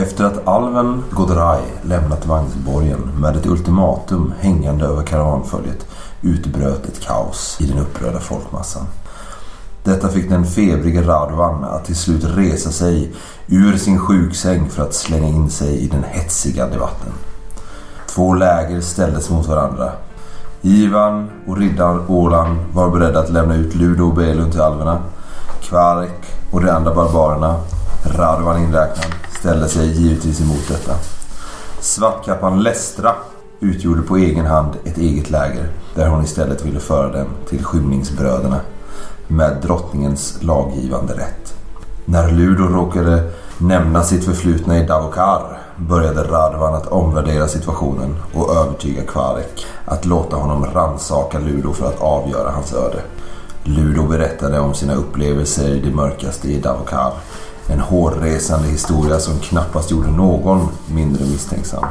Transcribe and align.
Efter 0.00 0.24
att 0.24 0.48
alven 0.48 1.04
Godrai 1.10 1.62
lämnat 1.82 2.26
vagnsborgen 2.26 3.00
med 3.16 3.36
ett 3.36 3.46
ultimatum 3.46 4.34
hängande 4.40 4.84
över 4.84 5.02
karavanföljet 5.02 5.86
utbröt 6.22 6.86
ett 6.86 7.00
kaos 7.00 7.56
i 7.60 7.66
den 7.66 7.78
upprörda 7.78 8.20
folkmassan. 8.20 8.86
Detta 9.84 10.08
fick 10.08 10.28
den 10.28 10.46
febrige 10.46 11.02
Radovan 11.02 11.64
att 11.64 11.84
till 11.84 11.96
slut 11.96 12.24
resa 12.24 12.70
sig 12.70 13.12
ur 13.46 13.76
sin 13.76 13.98
sjuksäng 13.98 14.70
för 14.70 14.82
att 14.82 14.94
slänga 14.94 15.28
in 15.28 15.50
sig 15.50 15.78
i 15.78 15.88
den 15.88 16.04
hetsiga 16.04 16.66
debatten. 16.66 17.12
Två 18.08 18.34
läger 18.34 18.80
ställdes 18.80 19.30
mot 19.30 19.46
varandra. 19.46 19.92
Ivan 20.62 21.30
och 21.46 21.56
riddaren 21.56 22.00
Åland 22.08 22.58
var 22.72 22.90
beredda 22.90 23.20
att 23.20 23.30
lämna 23.30 23.54
ut 23.54 23.74
Ludo 23.74 24.04
och 24.04 24.14
Belun 24.14 24.50
till 24.50 24.60
alverna. 24.60 24.98
Kvark 25.62 26.26
och 26.50 26.60
de 26.60 26.70
andra 26.70 26.94
barbarerna, 26.94 27.56
Radovan 28.04 28.62
inräknad, 28.62 29.19
ställde 29.40 29.68
sig 29.68 29.88
givetvis 29.88 30.40
emot 30.40 30.68
detta. 30.68 30.94
Svartkappan 31.80 32.62
Lestra 32.62 33.14
utgjorde 33.60 34.02
på 34.02 34.16
egen 34.16 34.46
hand 34.46 34.74
ett 34.84 34.98
eget 34.98 35.30
läger 35.30 35.68
där 35.94 36.08
hon 36.08 36.24
istället 36.24 36.64
ville 36.64 36.80
föra 36.80 37.12
dem 37.12 37.28
till 37.48 37.64
skymningsbröderna 37.64 38.60
med 39.28 39.56
drottningens 39.62 40.38
laggivande 40.40 41.12
rätt. 41.12 41.54
När 42.04 42.32
Ludo 42.32 42.64
råkade 42.64 43.30
nämna 43.58 44.02
sitt 44.02 44.24
förflutna 44.24 44.78
i 44.78 44.86
Davokar 44.86 45.58
började 45.76 46.22
Radvan 46.22 46.74
att 46.74 46.86
omvärdera 46.86 47.48
situationen 47.48 48.16
och 48.34 48.56
övertyga 48.56 49.02
Kvarek 49.02 49.66
att 49.84 50.04
låta 50.04 50.36
honom 50.36 50.66
ransaka 50.66 51.38
Ludo 51.38 51.72
för 51.72 51.86
att 51.86 52.00
avgöra 52.00 52.50
hans 52.50 52.72
öde. 52.72 53.02
Ludo 53.64 54.02
berättade 54.02 54.60
om 54.60 54.74
sina 54.74 54.94
upplevelser 54.94 55.68
i 55.68 55.80
det 55.80 55.90
mörkaste 55.90 56.48
i 56.48 56.60
Davokar. 56.60 57.12
En 57.68 57.80
hårresande 57.80 58.68
historia 58.68 59.18
som 59.18 59.38
knappast 59.38 59.90
gjorde 59.90 60.10
någon 60.10 60.68
mindre 60.86 61.24
misstänksam. 61.24 61.84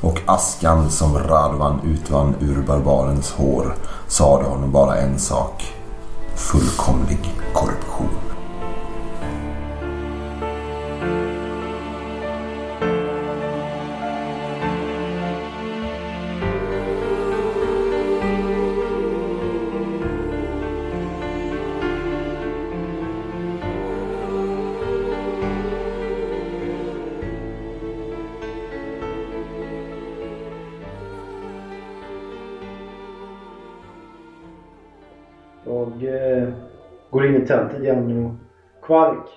Och 0.00 0.18
askan 0.26 0.90
som 0.90 1.18
Radvan 1.18 1.80
utvann 1.84 2.34
ur 2.40 2.62
barbarens 2.62 3.32
hår 3.32 3.76
sade 4.08 4.44
honom 4.44 4.72
bara 4.72 4.96
en 4.96 5.18
sak. 5.18 5.74
Fullkomlig 6.34 7.34
korruption. 7.54 8.31
Igen 37.80 38.24
och 38.26 38.32
Kvark, 38.86 39.28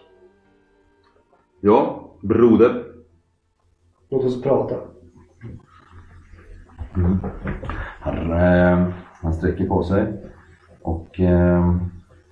Ja, 1.62 2.10
broder. 2.22 2.84
låt 4.10 4.24
oss 4.26 4.42
prata. 4.44 4.76
Han, 8.00 8.32
eh, 8.32 8.88
han 9.22 9.34
sträcker 9.34 9.68
på 9.68 9.84
sig. 9.84 10.14
Och 10.82 11.20
eh, 11.20 11.76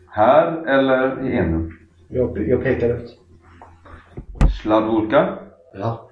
här 0.09 0.66
eller 0.68 1.25
i 1.28 1.38
Enum? 1.38 1.72
Jag, 2.08 2.47
jag 2.47 2.63
pekar 2.63 2.90
ut. 2.90 3.19
Sladvolka. 4.62 5.38
Ja. 5.74 6.09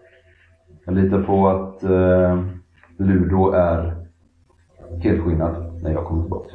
Jag 0.85 0.95
litar 0.95 1.23
på 1.23 1.47
att 1.47 1.83
eh, 1.83 2.43
Ludo 2.97 3.51
är 3.51 4.07
helskinnad 5.03 5.83
när 5.83 5.91
jag 5.91 6.05
kommer 6.05 6.21
tillbaka. 6.21 6.53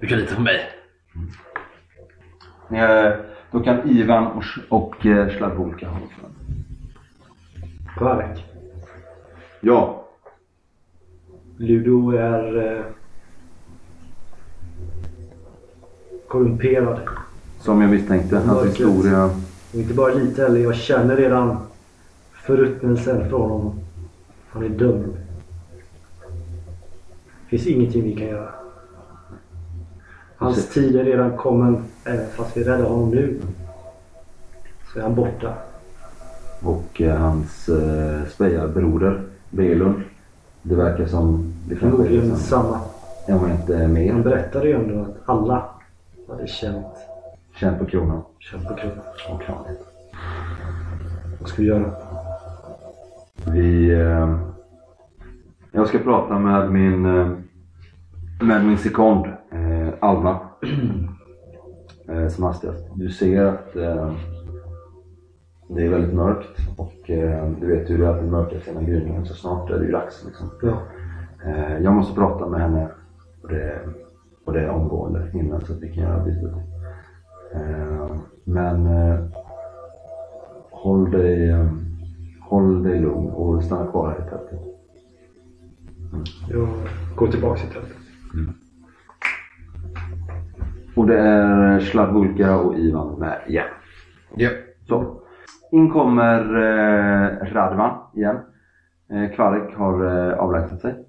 Du 0.00 0.06
kan 0.06 0.18
lita 0.18 0.34
på 0.34 0.40
mig. 0.42 0.56
Eh, 0.56 1.53
då 3.50 3.60
kan 3.60 3.88
Ivan 3.88 4.26
och, 4.26 4.44
och 4.68 5.06
eh, 5.06 5.36
Sladvolka 5.36 5.88
hålla 5.88 6.06
för 6.06 6.28
Kvark, 7.98 8.44
Ja. 9.60 10.04
Ludo 11.56 12.10
är 12.10 12.72
eh, 12.76 12.84
korrumperad. 16.28 17.00
Som 17.60 17.80
jag 17.80 17.90
misstänkte. 17.90 18.38
Hans 18.38 18.66
historia. 18.66 19.24
Och 19.24 19.34
inte 19.74 19.94
bara 19.94 20.14
lite 20.14 20.42
heller, 20.42 20.60
jag 20.60 20.74
känner 20.74 21.16
redan 21.16 21.58
förruttnelsen 22.32 23.28
från 23.28 23.50
honom. 23.50 23.80
Han 24.48 24.64
är 24.64 24.68
dömd. 24.68 25.16
Det 27.40 27.48
finns 27.48 27.66
ingenting 27.66 28.02
vi 28.02 28.16
kan 28.16 28.26
göra. 28.26 28.63
Hans 30.36 30.56
Precis. 30.56 30.74
tid 30.74 30.96
är 30.96 31.04
redan 31.04 31.36
kommen. 31.36 31.84
Även 32.04 32.26
fast 32.26 32.56
vi 32.56 32.64
räddar 32.64 32.84
honom 32.84 33.10
nu. 33.10 33.40
Så 34.92 34.98
är 34.98 35.02
han 35.02 35.14
borta. 35.14 35.54
Och 36.62 37.00
eh, 37.00 37.16
hans 37.16 37.68
eh, 37.68 38.24
spejarbroder 38.28 39.22
Belund. 39.50 40.02
Det 40.62 40.74
verkar 40.74 41.06
som 41.06 41.52
det 41.68 41.74
är 41.74 41.78
Förmodligen 41.78 42.36
samma. 42.36 42.80
om 43.26 43.38
han 43.38 43.50
inte 43.50 43.76
är 43.76 44.12
Han 44.12 44.22
berättade 44.22 44.68
ju 44.68 44.74
ändå 44.74 45.02
att 45.02 45.28
alla 45.28 45.64
hade 46.28 46.46
känt, 46.46 46.86
känd 47.60 47.78
på 47.78 47.84
kronan 47.84 48.22
känt 48.38 48.68
på 48.68 48.74
kroppen. 48.74 49.02
och 49.30 49.42
klanet. 49.42 49.78
Vad 51.40 51.48
ska 51.48 51.62
vi 51.62 51.68
göra? 51.68 51.90
Vi... 53.46 53.90
Eh, 53.90 54.38
jag 55.72 55.88
ska 55.88 55.98
prata 55.98 56.38
med 56.38 56.72
min... 56.72 57.06
Eh, 57.06 57.28
med 58.40 58.64
min 58.66 58.78
sekond, 58.78 59.26
eh, 59.26 59.32
Alma. 60.00 60.38
eh, 62.08 62.28
som 62.28 62.44
hastigast. 62.44 62.84
Du 62.94 63.10
ser 63.10 63.44
att 63.44 63.76
eh, 63.76 64.12
det 65.68 65.82
är 65.82 65.88
väldigt 65.88 66.14
mörkt 66.14 66.60
och 66.76 67.10
eh, 67.10 67.50
du 67.60 67.66
vet 67.66 67.90
hur 67.90 67.98
det 67.98 68.06
är 68.06 68.10
att 68.10 68.20
det 68.20 68.30
mörkar 68.30 68.58
sina 68.58 68.82
gryningen 68.82 69.26
så 69.26 69.34
snart 69.34 69.70
är 69.70 69.78
det 69.78 69.84
ju 69.84 69.92
dags 69.92 70.24
liksom. 70.26 70.50
Ja. 70.62 70.78
Eh, 71.46 71.78
jag 71.78 71.94
måste 71.94 72.14
prata 72.14 72.46
med 72.46 72.60
henne 72.60 72.88
och 73.42 73.48
det, 73.48 73.80
och 74.44 74.52
det 74.52 74.60
är 74.60 74.68
omgående 74.68 75.30
innan 75.34 75.60
så 75.64 75.72
att 75.72 75.82
vi 75.82 75.92
kan 75.92 76.04
göra 76.04 76.24
bytet. 76.24 76.52
Eh, 77.54 78.16
men 78.44 78.86
eh, 78.86 79.24
håll 80.70 81.10
dig, 81.10 81.54
håll 82.40 82.82
dig 82.82 83.00
lugn 83.00 83.30
och 83.30 83.64
stanna 83.64 83.90
kvar 83.90 84.10
här 84.10 84.26
i 84.26 84.30
tältet. 84.30 84.60
Jag 86.48 86.68
går 87.16 87.28
tillbaka 87.28 87.60
till 87.60 87.70
tältet. 87.70 88.03
Och 90.96 91.06
det 91.06 91.18
är 91.18 91.80
Slavulka 91.80 92.56
och 92.56 92.78
Ivan 92.78 93.18
med 93.18 93.40
igen. 93.46 93.66
Ja. 94.36 94.50
Så. 94.88 95.20
In 95.70 95.90
kommer 95.90 96.40
eh, 96.40 97.52
Radvan 97.52 97.98
igen. 98.14 98.38
Eh, 99.10 99.30
Kvarek 99.34 99.76
har 99.76 100.04
eh, 100.04 100.38
avlägsnat 100.38 100.80
sig. 100.80 101.04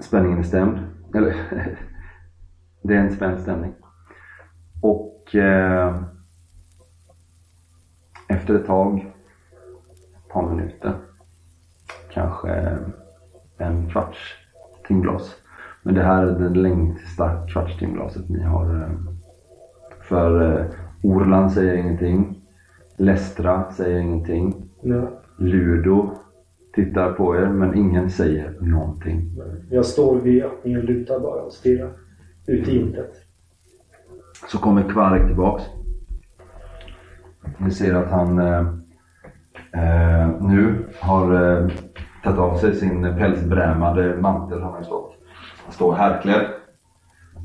Spänningen 0.00 0.38
är 0.38 0.42
stämd. 0.42 0.78
Eller, 1.14 1.34
det 2.82 2.94
är 2.94 2.98
en 2.98 3.12
spänd 3.12 3.40
stämning. 3.40 3.74
Och 4.82 5.34
eh, 5.34 5.96
efter 8.28 8.54
ett 8.54 8.66
tag, 8.66 9.12
ett 10.16 10.28
par 10.28 10.50
minuter, 10.50 10.94
kanske 12.10 12.78
en 13.58 13.90
kvarts 13.90 14.34
timglas. 14.86 15.43
Men 15.84 15.94
det 15.94 16.02
här 16.02 16.26
är 16.26 16.38
det 16.38 16.60
längsta 16.60 17.46
kvarts 17.46 17.78
timglaset 17.78 18.28
ni 18.28 18.42
har. 18.42 18.74
Eh, 18.74 18.90
för 20.02 20.58
eh, 20.60 20.66
Orland 21.02 21.52
säger 21.52 21.74
ingenting. 21.74 22.40
Lestra 22.96 23.70
säger 23.72 23.98
ingenting. 23.98 24.54
Ja. 24.82 25.08
Ludo 25.36 26.10
tittar 26.74 27.12
på 27.12 27.36
er 27.36 27.46
men 27.46 27.74
ingen 27.74 28.10
säger 28.10 28.56
någonting. 28.60 29.30
Jag 29.70 29.86
står 29.86 30.20
vid 30.20 30.44
öppningen 30.44 30.80
lutar 30.80 31.20
bara 31.20 31.42
och 31.42 31.52
stirrar 31.52 31.90
ut 32.46 32.68
i 32.68 32.78
intet. 32.78 33.12
Så 34.48 34.58
kommer 34.58 34.82
Kvark 34.82 35.26
tillbaks. 35.26 35.64
Ni 37.58 37.70
ser 37.70 37.94
att 37.94 38.10
han 38.10 38.38
eh, 38.38 38.66
eh, 39.72 40.28
nu 40.40 40.86
har 41.00 41.34
eh, 41.34 41.68
tagit 42.22 42.38
av 42.38 42.56
sig 42.56 42.74
sin 42.74 43.02
pälsbrämade 43.02 44.16
mantel. 44.20 44.62
Han 44.62 44.72
har 44.72 44.82
stått. 44.82 45.14
Står 45.70 45.94
härklädd. 45.94 46.46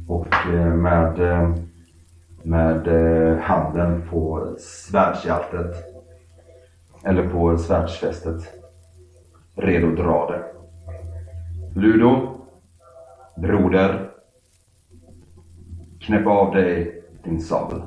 Och 0.07 0.35
eh, 0.35 0.73
med, 0.73 1.19
eh, 1.19 1.55
med 2.43 2.87
eh, 2.87 3.37
handen 3.39 4.09
på 4.09 4.55
svärdshjältet. 4.59 5.75
Eller 7.05 7.29
på 7.29 7.57
svärdsfästet. 7.57 8.53
Redo 9.55 9.87
att 9.89 9.97
dra 9.97 10.31
det. 10.31 10.45
Ludo. 11.79 12.35
Broder. 13.37 14.11
Knäpp 15.99 16.27
av 16.27 16.53
dig 16.55 17.03
din 17.23 17.41
sabel. 17.41 17.81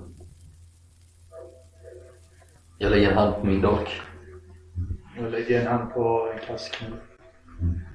Jag 2.79 2.91
lägger 2.91 3.11
en 3.11 3.19
hand 3.19 3.35
på 3.41 3.47
min 3.47 3.61
dolk. 3.61 3.89
Jag 5.19 5.31
lägger 5.31 5.61
en 5.61 5.67
hand 5.67 5.95
på 5.95 6.33
kasken. 6.47 6.93
Ludo. 7.61 7.71
V- 7.71 7.92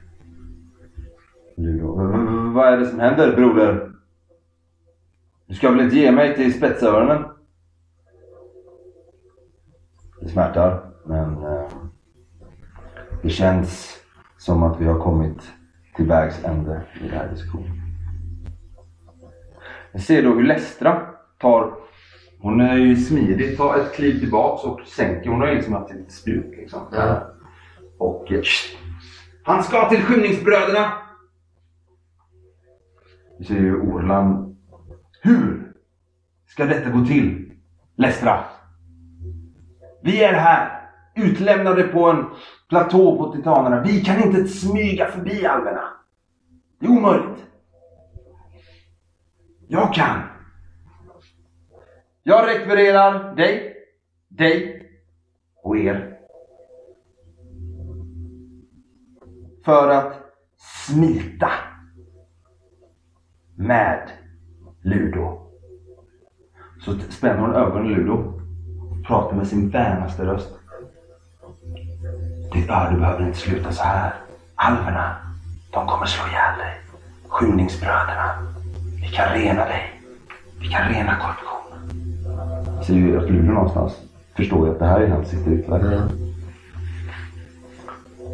v- 1.57 2.53
Vad 2.53 2.67
är 2.73 2.77
det 2.77 2.85
som 2.85 2.99
händer 2.99 3.35
broder? 3.35 3.91
Du 5.45 5.55
ska 5.55 5.71
väl 5.71 5.79
inte 5.81 5.95
ge 5.95 6.11
mig 6.11 6.35
till 6.35 6.53
spetsöronen? 6.53 7.23
Det 10.21 10.29
smärtar, 10.29 10.85
men 11.05 11.43
eh, 11.43 11.67
det 13.23 13.29
känns 13.29 13.97
som 14.37 14.63
att 14.63 14.81
vi 14.81 14.85
har 14.85 14.99
kommit 14.99 15.51
till 15.95 16.05
vägs 16.07 16.43
ände 16.45 16.81
i 17.01 17.07
den 17.07 17.17
här 17.17 17.27
diskussionen. 17.29 17.71
Jag 19.91 20.01
ser 20.01 20.23
då 20.23 20.33
hur 20.33 20.43
Lestra 20.43 21.01
tar, 21.37 21.73
hon 22.39 22.61
är 22.61 22.75
ju 22.77 22.95
smidig, 22.95 23.57
tar 23.57 23.77
ett 23.77 23.93
kliv 23.95 24.19
tillbaks 24.19 24.63
och 24.63 24.79
sänker, 24.81 25.29
hon 25.29 25.39
har 25.41 25.47
ju 25.47 25.55
liksom 25.55 25.73
haft 25.73 25.91
ett 25.91 26.11
spjut 26.11 26.51
liksom. 26.57 26.79
Ja. 26.91 27.21
Och 27.97 28.31
eh, 28.31 28.41
han 29.43 29.63
ska 29.63 29.89
till 29.89 30.03
skymningsbröderna! 30.03 30.91
Vi 33.37 33.45
ser 33.45 33.55
ju 33.55 33.81
Orlan. 33.81 34.55
Hur 35.21 35.73
ska 36.47 36.65
detta 36.65 36.89
gå 36.89 37.05
till? 37.05 37.51
Lestra. 37.95 38.45
Vi 40.01 40.23
är 40.23 40.33
här. 40.33 40.89
Utlämnade 41.15 41.83
på 41.83 42.09
en 42.09 42.25
platå 42.69 43.17
på 43.17 43.33
titanerna. 43.35 43.81
Vi 43.81 44.01
kan 44.01 44.23
inte 44.23 44.47
smyga 44.47 45.07
förbi 45.07 45.45
alverna. 45.45 45.83
Det 46.79 46.85
är 46.85 46.89
omöjligt. 46.89 47.45
Jag 49.67 49.93
kan. 49.93 50.21
Jag 52.23 52.47
rekvirerar 52.47 53.35
dig, 53.35 53.73
dig 54.27 54.83
och 55.63 55.77
er. 55.77 56.17
För 59.65 59.89
att 59.89 60.13
smita 60.87 61.51
med 63.57 64.09
Ludo. 64.81 65.39
Så 66.85 66.93
spänner 67.09 67.39
hon 67.39 67.55
ögonen 67.55 67.91
i 67.91 67.95
Ludo. 67.95 68.33
Pratar 69.07 69.35
med 69.35 69.47
sin 69.47 69.69
vänaste 69.69 70.25
röst. 70.25 70.53
Är, 72.53 72.91
du 72.91 72.99
behöver 72.99 73.25
inte 73.25 73.37
sluta 73.37 73.71
så 73.71 73.83
här. 73.83 74.13
Alverna, 74.55 75.15
de 75.71 75.87
kommer 75.87 76.05
slå 76.05 76.27
ihjäl 76.27 76.57
dig. 76.57 76.73
Skymningsbröderna, 77.27 78.31
vi 79.01 79.07
kan 79.07 79.33
rena 79.33 79.65
dig. 79.65 80.01
Vi 80.59 80.67
kan 80.67 80.89
rena 80.89 81.15
korruptionen. 81.15 82.83
Ser 82.83 82.93
ju 82.93 83.17
att 83.17 83.29
Ludo 83.29 83.51
någonstans 83.51 83.93
förstår 84.35 84.67
ju 84.67 84.73
att 84.73 84.79
det 84.79 84.85
här 84.85 84.99
är 84.99 85.09
hans 85.09 85.29
sista 85.29 85.49
utväg. 85.49 85.81
Mm. 85.81 86.09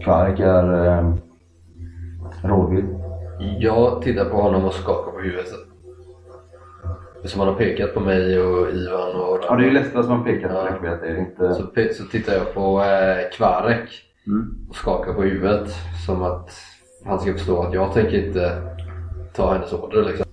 Kvark 0.03 0.39
är 0.39 0.87
eh, 0.87 1.13
rådvild. 2.43 3.02
Jag 3.59 4.01
tittar 4.01 4.25
på 4.25 4.37
honom 4.41 4.65
och 4.65 4.73
skakar 4.73 5.11
på 5.11 5.19
huvudet. 5.19 5.47
Som 7.23 7.39
han 7.39 7.49
har 7.49 7.55
pekat 7.55 7.93
på 7.93 7.99
mig 7.99 8.39
och 8.39 8.69
Ivan 8.69 9.15
och 9.15 9.39
Ja, 9.49 9.55
det 9.55 9.63
är 9.63 9.65
ju 9.67 9.71
Lestra 9.73 10.03
som 10.03 10.11
har 10.11 10.25
pekat 10.25 10.51
på 10.51 10.57
Ja. 10.57 10.91
det. 10.91 10.97
Det 11.01 11.07
är 11.13 11.17
inte... 11.19 11.53
Så, 11.53 11.63
så 12.03 12.09
tittar 12.11 12.33
jag 12.33 12.53
på 12.53 12.81
eh, 12.83 13.37
Kvarek 13.37 13.89
Mm. 14.27 14.55
och 14.69 14.75
skakar 14.75 15.13
på 15.13 15.21
huvudet 15.21 15.69
som 16.05 16.23
att 16.23 16.49
han 17.05 17.19
ska 17.19 17.33
förstå 17.33 17.61
att 17.63 17.73
jag 17.73 17.93
tänker 17.93 18.25
inte 18.27 18.61
ta 19.35 19.53
hennes 19.53 19.73
order 19.73 20.03
liksom. 20.03 20.25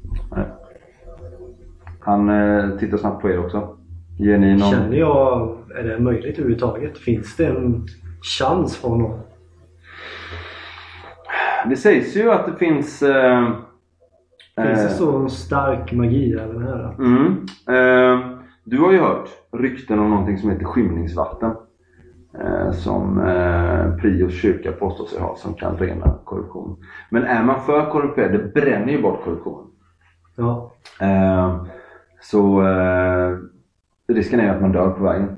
Han 2.00 2.28
eh, 2.28 2.78
tittar 2.78 2.96
snabbt 2.98 3.22
på 3.22 3.30
er 3.30 3.44
också. 3.44 3.76
Ger 4.18 4.38
ni 4.38 4.56
någon... 4.56 4.70
Känner 4.70 4.96
jag, 4.96 5.56
är 5.78 5.82
det 5.82 5.98
möjligt 5.98 6.38
överhuvudtaget? 6.38 6.98
Finns 6.98 7.36
det 7.36 7.46
en 7.46 7.86
chans 8.38 8.76
för 8.76 8.88
honom? 8.88 9.20
Det 11.68 11.76
sägs 11.76 12.16
ju 12.16 12.30
att 12.32 12.46
det 12.46 12.54
finns... 12.56 13.02
Eh, 13.02 13.48
Finns 14.56 14.78
det 14.78 14.84
eh, 14.84 14.90
så 14.90 15.28
stark 15.28 15.92
magi 15.92 16.32
även 16.32 16.62
här? 16.62 16.94
Mm. 16.98 17.26
Eh, 17.68 18.26
du 18.64 18.78
har 18.78 18.92
ju 18.92 18.98
hört 18.98 19.28
rykten 19.52 19.98
om 19.98 20.10
någonting 20.10 20.38
som 20.38 20.50
heter 20.50 20.64
skymningsvatten. 20.64 21.52
Eh, 22.40 22.72
som 22.72 23.20
eh, 23.20 23.96
Prios 23.96 24.32
kyrka 24.34 24.72
påstår 24.72 25.04
sig 25.06 25.20
ha 25.20 25.36
som 25.36 25.54
kan 25.54 25.76
rena 25.76 26.14
korruption. 26.24 26.76
Men 27.10 27.24
är 27.24 27.42
man 27.42 27.60
för 27.60 27.90
korrumperad, 27.90 28.32
det 28.32 28.54
bränner 28.54 28.92
ju 28.92 29.02
bort 29.02 29.24
korruptionen. 29.24 29.66
Ja. 30.36 30.72
Eh, 31.00 31.62
så 32.20 32.66
eh, 32.66 33.36
risken 34.08 34.40
är 34.40 34.54
att 34.54 34.60
man 34.60 34.72
dör 34.72 34.90
på 34.90 35.04
vägen. 35.04 35.36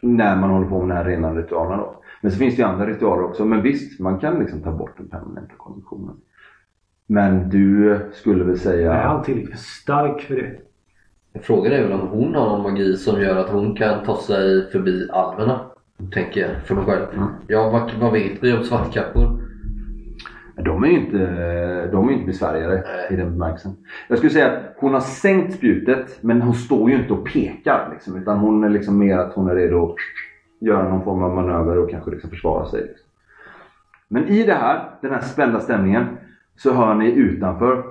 När 0.00 0.36
man 0.36 0.50
håller 0.50 0.68
på 0.68 0.82
med 0.82 0.96
de 0.96 0.98
här 0.98 1.04
rena 1.04 1.34
ritualerna 1.34 1.76
då. 1.76 1.94
Men 2.20 2.32
så 2.32 2.38
finns 2.38 2.56
det 2.56 2.62
ju 2.62 2.68
andra 2.68 2.86
ritualer 2.86 3.24
också. 3.24 3.44
Men 3.44 3.62
visst, 3.62 4.00
man 4.00 4.18
kan 4.18 4.38
liksom 4.38 4.62
ta 4.62 4.72
bort 4.72 4.96
den 4.96 5.08
permanenta 5.08 5.54
korruptionen. 5.56 6.16
Men 7.06 7.48
du 7.48 7.98
skulle 8.12 8.44
väl 8.44 8.58
säga... 8.58 8.92
Är 8.92 9.02
han 9.02 9.24
tillräckligt 9.24 9.58
stark 9.58 10.20
för 10.20 10.36
det? 10.36 10.58
Frågan 11.40 11.72
är 11.72 11.82
väl 11.82 11.92
om 11.92 12.08
hon 12.08 12.34
har 12.34 12.48
någon 12.48 12.62
magi 12.62 12.96
som 12.96 13.20
gör 13.20 13.36
att 13.36 13.50
hon 13.50 13.76
kan 13.76 14.04
ta 14.04 14.16
sig 14.16 14.70
förbi 14.70 15.08
alverna. 15.12 15.60
Tänker 16.12 16.40
jag 16.40 16.50
för 16.64 16.74
mig 16.74 16.84
själv. 16.84 17.06
Mm. 17.14 17.28
Ja, 17.46 17.70
vad, 17.70 17.92
vad 18.00 18.12
vet 18.12 18.42
vi 18.42 18.52
om 18.52 18.64
svartkappor? 18.64 19.40
De 20.64 20.84
är 20.84 20.88
ju 20.88 20.98
inte, 20.98 21.18
de 21.92 22.08
är 22.08 22.12
inte 22.12 22.26
besvärjare 22.26 22.74
Nej. 22.86 23.06
i 23.10 23.16
den 23.16 23.30
bemärkelsen. 23.32 23.72
Jag 24.08 24.18
skulle 24.18 24.32
säga 24.32 24.46
att 24.46 24.74
hon 24.76 24.94
har 24.94 25.00
sänkt 25.00 25.54
spjutet 25.54 26.18
men 26.20 26.42
hon 26.42 26.54
står 26.54 26.90
ju 26.90 26.96
inte 26.96 27.12
och 27.12 27.26
pekar. 27.26 27.88
Liksom, 27.92 28.16
utan 28.16 28.38
hon 28.38 28.64
är 28.64 28.68
liksom 28.68 28.98
mer 28.98 29.18
att 29.18 29.32
hon 29.32 29.50
är 29.50 29.54
redo 29.54 29.84
att 29.84 29.94
göra 30.58 30.88
någon 30.88 31.04
form 31.04 31.22
av 31.22 31.34
manöver 31.34 31.78
och 31.78 31.90
kanske 31.90 32.10
liksom 32.10 32.30
försvara 32.30 32.66
sig. 32.66 32.80
Liksom. 32.80 33.06
Men 34.08 34.28
i 34.28 34.44
det 34.44 34.54
här, 34.54 34.90
den 35.00 35.10
här 35.10 35.20
spända 35.20 35.60
stämningen, 35.60 36.06
så 36.56 36.72
hör 36.72 36.94
ni 36.94 37.10
utanför 37.10 37.84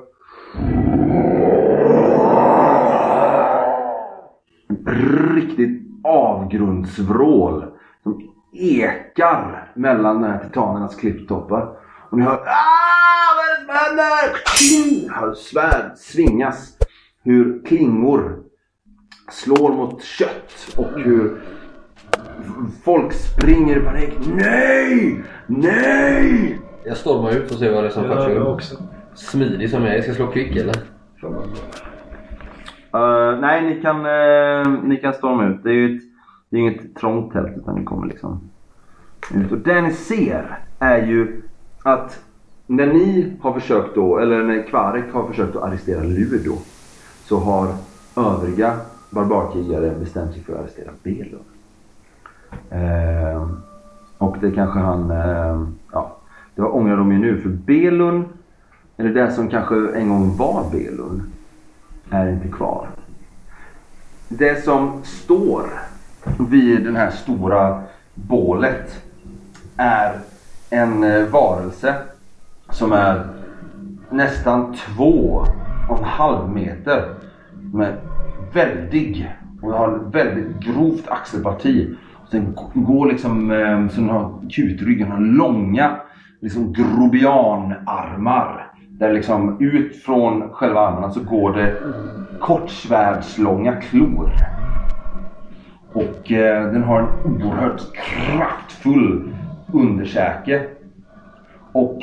riktigt 5.35 5.81
avgrundsvrål 6.03 7.65
som 8.03 8.33
ekar 8.53 9.71
mellan 9.73 10.21
de 10.21 10.27
här 10.27 10.43
titanernas 10.43 10.95
klipptoppar. 10.95 11.77
Och 12.09 12.17
ni 12.17 12.23
hör 12.23 12.33
ah, 12.33 13.35
vad 13.35 13.45
är 13.45 13.59
det 13.59 13.65
som 13.65 13.75
händer? 13.75 15.19
Hör 15.19 15.33
svärd 15.33 15.97
svingas. 15.97 16.77
Hur 17.23 17.65
klingor 17.65 18.39
slår 19.31 19.73
mot 19.73 20.03
kött 20.03 20.75
och 20.77 20.99
hur 20.99 21.41
folk 22.83 23.13
springer 23.13 23.77
i 23.77 23.79
panik. 23.79 24.13
Nej! 24.35 25.23
Nej! 25.47 26.59
Jag 26.83 26.97
stormar 26.97 27.31
ut 27.31 27.51
och 27.51 27.57
ser 27.57 27.73
vad 27.73 27.83
det 27.83 27.87
är 27.87 27.91
som 27.91 28.03
Ja, 28.03 28.09
jag 28.09 28.23
försiggår. 28.23 28.53
också. 28.53 28.75
Smidig 29.15 29.69
som 29.69 29.83
jag 29.85 29.95
är. 29.95 30.01
Ska 30.01 30.09
jag 30.09 30.15
slå 30.15 30.27
kvick 30.27 30.55
eller? 30.55 30.75
Uh, 32.95 33.39
nej, 33.41 33.61
ni 33.61 33.81
kan, 33.81 33.95
eh, 34.05 34.83
ni 34.83 34.97
kan 34.97 35.13
storma 35.13 35.45
ut. 35.47 35.63
Det 35.63 35.69
är 35.69 35.73
ju 35.73 35.95
ett, 35.95 36.03
det 36.49 36.57
är 36.57 36.61
inget 36.61 36.95
trångt 36.95 37.33
tält 37.33 37.57
utan 37.57 37.75
ni 37.75 37.85
kommer 37.85 38.07
liksom 38.07 38.49
ut. 39.35 39.51
Och 39.51 39.57
det 39.57 39.81
ni 39.81 39.91
ser 39.93 40.59
är 40.79 41.05
ju 41.07 41.41
att 41.83 42.19
när 42.67 42.87
ni 42.87 43.33
har 43.41 43.53
försökt 43.53 43.95
då, 43.95 44.17
eller 44.17 44.43
när 44.43 44.67
Kvarek 44.67 45.13
har 45.13 45.27
försökt 45.27 45.55
att 45.55 45.63
arrestera 45.63 46.03
Ludo 46.03 46.53
så 47.25 47.39
har 47.39 47.67
övriga 48.17 48.73
barbarkrigare 49.09 49.95
bestämt 49.99 50.33
sig 50.33 50.43
för 50.43 50.53
att 50.53 50.59
arrestera 50.59 50.91
Belun. 51.03 51.39
Eh, 52.69 53.47
och 54.17 54.37
det 54.41 54.51
kanske 54.51 54.79
han, 54.79 55.11
eh, 55.11 55.61
ja, 55.91 56.17
det 56.55 56.61
ångrar 56.61 56.97
de 56.97 57.11
ju 57.11 57.17
nu 57.17 57.41
för 57.41 57.49
Belun, 57.49 58.25
eller 58.97 59.09
det 59.09 59.31
som 59.31 59.49
kanske 59.49 59.75
en 59.75 60.09
gång 60.09 60.37
var 60.37 60.71
Belun, 60.71 61.31
är 62.09 62.29
inte 62.29 62.47
kvar. 62.47 62.87
Det 64.27 64.63
som 64.63 65.03
står 65.03 65.63
vid 66.49 66.83
det 66.83 66.97
här 66.97 67.11
stora 67.11 67.81
bålet 68.13 69.03
är 69.77 70.19
en 70.69 71.03
eh, 71.03 71.25
varelse 71.25 71.95
som 72.69 72.91
är 72.91 73.27
nästan 74.09 74.73
två 74.73 75.45
och 75.89 75.97
en 75.97 76.03
halv 76.03 76.49
meter. 76.49 77.13
Som 77.71 77.81
är 77.81 77.95
väldig 78.53 79.35
och 79.61 79.71
har 79.71 79.99
väldigt 80.11 80.59
grovt 80.59 81.07
axelparti. 81.07 81.95
Den 82.31 82.57
går 82.73 83.07
liksom, 83.07 83.51
ehm, 83.51 83.89
så 83.89 84.01
den 84.01 84.09
har 84.09 84.31
kutryggen, 84.49 85.11
har 85.11 85.19
långa 85.19 85.95
liksom 86.41 86.73
grobianarmar. 86.73 88.71
Där 88.89 89.13
liksom 89.13 89.57
ut 89.59 89.95
från 89.95 90.49
själva 90.49 90.79
armarna 90.79 91.11
så 91.11 91.23
går 91.23 91.53
det 91.53 91.73
kortsvärdslånga 92.39 93.75
klor. 93.75 94.31
Och 95.93 96.31
eh, 96.31 96.71
den 96.71 96.83
har 96.83 96.99
en 96.99 97.07
oerhört 97.25 97.81
kraftfull 97.95 99.33
underkäke. 99.73 100.63
Och 101.71 101.99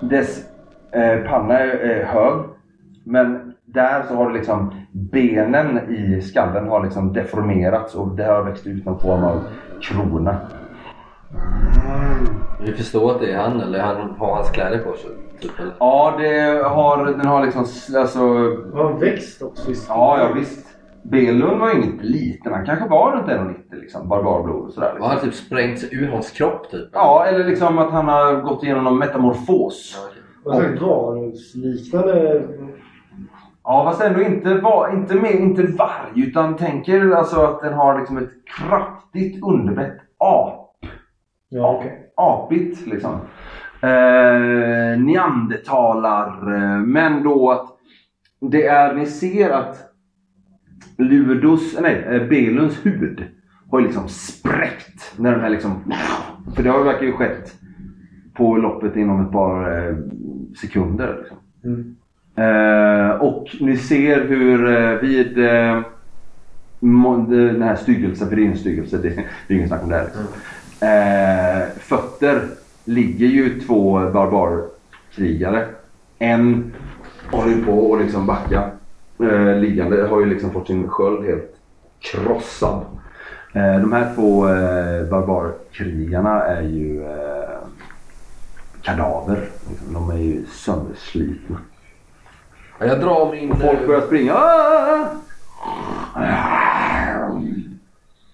dess 0.00 0.44
eh, 0.92 1.30
panna 1.30 1.58
är, 1.58 1.68
är 1.68 2.04
hög. 2.04 2.44
Men 3.04 3.43
där 3.74 4.02
så 4.08 4.14
har 4.14 4.28
det 4.30 4.34
liksom 4.38 4.74
benen 4.92 5.78
i 5.92 6.22
skallen 6.22 6.68
har 6.68 6.82
liksom 6.82 7.12
deformerats 7.12 7.94
och 7.94 8.08
det 8.08 8.24
har 8.24 8.42
växt 8.42 8.66
ut 8.66 8.86
någon 8.86 9.00
form 9.00 9.24
av 9.24 9.40
krona. 9.82 10.36
Vi 12.60 12.72
förstår 12.72 13.10
att 13.10 13.20
det 13.20 13.32
är 13.32 13.38
han 13.38 13.60
eller 13.60 13.80
han 13.80 14.10
har 14.18 14.34
hans 14.34 14.50
kläder 14.50 14.78
på 14.78 14.96
sig. 14.96 15.10
Typ? 15.40 15.50
Ja, 15.78 16.14
det 16.18 16.62
har, 16.64 17.04
den 17.06 17.26
har 17.26 17.44
liksom 17.44 17.64
alltså... 18.00 18.20
Var 18.72 18.90
en 18.90 19.00
växt 19.00 19.42
också. 19.42 19.70
Ja, 19.88 20.18
ja 20.18 20.32
visst. 20.34 20.66
Belund 21.02 21.60
var 21.60 21.74
ju 21.74 21.82
inte 21.82 22.04
liten. 22.04 22.52
Han 22.52 22.66
kanske 22.66 22.88
var 22.88 23.12
runt 23.12 23.26
1,90 23.26 23.54
liksom. 23.80 24.08
Barbarblod 24.08 24.64
och 24.66 24.72
sådär. 24.72 24.88
Och 24.88 24.94
Liksom. 24.94 25.10
han 25.10 25.20
typ 25.20 25.34
sprängt 25.34 25.78
sig 25.78 25.88
ur 25.92 26.08
hans 26.08 26.30
kropp 26.30 26.70
typ. 26.70 26.88
Ja, 26.92 27.26
eller 27.26 27.44
liksom 27.44 27.78
att 27.78 27.90
han 27.90 28.08
har 28.08 28.40
gått 28.40 28.64
igenom 28.64 28.84
någon 28.84 28.98
metamorfos. 28.98 29.96
Ja, 29.96 30.08
okej. 30.08 30.22
Vad 30.44 30.56
sagt 30.56 30.80
varulvsliknande? 30.82 32.42
Ja, 33.64 33.84
fast 33.84 34.02
ändå 34.02 34.22
inte, 34.22 34.54
var, 34.54 34.92
inte, 34.92 35.14
mer, 35.14 35.32
inte 35.32 35.62
varg. 35.62 36.10
Utan 36.14 36.56
tänker 36.56 37.10
alltså 37.10 37.40
att 37.40 37.60
den 37.60 37.74
har 37.74 37.98
liksom 37.98 38.18
ett 38.18 38.30
kraftigt 38.58 39.44
underbett 39.44 39.98
ap. 40.18 40.76
Ja, 41.48 41.76
okej. 41.78 42.12
apigt 42.16 42.86
liksom. 42.86 43.12
Eh, 43.80 44.98
neandertalar. 44.98 46.54
Eh, 46.54 46.78
men 46.78 47.22
då 47.22 47.50
att 47.50 47.66
det 48.40 48.66
är, 48.66 48.94
ni 48.94 49.06
ser 49.06 49.50
att 49.50 49.76
Ludos, 50.98 51.80
nej, 51.80 52.04
eh, 52.10 52.28
Belunds 52.28 52.86
hud 52.86 53.24
har 53.70 53.80
liksom 53.80 54.08
spräckt. 54.08 55.14
När 55.18 55.32
den 55.32 55.40
här 55.40 55.50
liksom, 55.50 55.92
för 56.56 56.62
det 56.62 56.70
har 56.70 56.84
verkar 56.84 57.06
ju 57.06 57.12
skett 57.12 57.54
på 58.34 58.56
loppet 58.56 58.96
inom 58.96 59.26
ett 59.26 59.32
par 59.32 59.88
eh, 59.88 59.96
sekunder. 60.60 61.16
Liksom. 61.18 61.36
Mm. 61.64 61.96
Eh, 62.36 63.10
och 63.10 63.56
ni 63.60 63.76
ser 63.76 64.24
hur 64.24 64.76
eh, 64.76 64.98
vid 64.98 65.38
eh, 65.38 65.82
den 67.28 67.62
här 67.62 67.76
styggelsen, 67.76 68.28
för 68.28 68.36
det 68.36 68.42
är 68.42 68.46
en 68.46 68.58
styggelse, 68.58 68.98
det, 68.98 69.08
det 69.48 69.54
är 69.54 69.58
inget 69.58 69.68
snack 69.68 69.82
om 69.82 69.88
det. 69.88 69.96
Här, 69.96 70.04
liksom. 70.04 70.22
eh, 70.80 71.78
fötter 71.78 72.40
ligger 72.84 73.26
ju 73.26 73.60
två 73.60 74.10
barbarkrigare. 74.10 75.66
En 76.18 76.72
håller 77.30 77.52
ju 77.52 77.64
på 77.64 77.94
att 77.94 78.02
liksom 78.02 78.26
backa. 78.26 78.70
Eh, 79.20 79.56
liggande 79.56 80.06
har 80.06 80.20
ju 80.20 80.26
liksom 80.26 80.50
fått 80.50 80.66
sin 80.66 80.88
sköld 80.88 81.26
helt 81.26 81.56
krossad. 82.00 82.84
Eh, 83.52 83.80
de 83.80 83.92
här 83.92 84.14
två 84.14 84.48
eh, 84.48 85.08
barbarkrigarna 85.10 86.44
är 86.44 86.62
ju 86.62 87.04
eh, 87.04 87.58
kadaver. 88.82 89.48
Liksom. 89.70 89.94
De 89.94 90.10
är 90.10 90.18
ju 90.18 90.44
sönderslitna. 90.46 91.58
Ja, 92.84 92.90
jag 92.90 93.00
drar 93.00 93.32
min... 93.32 93.52
Och 93.52 93.58
folk 93.60 93.86
börjar 93.86 94.00
springa. 94.00 94.34
Ah! 94.34 95.06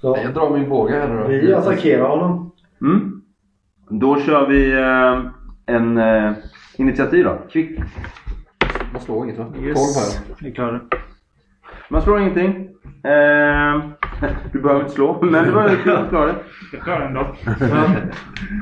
Ja. 0.02 0.16
Jag 0.22 0.34
drar 0.34 0.50
min 0.58 0.68
båge 0.68 0.92
här 1.00 1.08
nu 1.08 1.16
då. 1.22 1.28
Vi 1.28 1.54
attackerar 1.54 2.08
honom. 2.08 2.50
Mm. 2.80 3.22
Då 3.88 4.20
kör 4.20 4.46
vi 4.48 4.72
eh, 4.72 5.30
en 5.76 5.98
eh, 5.98 6.32
initiativ 6.76 7.24
då. 7.24 7.38
Kvick. 7.50 7.78
Man 8.92 9.00
slår 9.02 9.24
inget 9.24 9.38
va? 9.38 9.44
12 9.54 9.64
Yes. 9.66 10.16
här. 10.16 10.34
Vi 10.44 10.52
klarar 10.52 10.72
det. 10.72 10.96
Man 11.88 12.02
slår 12.02 12.20
ingenting. 12.20 12.68
Eh, 13.04 13.80
du 14.52 14.60
behöver 14.60 14.80
inte 14.80 14.92
slå, 14.94 15.18
men 15.22 15.32
det 15.32 15.76
kul 15.82 15.92
att 15.92 16.08
klara 16.08 16.26
det. 16.26 16.34
Jag 16.72 16.80
klarar 16.82 17.04
den 17.04 17.14
då. 17.14 17.20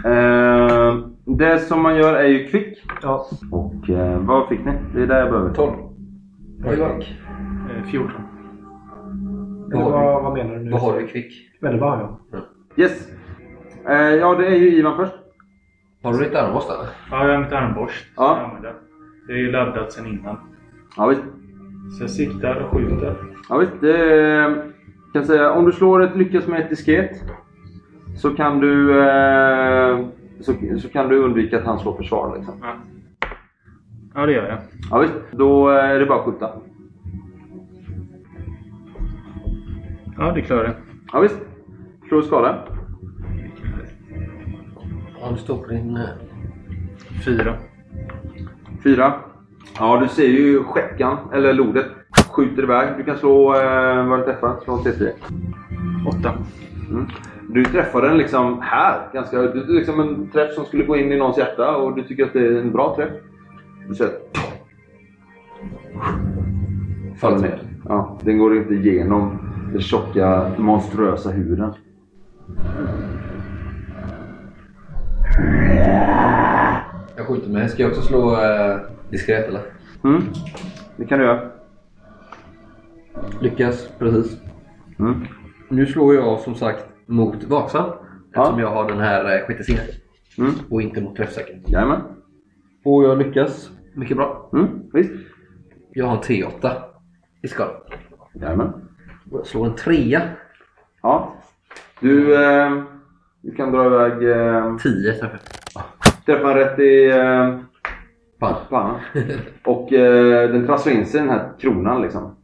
Eh, 0.08 0.98
det 1.24 1.58
som 1.58 1.82
man 1.82 1.96
gör 1.96 2.14
är 2.14 2.28
ju 2.28 2.48
kvick. 2.48 2.78
Ja. 3.02 3.26
Och 3.52 3.90
eh, 3.90 4.18
vad 4.20 4.48
fick 4.48 4.64
ni? 4.64 4.72
Det 4.94 5.02
är 5.02 5.06
där 5.06 5.18
jag 5.20 5.30
behöver. 5.30 5.54
12. 5.54 5.72
Oj, 6.64 6.76
vad- 6.76 7.04
Eh, 7.76 7.84
14. 7.90 8.10
Eller 9.72 9.84
vad, 9.84 10.22
vad 10.22 10.32
menar 10.32 10.54
du 10.54 10.64
nu? 10.64 10.70
Vad 10.70 10.80
har 10.80 10.98
du 10.98 11.06
kvick? 11.06 11.32
Eller 11.62 11.78
vad 11.78 11.90
har 11.90 11.98
jag? 12.00 12.40
Yes. 12.84 13.08
Eh, 13.88 13.94
ja, 13.96 14.34
det 14.34 14.46
är 14.46 14.56
ju 14.56 14.68
Ivan 14.70 14.96
först. 14.96 15.12
Har 16.02 16.12
du 16.12 16.18
ditt 16.24 16.34
armborst 16.34 16.70
eller? 16.70 16.86
Ja, 17.10 17.26
jag 17.26 17.32
har 17.34 17.44
mitt 17.44 17.52
armborst. 17.52 18.06
Ja. 18.16 18.58
jag. 18.62 18.72
Det 19.26 19.32
är 19.32 19.36
ju 19.36 19.50
laddat 19.52 19.92
sedan 19.92 20.06
innan. 20.06 20.36
Ja, 20.96 21.06
visst. 21.06 21.22
Så 21.98 22.02
jag 22.02 22.10
siktar 22.10 22.54
och 22.56 22.70
skjuter. 22.76 23.14
Ja, 23.48 23.56
visst. 23.58 23.72
Det 23.80 24.62
kan 25.12 25.24
säga. 25.24 25.52
Om 25.52 25.64
du 25.64 25.72
slår 25.72 26.02
ett 26.02 26.16
lyckas 26.16 26.46
med 26.46 26.60
ett 26.60 26.70
disket 26.70 27.24
så 28.16 28.30
kan 28.30 28.60
du 28.60 29.00
eh, 29.02 29.98
så, 30.40 30.52
så 30.78 30.88
kan 30.88 31.08
du 31.08 31.18
undvika 31.18 31.58
att 31.58 31.64
han 31.64 31.78
slår 31.78 31.96
försvar. 31.96 32.36
Liksom. 32.36 32.54
Ja. 32.62 32.74
ja, 34.14 34.26
det 34.26 34.32
gör 34.32 34.48
jag. 34.48 34.58
Ja, 34.90 34.98
visst. 34.98 35.14
Då 35.32 35.68
är 35.68 35.98
det 35.98 36.06
bara 36.06 36.18
att 36.18 36.24
skjuta. 36.24 36.50
Ja, 40.18 40.32
det 40.32 40.42
klarar 40.42 40.64
jag. 40.64 40.74
Ja, 41.12 41.20
visst. 41.20 41.38
Slå 42.08 42.22
skada. 42.22 42.64
Ja, 45.20 45.30
du 45.30 45.36
står 45.38 45.56
på 45.58 45.68
din... 45.68 45.96
eh, 45.96 46.02
Fyra. 47.24 47.54
Fyra. 48.84 49.14
Ja, 49.78 50.00
du 50.00 50.08
ser 50.08 50.28
ju 50.28 50.64
skäckan, 50.64 51.18
eller 51.32 51.52
lodet, 51.52 51.86
skjuter 52.38 52.62
iväg. 52.62 52.88
Du 52.96 53.04
kan 53.04 53.18
slå 53.18 53.54
eh, 53.54 54.06
vad 54.08 54.18
du 54.18 54.24
träffar. 54.24 54.56
Slå 54.64 54.74
en 54.74 54.80
T10. 54.80 55.10
Åtta. 56.08 56.34
Mm. 56.90 57.06
Du 57.48 57.64
träffar 57.64 58.02
den 58.02 58.16
liksom 58.16 58.60
här. 58.62 59.00
Ganska, 59.12 59.42
det 59.42 59.60
är 59.60 59.72
liksom 59.72 60.00
en 60.00 60.30
träff 60.30 60.54
som 60.54 60.64
skulle 60.64 60.84
gå 60.84 60.96
in 60.96 61.12
i 61.12 61.16
någons 61.16 61.38
hjärta 61.38 61.76
och 61.76 61.96
du 61.96 62.02
tycker 62.02 62.24
att 62.24 62.32
det 62.32 62.46
är 62.46 62.60
en 62.60 62.72
bra 62.72 62.96
träff. 62.96 63.12
Du 63.88 63.94
ser 63.94 64.08
faller 67.20 67.38
ner. 67.38 67.62
Ja, 67.88 68.18
den 68.22 68.38
går 68.38 68.56
inte 68.56 68.74
igenom 68.74 69.38
den 69.72 69.80
tjocka, 69.80 70.50
monstruösa 70.58 71.30
huden. 71.30 71.72
Jag 77.16 77.26
skjuter 77.26 77.50
med. 77.50 77.70
Ska 77.70 77.82
jag 77.82 77.90
också 77.90 78.02
slå 78.02 78.32
eh, 78.32 78.76
diskret 79.10 79.48
eller? 79.48 79.60
Mm. 80.04 80.22
Det 80.96 81.04
kan 81.04 81.18
du 81.18 81.24
göra. 81.24 81.57
Lyckas, 83.40 83.88
precis. 83.98 84.40
Mm. 84.98 85.26
Nu 85.68 85.86
slår 85.86 86.14
jag 86.14 86.40
som 86.40 86.54
sagt 86.54 86.84
mot 87.06 87.44
vaksam. 87.44 87.90
Eftersom 88.34 88.60
jag 88.60 88.70
har 88.70 88.88
den 88.88 89.00
här 89.00 89.24
eh, 89.24 89.46
sjätte. 89.46 89.94
Mm. 90.38 90.50
Och 90.70 90.82
inte 90.82 91.00
mot 91.00 91.16
träffsäker. 91.16 91.60
Jajamän. 91.66 92.00
Och 92.84 93.04
jag 93.04 93.18
lyckas 93.18 93.70
mycket 93.94 94.16
bra. 94.16 94.50
Mm. 94.52 94.68
Visst. 94.92 95.12
Jag 95.92 96.06
har 96.06 96.16
en 96.16 96.22
T8 96.22 96.70
i 97.42 97.48
skada. 97.48 97.72
Jajamän. 98.34 98.72
Och 99.30 99.38
jag 99.38 99.46
slår 99.46 99.66
en 99.66 99.74
trea. 99.74 100.22
Ja. 101.02 101.34
Du, 102.00 102.44
eh, 102.44 102.82
du 103.40 103.54
kan 103.54 103.72
dra 103.72 103.86
iväg... 103.86 104.30
Eh, 104.30 104.76
10 104.76 105.12
träffar. 105.12 105.40
träffa 106.26 106.54
rätt 106.54 106.78
i 106.78 107.10
eh, 107.10 107.58
pannan. 108.38 109.00
Och 109.64 109.92
eh, 109.92 110.50
den 110.50 110.66
trasslar 110.66 110.92
in 110.92 111.06
sig 111.06 111.20
i 111.20 111.22
den 111.22 111.32
här 111.32 111.52
kronan 111.58 112.02
liksom. 112.02 112.37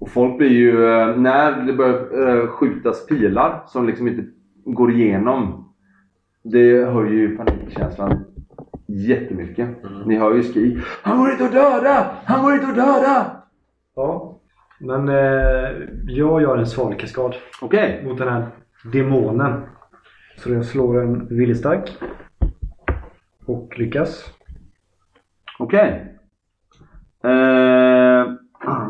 Och 0.00 0.08
folk 0.10 0.38
blir 0.38 0.48
ju, 0.48 0.84
eh, 0.84 1.16
när 1.16 1.62
det 1.62 1.72
börjar 1.72 2.28
eh, 2.28 2.46
skjutas 2.46 3.06
pilar 3.06 3.62
som 3.66 3.86
liksom 3.86 4.08
inte 4.08 4.24
går 4.64 4.92
igenom. 4.92 5.68
Det 6.42 6.84
höjer 6.84 7.12
ju 7.12 7.36
panikkänslan 7.36 8.24
jättemycket. 8.86 9.68
Ni 10.06 10.18
hör 10.18 10.34
ju 10.34 10.42
skrik. 10.42 10.78
Han 11.02 11.18
går 11.18 11.30
inte 11.30 11.44
att 11.44 11.52
döda! 11.52 12.10
Han 12.24 12.42
går 12.42 12.54
inte 12.54 12.66
att 12.66 12.74
döda! 12.74 13.42
Ja. 13.96 14.40
Men 14.80 15.08
eh, 15.08 15.70
jag 16.06 16.42
gör 16.42 16.58
en 16.58 16.66
svalkaskad 16.66 17.34
Okej. 17.62 18.02
mot 18.04 18.18
den 18.18 18.28
här 18.28 18.46
demonen. 18.92 19.62
Så 20.36 20.52
jag 20.52 20.64
slår 20.64 21.02
en 21.02 21.26
viljestark. 21.36 21.90
Och 23.46 23.78
lyckas. 23.78 24.24
Okej. 25.58 26.16
Eh, 27.24 28.39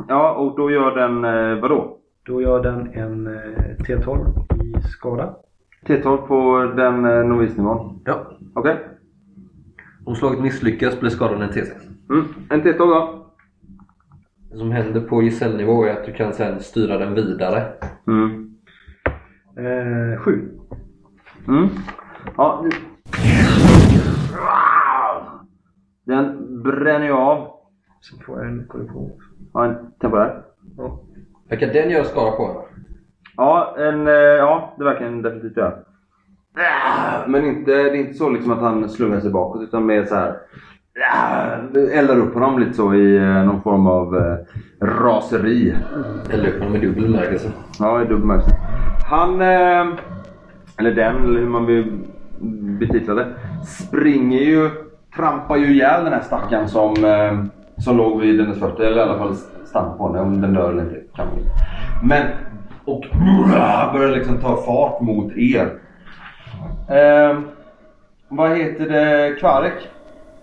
ja, 0.09 0.35
och 0.35 0.57
då 0.57 0.71
gör 0.71 0.97
den 0.97 1.25
eh, 1.25 1.61
vadå? 1.63 1.97
Då 2.23 2.43
gör 2.43 2.63
den 2.63 2.95
en 2.95 3.27
eh, 3.27 3.77
T12 3.79 4.45
i 4.63 4.83
skada. 4.83 5.37
T12 5.87 6.17
på 6.17 6.73
den 6.77 7.05
eh, 7.05 7.25
novisnivån. 7.25 8.03
Ja. 8.05 8.33
Okej. 8.55 8.77
Om 10.05 10.15
slaget 10.15 10.41
misslyckas 10.41 11.01
blir 11.01 11.11
skadan 11.11 11.43
en 11.43 11.51
T6. 11.51 11.71
Mm. 12.11 12.25
En 12.51 12.63
T12 12.63 12.79
då. 12.79 13.27
Det 14.51 14.59
som 14.59 14.71
händer 14.73 15.01
på 15.01 15.23
gesällnivå 15.23 15.85
är 15.85 15.93
att 15.93 16.05
du 16.05 16.13
kan 16.13 16.33
sen 16.33 16.61
styra 16.61 16.99
den 16.99 17.15
vidare. 17.15 17.63
Mm. 18.07 18.55
Eh, 19.57 20.21
sju. 20.21 20.49
Mm. 21.49 21.69
Ja, 22.37 22.65
nu. 22.65 22.71
Den 26.05 26.63
bränner 26.63 27.07
ju 27.07 27.13
av. 27.13 27.49
Sen 28.01 28.27
får 28.27 28.39
jag 28.39 28.49
en 28.49 28.67
korrektion. 28.69 29.13
Ja, 29.55 29.65
en 29.65 29.77
temporär. 30.01 30.43
Ja. 30.77 31.01
Verkar 31.49 31.67
den 31.67 31.91
göra 31.91 32.05
skada 32.05 32.31
på 32.31 32.45
en? 32.45 32.85
Ja, 33.37 33.75
en, 33.79 34.07
eh, 34.09 34.15
ja, 34.15 34.75
det 34.79 34.85
verkar 34.85 35.05
den 35.05 35.23
definitivt 35.23 35.57
göra. 35.57 35.73
Men 37.27 37.45
inte, 37.45 37.71
det 37.71 37.91
är 37.91 37.95
inte 37.95 38.15
så 38.15 38.29
liksom 38.29 38.53
att 38.53 38.61
han 38.61 38.89
slungar 38.89 39.21
sig 39.21 39.31
bakåt 39.31 39.63
utan 39.63 39.87
mer 39.87 40.05
så 40.05 40.15
här 40.15 40.37
Ja, 40.95 41.81
eldar 41.93 42.19
upp 42.19 42.35
honom 42.35 42.59
lite 42.59 42.73
så 42.73 42.95
i 42.95 43.17
eh, 43.17 43.45
någon 43.45 43.63
form 43.63 43.87
av 43.87 44.17
eh, 44.17 44.37
raseri. 44.87 45.75
Eller 46.31 46.49
upp 46.49 46.59
honom 46.59 46.77
i 46.77 46.79
dubbel 46.79 47.03
bemärkelse. 47.03 47.53
Ja, 47.79 48.03
i 48.03 48.05
dubbel 48.05 48.21
bemärkelse. 48.21 48.57
Han, 49.11 49.41
eh, 49.41 49.87
eller 50.79 50.95
den, 50.95 51.25
eller 51.25 51.41
hur 51.41 51.49
man 51.49 51.67
vill 51.67 51.99
betitla 52.81 53.15
det, 53.15 53.27
springer 53.67 54.41
ju, 54.41 54.71
trampar 55.17 55.57
ju 55.57 55.67
ihjäl 55.67 56.05
den 56.05 56.13
här 56.13 56.23
stackaren 56.23 56.69
som, 56.69 57.05
eh, 57.05 57.45
som 57.85 57.97
låg 57.97 58.21
vid 58.21 58.41
hennes 58.41 58.59
fötter. 58.59 58.85
Eller 58.85 58.97
i 58.97 59.03
alla 59.03 59.19
fall 59.19 59.37
stannar 59.65 59.97
på 59.97 60.07
henne. 60.07 60.21
Om 60.21 60.41
den 60.41 60.55
dör 60.55 60.71
eller 60.71 60.83
inte 60.83 61.01
kan 61.17 61.27
man 61.27 61.39
inte. 61.39 61.51
Men, 62.03 62.27
och 62.85 63.05
börjar 63.93 64.17
liksom 64.17 64.39
ta 64.39 64.57
fart 64.57 65.01
mot 65.01 65.33
er. 65.37 65.73
Eh, 66.89 67.39
vad 68.29 68.59
heter 68.59 68.89
det? 68.89 69.37
Kvarek 69.41 69.89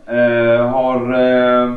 eh, 0.05 0.69
har 0.69 1.13
eh, 1.13 1.73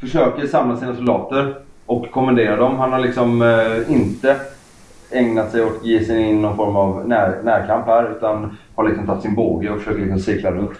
försöker 0.00 0.46
samla 0.46 0.76
sina 0.76 0.94
soldater 0.94 1.54
och 1.86 2.10
kommendera 2.10 2.56
dem. 2.56 2.78
Han 2.78 2.92
har 2.92 2.98
liksom 2.98 3.42
eh, 3.42 3.92
inte 3.92 4.36
ägnat 5.10 5.50
sig 5.50 5.64
åt 5.64 5.76
att 5.76 5.86
ge 5.86 6.04
sig 6.04 6.22
in 6.22 6.38
i 6.38 6.42
någon 6.42 6.56
form 6.56 6.76
av 6.76 7.08
när, 7.08 7.42
närkamp 7.42 7.86
här 7.86 8.10
utan 8.16 8.56
har 8.74 8.88
liksom 8.88 9.06
tagit 9.06 9.22
sin 9.22 9.34
båge 9.34 9.70
och 9.70 9.78
försöker 9.78 10.00
liksom 10.00 10.18
cirkla 10.18 10.50
runt. 10.50 10.78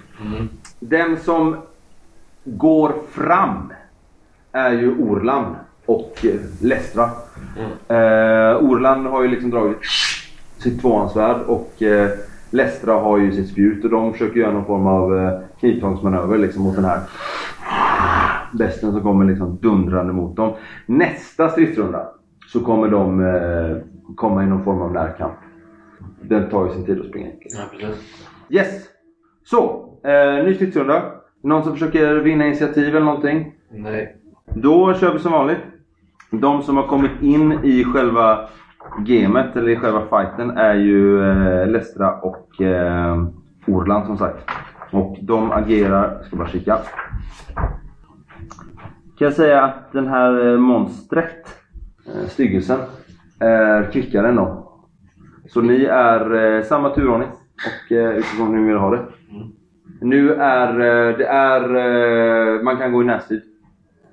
Den 0.80 1.16
som 1.16 1.56
går 2.44 2.92
fram 3.10 3.72
är 4.52 4.72
ju 4.72 4.98
Orlan 4.98 5.56
och 5.86 6.24
eh, 6.24 6.40
Lestra. 6.62 7.10
Eh, 7.88 8.56
Orlan 8.56 9.06
har 9.06 9.22
ju 9.22 9.28
liksom 9.28 9.50
dragit 9.50 9.78
sitt 10.58 10.80
tvåhandsvärd 10.80 11.40
och 11.46 11.82
eh, 11.82 12.10
Lestra 12.50 12.92
har 12.92 13.18
ju 13.18 13.32
sitt 13.32 13.48
spjut 13.48 13.84
och 13.84 13.90
de 13.90 14.12
försöker 14.12 14.40
göra 14.40 14.52
någon 14.52 14.64
form 14.64 14.86
av 14.86 15.18
eh, 15.18 15.40
knivtångsmanöver 15.60 16.38
liksom 16.38 16.62
mot 16.62 16.76
den 16.76 16.84
här 16.84 17.00
besten 18.52 18.92
som 18.92 19.00
kommer 19.02 19.24
liksom 19.24 19.58
dundrande 19.62 20.12
mot 20.12 20.36
dem. 20.36 20.54
Nästa 20.86 21.48
stridsrunda 21.48 22.08
så 22.46 22.60
kommer 22.60 22.88
de 22.88 23.20
eh, 23.24 23.76
komma 24.16 24.42
i 24.42 24.46
någon 24.46 24.64
form 24.64 24.82
av 24.82 24.92
närkamp. 24.92 25.34
Den 26.22 26.50
tar 26.50 26.66
ju 26.66 26.72
sin 26.72 26.86
tid 26.86 27.00
att 27.00 27.06
springa. 27.06 27.28
Ja, 27.40 27.60
precis. 27.70 28.26
Yes! 28.48 28.88
Så, 29.44 29.88
eh, 30.04 30.44
ny 30.44 30.54
stridsrunda. 30.54 31.02
Någon 31.42 31.62
som 31.62 31.72
försöker 31.72 32.14
vinna 32.14 32.46
initiativ 32.46 32.88
eller 32.88 33.06
någonting? 33.06 33.54
Nej. 33.70 34.16
Då 34.54 34.94
kör 34.94 35.12
vi 35.12 35.18
som 35.18 35.32
vanligt. 35.32 35.60
De 36.30 36.62
som 36.62 36.76
har 36.76 36.86
kommit 36.86 37.22
in 37.22 37.52
i 37.52 37.84
själva 37.84 38.48
gamet, 38.98 39.56
eller 39.56 39.68
i 39.68 39.76
själva 39.76 40.00
fighten, 40.00 40.50
är 40.50 40.74
ju 40.74 41.30
eh, 41.30 41.66
Lestra 41.68 42.20
och 42.20 42.60
eh, 42.60 43.24
Orland 43.66 44.06
som 44.06 44.18
sagt. 44.18 44.50
Och 44.90 45.18
de 45.22 45.52
agerar, 45.52 46.16
jag 46.16 46.26
ska 46.26 46.36
bara 46.36 46.48
kika. 46.48 46.78
Kan 49.18 49.26
jag 49.26 49.32
säga 49.32 49.62
att 49.62 49.92
den 49.92 50.06
här 50.06 50.52
eh, 50.52 50.58
monstret, 50.58 51.46
eh, 52.06 52.28
styggelsen, 52.28 52.78
är 53.38 53.92
kvickare 53.92 54.28
än 54.28 54.36
dem. 54.36 54.66
Så 55.48 55.60
ni 55.60 55.84
är 55.84 56.34
eh, 56.34 56.62
samma 56.62 56.90
turordning 56.90 57.28
och 57.56 57.92
eh, 57.92 58.10
utifrån 58.10 58.48
hur 58.48 58.60
ni 58.60 58.66
vill 58.66 58.76
ha 58.76 58.90
det. 58.90 59.04
Nu 60.00 60.32
är 60.34 60.68
eh, 60.68 61.16
det 61.18 61.26
är, 61.26 61.76
eh, 61.76 62.62
man 62.62 62.76
kan 62.76 62.92
gå 62.92 63.02
i 63.02 63.06
närstrid. 63.06 63.42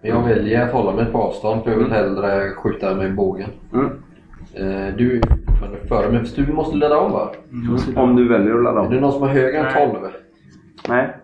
Men 0.01 0.11
jag 0.11 0.23
väljer 0.23 0.65
att 0.65 0.73
hålla 0.73 0.91
mig 0.95 1.05
på 1.05 1.17
avstånd 1.17 1.63
för 1.63 1.71
jag 1.71 1.77
vill 1.77 1.91
hellre 1.91 2.49
skjuta 2.49 2.95
med 2.95 3.15
bågen. 3.15 3.49
Mm. 3.73 3.85
Eh, 4.53 4.95
du 4.95 5.17
är 5.17 5.21
fortfarande 5.45 5.77
före 5.87 6.11
mig, 6.11 6.19
fast 6.19 6.35
du 6.35 6.53
måste 6.53 6.75
ladda 6.77 6.97
om 6.97 7.11
va? 7.11 7.31
Om 7.95 8.15
du 8.15 8.27
väljer 8.27 8.55
att 8.57 8.63
ladda 8.63 8.85
Är 8.85 8.89
det 8.89 8.95
om. 8.95 9.01
någon 9.01 9.11
som 9.11 9.21
har 9.21 9.29
högre 9.29 9.57
än 9.57 9.65
Nej. 9.65 9.89
12? 9.91 10.11
Nej. 10.89 11.15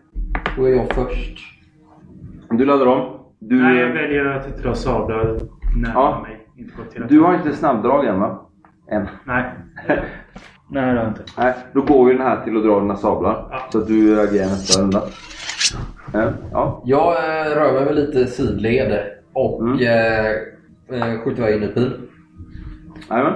Då 0.58 0.65
är 0.65 0.69
jag 0.76 0.88
först. 0.93 1.39
Du 2.50 2.65
laddar 2.65 2.86
om. 2.86 3.19
Du, 3.39 3.62
Nej, 3.63 3.78
jag 3.78 3.88
väljer 3.89 4.26
att 4.26 4.58
dra 4.63 4.74
sablar 4.76 5.26
nära 5.78 5.91
Ja. 5.93 6.19
mig. 6.28 6.48
Inte 6.58 6.74
gå 6.78 6.84
till 6.84 7.04
du 7.10 7.19
har 7.19 7.34
inte 7.36 7.54
snabbdrag 7.56 8.06
än 8.06 8.19
va? 8.19 8.39
Än. 8.91 9.08
Nej. 9.26 9.43
Nej, 9.88 10.00
det 10.69 10.80
har 10.80 10.95
jag 10.95 11.08
inte. 11.08 11.21
Nej, 11.38 11.54
då 11.74 11.82
går 11.82 12.12
ju 12.12 12.17
den 12.17 12.28
här 12.28 12.43
till 12.43 12.58
att 12.58 12.63
dra 12.63 12.80
dina 12.80 12.95
sablar. 12.95 13.48
Ja. 13.52 13.60
Så 13.71 13.78
att 13.78 13.88
du 13.88 14.21
agerar 14.21 14.45
nästa 14.45 14.82
runda. 14.82 15.02
Eh, 16.13 16.30
Ja. 16.52 16.82
Jag 16.86 17.12
eh, 17.12 17.56
rör 17.56 17.73
mig 17.73 17.86
väl 17.86 17.95
lite 17.95 18.26
sidled 18.28 19.04
och 19.34 19.62
Mm. 19.62 19.80
eh, 19.80 21.10
eh, 21.12 21.19
skjuter 21.23 21.41
iväg 21.41 21.56
in 21.56 21.63
en 21.63 21.73
pil. 21.73 21.91
Jajamän. 23.10 23.34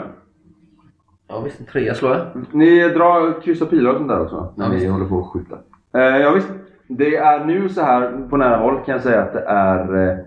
Ja 1.29 1.39
visst, 1.41 1.59
en 1.59 1.65
trea 1.65 1.93
slår 1.93 2.11
jag. 2.15 2.25
Ni 2.51 2.89
drar 2.89 3.41
kryss 3.41 3.61
och 3.61 3.69
pilar 3.69 3.91
och 3.91 3.97
sånt 3.97 4.09
där 4.09 4.21
också? 4.21 4.53
När 4.57 4.65
Ja, 4.65 4.69
ni 4.71 4.75
visst. 4.75 4.91
håller 4.91 5.05
på 5.05 5.19
att 5.19 5.27
skjuta. 5.27 5.55
Eh, 5.93 6.17
ja, 6.21 6.31
visst. 6.31 6.49
Det 6.87 7.15
är 7.15 7.45
nu 7.45 7.69
så 7.69 7.81
här 7.81 8.27
på 8.29 8.37
nära 8.37 8.57
håll 8.57 8.75
kan 8.85 8.93
jag 8.93 9.01
säga 9.01 9.21
att 9.21 9.33
det 9.33 9.43
är 9.47 10.09
eh, 10.09 10.17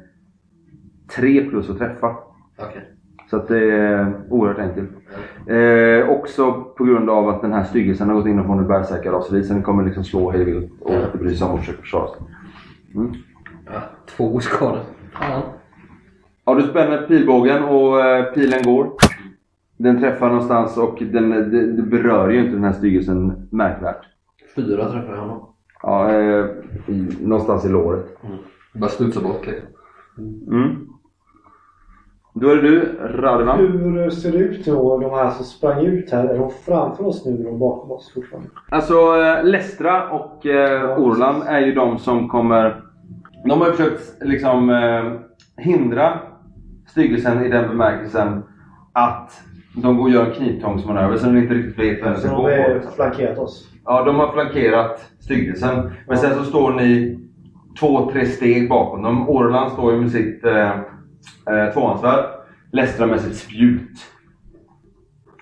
tre 1.17 1.45
plus 1.51 1.71
att 1.71 1.79
träffa. 1.79 2.17
Okej. 2.59 2.90
Så 3.31 3.37
att 3.37 3.49
det 3.49 3.73
är 3.73 4.13
oerhört 4.29 4.59
enkelt. 4.59 4.91
Eh, 5.47 6.09
också 6.09 6.53
på 6.53 6.85
grund 6.85 7.11
av 7.11 7.29
att 7.29 7.43
den 7.43 7.53
här 7.53 7.65
styggelsen 7.65 8.09
har 8.09 8.17
gått 8.17 8.27
in 8.27 8.39
och 8.39 8.47
fått 8.47 8.59
en 8.59 8.69
bärsärkarraseri 8.69 9.45
så 9.45 9.53
den 9.53 9.63
kommer 9.63 9.85
liksom 9.85 10.05
slå 10.05 10.31
hej 10.31 10.45
vilt 10.45 10.73
och 10.81 10.95
inte 10.95 11.19
bry 11.19 11.37
sig 11.37 11.47
om 11.47 11.55
att 11.55 11.61
försöka 11.61 11.81
försvara 11.81 12.09
sig. 12.09 12.17
Mm. 12.95 13.13
Ja, 13.67 13.81
två 14.17 14.41
skador. 14.41 14.81
Fan. 15.13 15.43
Ja, 16.45 16.55
du 16.55 16.63
spänner 16.63 17.07
pilbågen 17.07 17.65
och 17.65 18.01
eh, 18.01 18.25
pilen 18.25 18.63
går. 18.63 18.91
Den 19.77 20.01
träffar 20.01 20.29
någonstans 20.29 20.77
och 20.77 21.03
den, 21.13 21.31
det, 21.31 21.73
det 21.73 21.83
berör 21.83 22.31
ju 22.31 22.39
inte 22.39 22.53
den 22.53 22.65
här 22.65 22.73
styggelsen 22.73 23.49
märkvärt. 23.51 24.05
Fyra 24.57 24.91
träffar 24.91 25.13
jag 25.13 25.21
honom. 25.21 25.47
Ja, 25.83 26.13
eh, 26.13 26.47
i, 26.87 27.17
någonstans 27.21 27.65
i 27.65 27.69
låret. 27.69 28.07
Bara 28.75 28.91
studsa 28.91 29.21
bort 29.21 29.47
liksom. 29.47 29.69
Mm. 30.49 30.90
Då 32.35 32.49
är 32.49 32.57
det 32.57 32.63
du, 32.63 32.99
Radevan. 33.01 33.59
Hur 33.59 34.11
ser 34.11 34.33
det 34.33 34.39
ut 34.39 34.65
då, 34.67 34.99
de 34.99 35.11
här 35.11 35.31
som 35.31 35.45
sprang 35.45 35.87
ut 35.87 36.11
här? 36.13 36.25
Är 36.25 36.39
de 36.39 36.51
framför 36.51 37.07
oss 37.07 37.27
nu 37.27 37.33
eller 37.33 37.59
bakom 37.59 37.91
oss 37.91 38.13
fortfarande? 38.15 38.49
Alltså 38.69 38.95
eh, 38.95 39.45
Lestra 39.45 40.11
och 40.11 40.47
eh, 40.47 40.99
Orland 40.99 41.43
är 41.47 41.61
ju 41.61 41.75
de 41.75 41.99
som 41.99 42.29
kommer... 42.29 42.83
De 43.45 43.61
har 43.61 43.67
ju 43.67 43.73
försökt 43.73 44.23
liksom 44.23 44.71
eh, 44.71 45.13
hindra 45.65 46.19
styggelsen 46.87 47.45
i 47.45 47.49
den 47.49 47.69
bemärkelsen 47.69 48.43
att 48.93 49.41
de 49.77 49.97
går 49.97 50.05
och 50.05 50.11
gör 50.11 50.27
en 50.27 50.33
knivtångsmanöver 50.33 51.17
så 51.17 51.27
de 51.27 51.39
inte 51.39 51.55
riktigt 51.55 51.79
vet 51.79 52.03
vem 52.03 52.13
de 52.13 52.21
Så 52.21 52.27
ska 52.27 52.37
de 52.37 52.43
har 52.43 52.81
flankerat 52.97 53.39
oss. 53.39 53.69
Ja, 53.85 54.03
de 54.05 54.17
har 54.17 54.33
flankerat 54.33 55.11
styggelsen. 55.21 55.91
Men 56.09 56.19
sen 56.19 56.35
så 56.35 56.45
står 56.45 56.73
ni 56.73 57.21
två, 57.81 58.11
tre 58.13 58.27
steg 58.27 58.69
bakom 58.69 59.03
dem. 59.03 59.29
Orland 59.29 59.73
står 59.73 59.93
ju 59.93 60.01
med 60.01 60.11
sitt 60.11 60.45
eh, 60.45 60.71
eh, 61.51 61.73
tvåhandsvärd. 61.73 62.25
Lestra 62.73 63.07
med 63.07 63.21
sitt 63.21 63.37
spjut. 63.37 63.91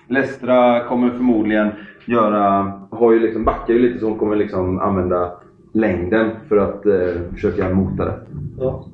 Lestra 0.07 0.83
kommer 0.83 1.09
förmodligen 1.09 1.71
göra... 2.05 2.73
Har 2.91 3.11
ju 3.11 3.19
liksom, 3.19 3.45
backar 3.45 3.73
ju 3.73 3.79
lite 3.79 3.99
så 3.99 4.09
hon 4.09 4.19
kommer 4.19 4.35
liksom 4.35 4.79
använda 4.79 5.31
längden 5.73 6.31
för 6.47 6.57
att 6.57 6.85
eh, 6.85 7.31
försöka 7.33 7.69
mota 7.69 8.05
det. 8.05 8.19
Ja. 8.59 8.85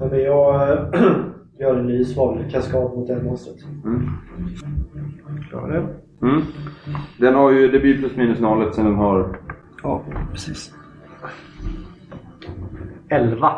Men 0.00 0.20
jag 0.20 0.72
äh, 0.72 0.78
gör 1.58 1.78
en 1.78 1.86
ny 1.86 2.04
svavel 2.04 2.50
kaskad 2.50 2.82
mot 2.82 3.06
det 3.06 3.22
monstret. 3.22 3.56
Mm. 3.84 4.10
Klarar 5.50 5.68
det. 5.68 5.86
Mm. 6.26 6.42
Den 7.18 7.34
har 7.34 7.50
ju, 7.50 7.68
det 7.68 7.78
blir 7.78 7.98
plus 7.98 8.16
minus 8.16 8.40
noll 8.40 8.62
eftersom 8.62 8.84
den 8.84 8.94
har... 8.94 9.38
Ja, 9.82 10.02
precis. 10.32 10.74
11 13.08 13.52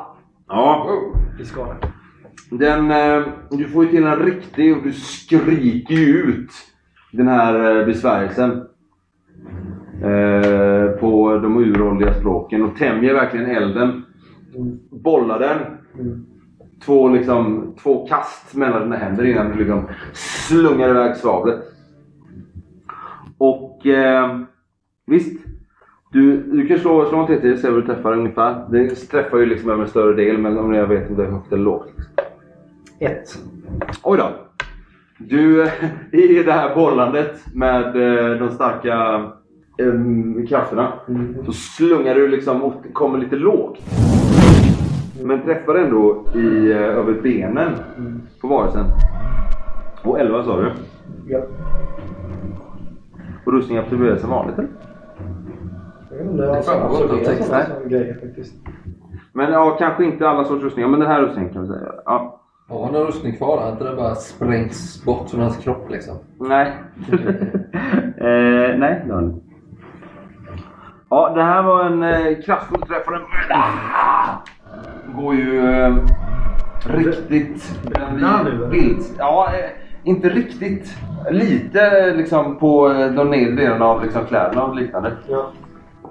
Ja, 0.49 0.91
i 1.41 1.45
skada. 1.45 1.77
Den, 2.51 2.91
eh, 2.91 3.23
du 3.51 3.69
får 3.69 3.85
ju 3.85 3.91
till 3.91 4.05
en 4.05 4.19
riktig 4.19 4.77
och 4.77 4.83
du 4.83 4.93
skriker 4.93 5.95
ju 5.95 6.23
ut 6.23 6.51
den 7.13 7.29
här 7.29 7.81
eh, 7.81 7.87
besvärjelsen. 7.87 8.51
Eh, 10.03 11.01
på 11.01 11.39
de 11.43 11.57
uråldriga 11.57 12.15
språken 12.15 12.63
och 12.63 12.77
tämjer 12.77 13.15
verkligen 13.15 13.47
elden. 13.47 14.03
Bollar 14.91 15.39
den. 15.39 15.59
Två, 16.85 17.09
liksom, 17.09 17.75
två 17.83 18.07
kast 18.07 18.55
mellan 18.55 18.83
dina 18.83 18.97
händer 18.97 19.25
innan 19.25 19.49
du 19.49 19.59
liksom 19.59 19.85
slungar 20.13 20.89
iväg 20.89 21.17
svavlet. 21.17 21.61
Och 23.39 23.87
eh, 23.87 24.41
visst. 25.07 25.47
Du, 26.13 26.37
du 26.37 26.67
kan 26.67 26.79
slå, 26.79 27.09
slå 27.09 27.19
en 27.19 27.27
TT 27.27 27.53
och 27.53 27.59
se 27.59 27.71
vad 27.71 27.83
du 27.83 27.87
träffar 27.87 28.13
ungefär. 28.13 28.67
Det 28.71 28.89
träffar 28.95 29.39
ju 29.39 29.47
liksom 29.47 29.71
över 29.71 29.83
en 29.83 29.89
större 29.89 30.17
del 30.17 30.39
men 30.39 30.59
om 30.59 30.75
jag 30.75 30.87
vet 30.87 31.11
om 31.11 31.17
det 31.17 31.25
är 31.25 31.31
högt 31.31 31.53
eller 31.53 31.65
lågt. 31.65 31.93
1. 32.99 33.39
Oj 34.03 34.19
då. 34.19 34.29
Du, 35.19 35.69
i 36.13 36.43
det 36.43 36.53
här 36.53 36.75
bollandet 36.75 37.55
med 37.55 37.87
eh, 37.87 38.39
de 38.39 38.51
starka 38.51 39.25
em, 39.79 40.47
krafterna 40.47 40.93
Mm. 41.09 41.35
så 41.47 41.53
slungar 41.53 42.15
du 42.15 42.29
liksom 42.29 42.63
och 42.63 42.75
kommer 42.93 43.19
lite 43.19 43.37
lågt. 43.37 43.79
Men 45.23 45.43
träffar 45.43 45.75
ändå 45.75 46.25
i, 46.35 46.71
eh, 46.73 46.79
över 46.79 47.13
benen 47.23 47.73
på 48.41 48.49
varelsen. 48.49 48.85
Och 50.05 50.21
11 50.21 50.45
sa 50.45 50.61
du. 50.61 50.71
Ja. 51.29 51.41
Och 53.45 53.53
rustning 53.53 53.79
absorberar 53.79 54.17
som 54.17 54.31
vanligt 54.31 54.59
eller? 54.59 54.69
Det 56.37 56.63
framgår 56.63 57.03
inte 57.03 57.15
av 57.15 57.19
texten. 57.37 57.61
Men 59.33 59.53
ja, 59.53 59.77
kanske 59.79 60.05
inte 60.05 60.29
alla 60.29 60.45
sorters 60.45 60.65
rustningar, 60.65 60.89
men 60.89 61.01
den 61.01 61.09
här 61.09 61.23
rustningen 61.23 61.53
kan 61.53 61.63
vi 61.63 61.69
säga. 61.69 61.93
Ja. 62.05 62.36
Har 62.69 62.85
han 62.85 62.93
någon 62.93 63.07
rustning 63.07 63.37
kvar? 63.37 63.63
Har 63.63 63.73
inte 63.73 63.85
den 63.85 63.97
bara 63.97 64.15
sprängts 64.15 65.05
bort 65.05 65.31
från 65.31 65.41
hans 65.41 65.57
kropp 65.57 65.91
liksom? 65.91 66.17
Nej. 66.41 66.67
eh, 68.17 68.79
nej, 68.79 69.03
det 69.07 69.13
har 69.15 69.23
inte. 69.23 69.41
Ja, 71.11 71.33
det 71.35 71.43
här 71.43 71.63
var 71.63 71.85
en 71.85 72.03
eh, 72.03 72.43
kraftfull 72.45 72.83
träff. 72.83 73.07
och 73.07 73.13
Den 73.13 73.23
ah! 73.51 74.43
går 75.17 75.35
ju 75.35 75.71
eh, 75.71 75.97
riktigt 76.85 77.81
vilt. 78.71 79.15
Ja, 79.19 79.49
eh, 79.55 79.71
inte 80.05 80.29
riktigt. 80.29 80.97
Lite 81.31 82.13
liksom 82.17 82.59
på 82.59 82.93
eh, 82.93 83.13
de 83.13 83.31
nedre 83.31 83.55
delarna 83.55 83.85
av 83.85 84.03
liksom, 84.03 84.27
kläderna 84.27 84.65
och 84.65 84.77
liknande. 84.77 85.13
Ja. 85.29 85.53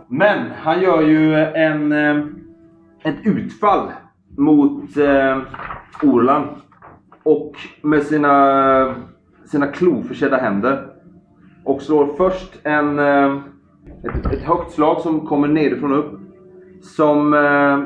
Men 0.07 0.39
han 0.61 0.81
gör 0.81 1.01
ju 1.01 1.35
en, 1.35 1.91
eh, 1.91 2.25
ett 3.03 3.17
utfall 3.23 3.91
mot 4.37 4.97
eh, 4.97 5.37
Orlan. 6.03 6.47
Och 7.23 7.53
med 7.81 8.03
sina, 8.03 8.95
sina 9.45 9.67
kloförsedda 9.67 10.37
händer. 10.37 10.87
Och 11.63 11.81
slår 11.81 12.13
först 12.17 12.59
en, 12.63 12.99
eh, 12.99 13.37
ett, 14.03 14.25
ett 14.25 14.41
högt 14.41 14.71
slag 14.71 15.01
som 15.01 15.27
kommer 15.27 15.47
nerifrån 15.47 15.93
och 15.93 15.99
upp. 15.99 16.19
Som 16.81 17.33
eh, 17.33 17.79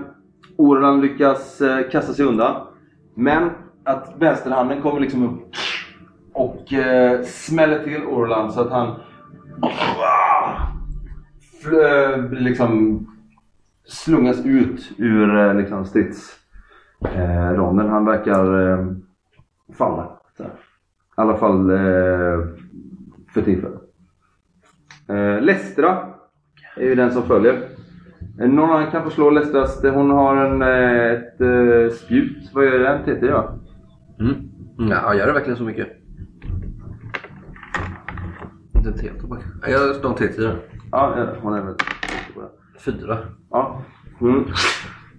Orlan 0.58 1.02
lyckas 1.02 1.62
eh, 1.62 1.90
kasta 1.90 2.14
sig 2.14 2.26
undan. 2.26 2.56
Men 3.16 3.50
att 3.84 4.16
vänsterhanden 4.20 4.82
kommer 4.82 5.00
liksom 5.00 5.24
upp 5.24 5.56
och 6.34 6.74
eh, 6.74 7.22
smäller 7.24 7.84
till 7.84 8.06
Orlan 8.06 8.52
så 8.52 8.62
att 8.62 8.72
han 8.72 8.96
liksom 12.32 13.06
slungas 13.86 14.46
ut 14.46 14.92
ur 14.98 15.38
eh, 15.38 15.56
liksom, 15.56 15.86
strids... 15.86 16.39
Eh, 17.06 17.88
han 17.90 18.06
verkar 18.06 18.72
eh, 18.72 18.86
falla. 19.74 20.20
Så. 20.38 20.44
I 20.44 20.48
alla 21.16 21.38
fall 21.38 21.70
eh, 21.70 22.46
för 23.34 23.42
tillfället. 23.42 23.82
Eh, 25.08 25.42
Lestra 25.42 26.06
är 26.76 26.86
ju 26.86 26.96
den 26.96 27.12
som 27.12 27.24
följer. 27.24 27.70
Någon 28.38 28.70
annan 28.70 28.92
kan 28.92 29.04
få 29.04 29.10
slå 29.10 29.30
Lestras. 29.30 29.84
Hon 29.84 30.10
har 30.10 30.36
en, 30.36 30.62
eh, 30.62 31.12
ett 31.12 31.42
eh, 31.42 31.96
spjut. 31.96 32.50
Vad 32.54 32.66
gör 32.66 32.80
den? 32.80 33.04
TT 33.04 33.26
ja. 33.26 33.56
Mm. 34.20 34.36
Ja, 34.90 35.16
gör 35.16 35.28
det 35.28 35.34
verkligen 35.34 35.58
så 35.58 35.64
mycket? 35.64 35.88
Inte 38.76 38.90
en 38.90 38.98
T 38.98 39.10
tillbaka. 39.20 39.44
Jag 39.68 39.96
står 39.96 40.10
en 40.10 40.16
T10. 40.16 40.56
Ja, 40.92 41.28
hon 41.42 41.54
är 41.54 41.62
väl. 41.64 41.76
Fyra. 42.80 43.18
Ja. 43.50 43.82
Mm. 44.22 44.46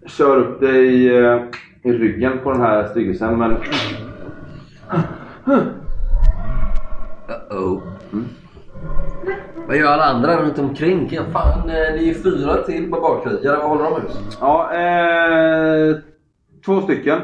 Kör 0.06 0.36
upp 0.38 0.60
dig 0.60 1.16
eh, 1.18 1.42
i 1.82 1.92
ryggen 1.92 2.32
på 2.42 2.52
den 2.52 2.60
här 2.60 2.88
styggelsen 2.88 3.38
men 3.38 3.56
Uh-oh. 7.50 7.80
Vad 9.66 9.76
gör 9.76 9.92
alla 9.92 10.04
andra 10.04 10.42
runt 10.42 10.58
omkring? 10.58 11.08
Ja, 11.12 11.22
fan, 11.32 11.58
eh, 11.58 11.74
det 11.74 11.98
är 11.98 12.02
ju 12.02 12.14
fyra 12.14 12.56
till 12.56 12.90
barbarkrigare. 12.90 13.56
Vad 13.56 13.68
håller 13.68 13.84
de 13.84 13.96
ut? 13.96 14.36
Ja, 14.40 14.74
eh, 14.74 15.96
två 16.64 16.80
stycken. 16.80 17.18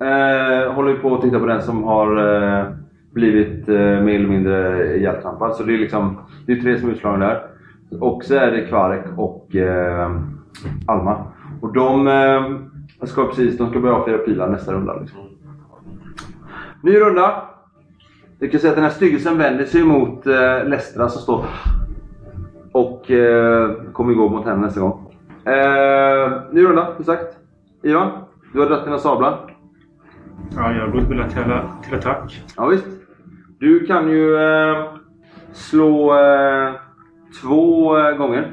Eh, 0.00 0.72
håller 0.72 0.94
på 0.94 1.14
att 1.14 1.22
titta 1.22 1.38
på 1.38 1.46
den 1.46 1.62
som 1.62 1.84
har 1.84 2.16
eh, 2.16 2.66
blivit 3.12 3.68
eh, 3.68 3.74
mer 3.76 4.14
eller 4.14 4.28
mindre 4.28 4.96
ihjältrampad. 4.96 5.54
Så 5.56 5.62
det 5.62 5.74
är 5.74 5.78
liksom 5.78 6.18
det 6.46 6.52
är 6.52 6.60
tre 6.60 6.78
som 6.78 6.88
är 6.88 6.92
utslagna 6.92 7.26
där. 7.26 7.42
Och 8.00 8.24
så 8.24 8.34
är 8.34 8.50
det 8.50 8.66
Kvarek 8.66 9.04
och 9.16 9.56
eh, 9.56 10.10
Alma. 10.86 11.26
Och 11.60 11.72
de 11.72 12.08
eh, 13.00 13.06
ska 13.06 13.26
precis 13.26 13.58
de 13.58 13.70
ska 13.70 13.80
börja 13.80 13.94
avfyra 13.94 14.18
pilar 14.18 14.48
nästa 14.48 14.72
runda. 14.72 15.00
Liksom. 15.00 15.18
Ny 16.82 17.00
runda. 17.00 17.42
Du 18.38 18.48
kan 18.48 18.60
säga 18.60 18.70
att 18.70 18.76
den 18.76 18.84
här 18.84 18.90
styggelsen 18.90 19.38
vänder 19.38 19.64
sig 19.64 19.84
mot 19.84 20.26
eh, 20.26 20.64
Lestra 20.64 21.08
som 21.08 21.22
står 21.22 21.44
och 22.72 23.10
eh, 23.10 23.70
kommer 23.92 24.14
gå 24.14 24.28
mot 24.28 24.46
henne 24.46 24.60
nästa 24.60 24.80
gång. 24.80 25.12
Eh, 25.44 26.32
ny 26.52 26.64
runda, 26.64 26.94
som 26.96 27.04
sagt. 27.04 27.36
Ivan, 27.82 28.10
du 28.52 28.60
har 28.60 28.66
dragit 28.66 28.84
dina 28.84 28.98
sablar. 28.98 29.56
Ja, 30.56 30.72
jag 30.72 30.92
går 30.92 31.00
väl 31.00 31.30
till, 31.30 31.42
till 31.84 31.98
attack. 31.98 32.44
Ja, 32.56 32.66
visst. 32.66 32.86
Du 33.58 33.86
kan 33.86 34.10
ju 34.10 34.36
eh, 34.36 34.84
slå 35.52 36.18
eh, 36.18 36.72
två 37.42 37.98
eh, 37.98 38.16
gånger. 38.16 38.52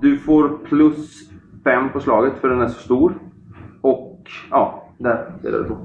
Du 0.00 0.18
får 0.18 0.58
plus 0.68 1.29
fem 1.64 1.92
på 1.92 2.00
slaget 2.00 2.38
för 2.40 2.48
den 2.48 2.60
är 2.60 2.68
så 2.68 2.80
stor. 2.80 3.14
Och 3.80 4.30
ja, 4.50 4.88
där. 4.98 5.32
Det 5.42 5.48
är 5.48 5.52
det 5.52 5.62
du 5.62 5.68
får. 5.68 5.78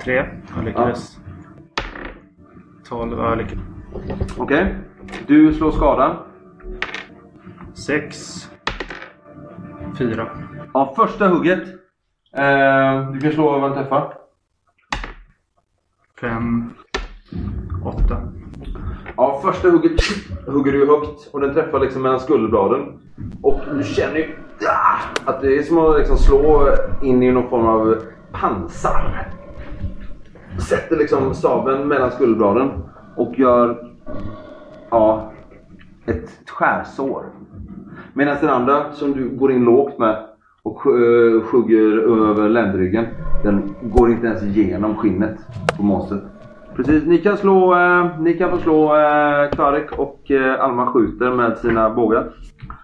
Tre. 0.00 0.26
Jag 0.56 0.64
lyckades. 0.64 1.18
Tolv. 2.88 3.18
Ja, 3.18 3.28
jag 3.28 3.38
lyckades. 3.38 4.38
Okej. 4.38 4.76
Du 5.26 5.54
slår 5.54 5.70
skadan. 5.70 6.16
Sex. 7.74 8.38
Fyra. 9.98 10.28
Ja, 10.74 10.94
första 10.96 11.28
hugget. 11.28 11.68
Eh, 12.32 13.10
du 13.12 13.20
kan 13.20 13.32
slå 13.32 13.58
vad 13.58 13.70
den 13.70 13.78
träffar. 13.78 14.14
Fem. 16.20 16.70
Åtta. 17.84 18.32
Ja, 19.16 19.40
första 19.44 19.70
hugget 19.70 20.00
hugger 20.46 20.72
du 20.72 20.86
högt 20.86 21.28
och 21.32 21.40
den 21.40 21.54
träffar 21.54 21.80
liksom 21.80 22.02
mellan 22.02 22.20
skulderbladen. 22.20 22.80
Och 23.42 23.60
du 23.74 23.84
känner 23.84 24.16
ju 24.16 24.28
ah, 24.68 25.30
att 25.30 25.40
det 25.40 25.58
är 25.58 25.62
som 25.62 25.78
att 25.78 25.98
liksom 25.98 26.16
slå 26.16 26.68
in 27.02 27.22
i 27.22 27.32
någon 27.32 27.50
form 27.50 27.66
av 27.66 27.96
pansar. 28.32 29.28
Sätter 30.68 30.96
liksom 30.96 31.34
sabeln 31.34 31.88
mellan 31.88 32.10
skulderbladen 32.10 32.70
och 33.16 33.38
gör 33.38 33.90
ja, 34.90 35.32
ett, 36.06 36.30
skärsår. 36.46 37.24
Medan 38.12 38.36
den 38.40 38.50
andra 38.50 38.92
som 38.92 39.12
du 39.12 39.28
går 39.28 39.52
in 39.52 39.64
lågt 39.64 39.98
med 39.98 40.26
och 40.62 40.86
uh, 40.86 42.30
över 42.30 42.48
ländryggen. 42.48 43.06
Den 43.42 43.74
går 43.82 44.10
inte 44.10 44.26
ens 44.26 44.42
igenom 44.42 44.96
skinnet 44.96 45.36
på 45.76 45.82
monstret. 45.82 46.31
Precis, 46.76 47.06
ni 47.06 47.18
kan 47.18 47.36
slå, 47.36 47.74
eh, 47.74 48.20
ni 48.20 48.34
kan 48.34 48.50
få 48.50 48.58
slå 48.58 48.96
eh, 48.96 49.50
Kvarek 49.50 49.92
och 49.92 50.30
eh, 50.30 50.64
Alma 50.64 50.86
skjuter 50.86 51.30
med 51.30 51.58
sina 51.58 51.90
bågar. 51.90 52.32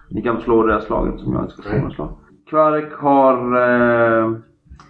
Ni 0.09 0.21
kan 0.21 0.35
få 0.35 0.41
slå 0.41 0.63
det 0.63 0.73
här 0.73 0.79
slaget 0.79 1.19
som 1.19 1.33
jag 1.33 1.43
inte 1.43 1.53
ska 1.53 1.61
slå 1.61 1.77
några 1.77 1.91
slag. 1.91 2.09
Kvarek 2.49 2.93
har, 2.93 3.33
eh, 3.33 4.31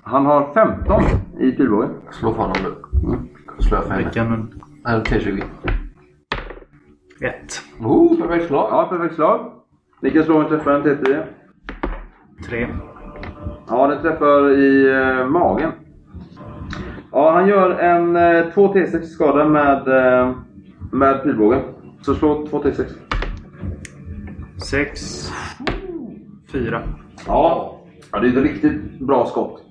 han 0.03 0.25
har 0.25 0.53
15 0.53 1.03
i 1.39 1.51
pilbågen. 1.51 1.89
Slå 2.12 2.33
för 2.33 2.41
honom 2.41 2.55
nu. 2.63 3.15
Slå 3.59 3.77
jag 3.77 3.83
för 3.83 3.91
henne. 3.93 4.47
Eller 4.88 5.03
T20. 5.03 5.43
Ett. 7.21 7.62
Oh, 7.79 8.21
perfekt 8.21 8.47
slag. 8.47 8.67
Ja, 8.71 8.88
perfekt 8.89 9.15
slag. 9.15 9.51
Ni 10.01 10.12
kan 10.12 10.23
slå 10.23 10.38
en 10.38 10.47
träffare 10.47 10.75
en 10.75 10.83
T10. 10.83 11.23
Tre. 12.49 12.67
Ja, 13.67 13.88
den 13.88 14.01
träffar 14.01 14.49
i 14.49 14.91
eh, 14.91 15.27
magen. 15.27 15.71
Ja, 17.19 17.32
han 17.32 17.47
gör 17.47 17.69
en 17.79 18.15
eh, 18.15 18.53
2 18.53 18.73
T6 18.73 19.03
skada 19.03 19.45
med, 19.45 19.88
eh, 19.88 20.32
med 20.91 21.23
pilbågen. 21.23 21.60
Så 22.01 22.15
slå 22.15 22.47
2 22.47 22.63
T6. 22.63 22.86
Sex. 24.69 25.01
Fyra. 26.51 26.82
Ja. 27.27 27.79
ja, 28.12 28.19
det 28.19 28.27
är 28.27 28.38
ett 28.38 28.43
riktigt 28.43 28.99
bra 28.99 29.25
skott. 29.25 29.62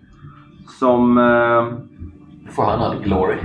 Som... 0.78 1.18
Eh, 1.18 1.66
Får 2.50 2.64
han 2.64 2.80
all 2.80 3.02
glory. 3.02 3.36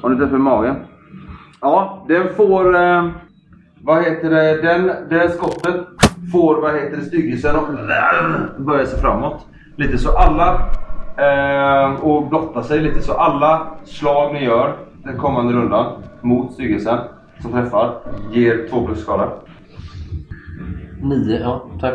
Om 0.00 0.12
du 0.12 0.18
träffar 0.18 0.38
magen. 0.38 0.76
Ja, 1.60 2.04
den 2.08 2.34
får... 2.34 2.76
Eh, 2.76 3.08
vad 3.82 4.04
heter 4.04 4.30
det? 4.30 4.62
Den, 4.62 5.08
det 5.10 5.30
skottet 5.30 5.86
får, 6.32 6.60
vad 6.60 6.74
heter 6.74 6.96
det, 6.96 7.02
styggelsen 7.02 7.56
och 7.56 7.66
börjar 8.58 8.84
sig 8.84 9.00
framåt. 9.00 9.46
Lite 9.76 9.98
så 9.98 10.18
alla... 10.18 10.70
Eh, 11.18 12.00
och 12.00 12.28
blottar 12.28 12.62
sig 12.62 12.80
lite. 12.80 13.02
Så 13.02 13.12
alla 13.12 13.66
slag 13.84 14.34
ni 14.34 14.44
gör 14.44 14.76
den 15.04 15.16
kommande 15.18 15.52
rundan 15.52 16.02
mot 16.20 16.52
styggelsen 16.52 16.98
som 17.42 17.52
träffar 17.52 17.98
ger 18.32 18.68
2 18.70 18.86
plus 18.86 19.02
skada. 19.02 19.32
Nio, 21.02 21.40
ja 21.40 21.62
tack. 21.80 21.94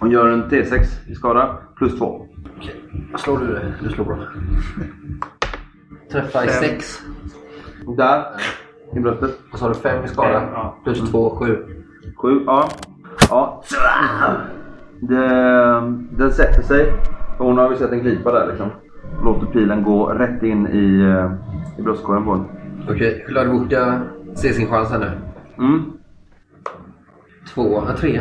Hon 0.00 0.10
gör 0.10 0.28
en 0.28 0.50
T6 0.50 1.10
i 1.10 1.14
skada 1.14 1.56
plus 1.76 1.98
2. 1.98 2.26
Slår 3.16 3.38
du 3.38 3.46
det? 3.46 3.74
Du 3.82 3.88
slår 3.88 4.04
bra. 4.04 4.16
Träffa 6.12 6.44
i 6.44 6.48
Fem. 6.48 6.62
sex. 6.62 7.00
Där. 7.96 8.24
I 8.92 9.00
bröstet. 9.00 9.38
Och 9.52 9.58
så 9.58 9.64
har 9.64 9.74
du 9.74 9.80
fem 9.80 10.04
i 10.04 10.08
skada. 10.08 10.40
Fem, 10.40 10.48
ja. 10.52 10.76
Plus 10.84 11.10
två, 11.10 11.30
sju. 11.30 11.66
Sju, 12.16 12.40
ja. 12.46 12.68
ja. 13.30 13.62
Det, 15.00 15.28
den 16.10 16.32
sätter 16.32 16.62
sig. 16.62 16.92
Hon 17.38 17.58
har 17.58 17.68
väl 17.68 17.78
sett 17.78 17.92
en 17.92 18.00
glipa 18.00 18.32
där 18.32 18.46
liksom. 18.46 18.68
Låter 19.24 19.46
pilen 19.46 19.82
gå 19.82 20.06
rätt 20.06 20.42
in 20.42 20.66
i, 20.66 21.00
eh, 21.00 21.30
i 21.78 21.82
bröstkorgen 21.82 22.24
på 22.24 22.32
henne. 22.32 22.44
Okej, 22.90 23.24
Hladvuka 23.28 24.00
ser 24.34 24.48
sin 24.48 24.68
chans 24.68 24.90
här 24.90 24.98
nu. 24.98 25.10
Mm. 25.58 25.92
två, 27.54 27.78
äh, 27.78 27.94
tre. 27.96 28.20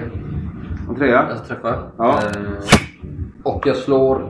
En 0.89 0.95
trea. 0.95 1.25
Jag 1.30 1.45
träffar. 1.47 1.78
Ja. 1.97 2.19
Eh, 2.19 2.41
och 3.43 3.67
jag 3.67 3.75
slår 3.75 4.21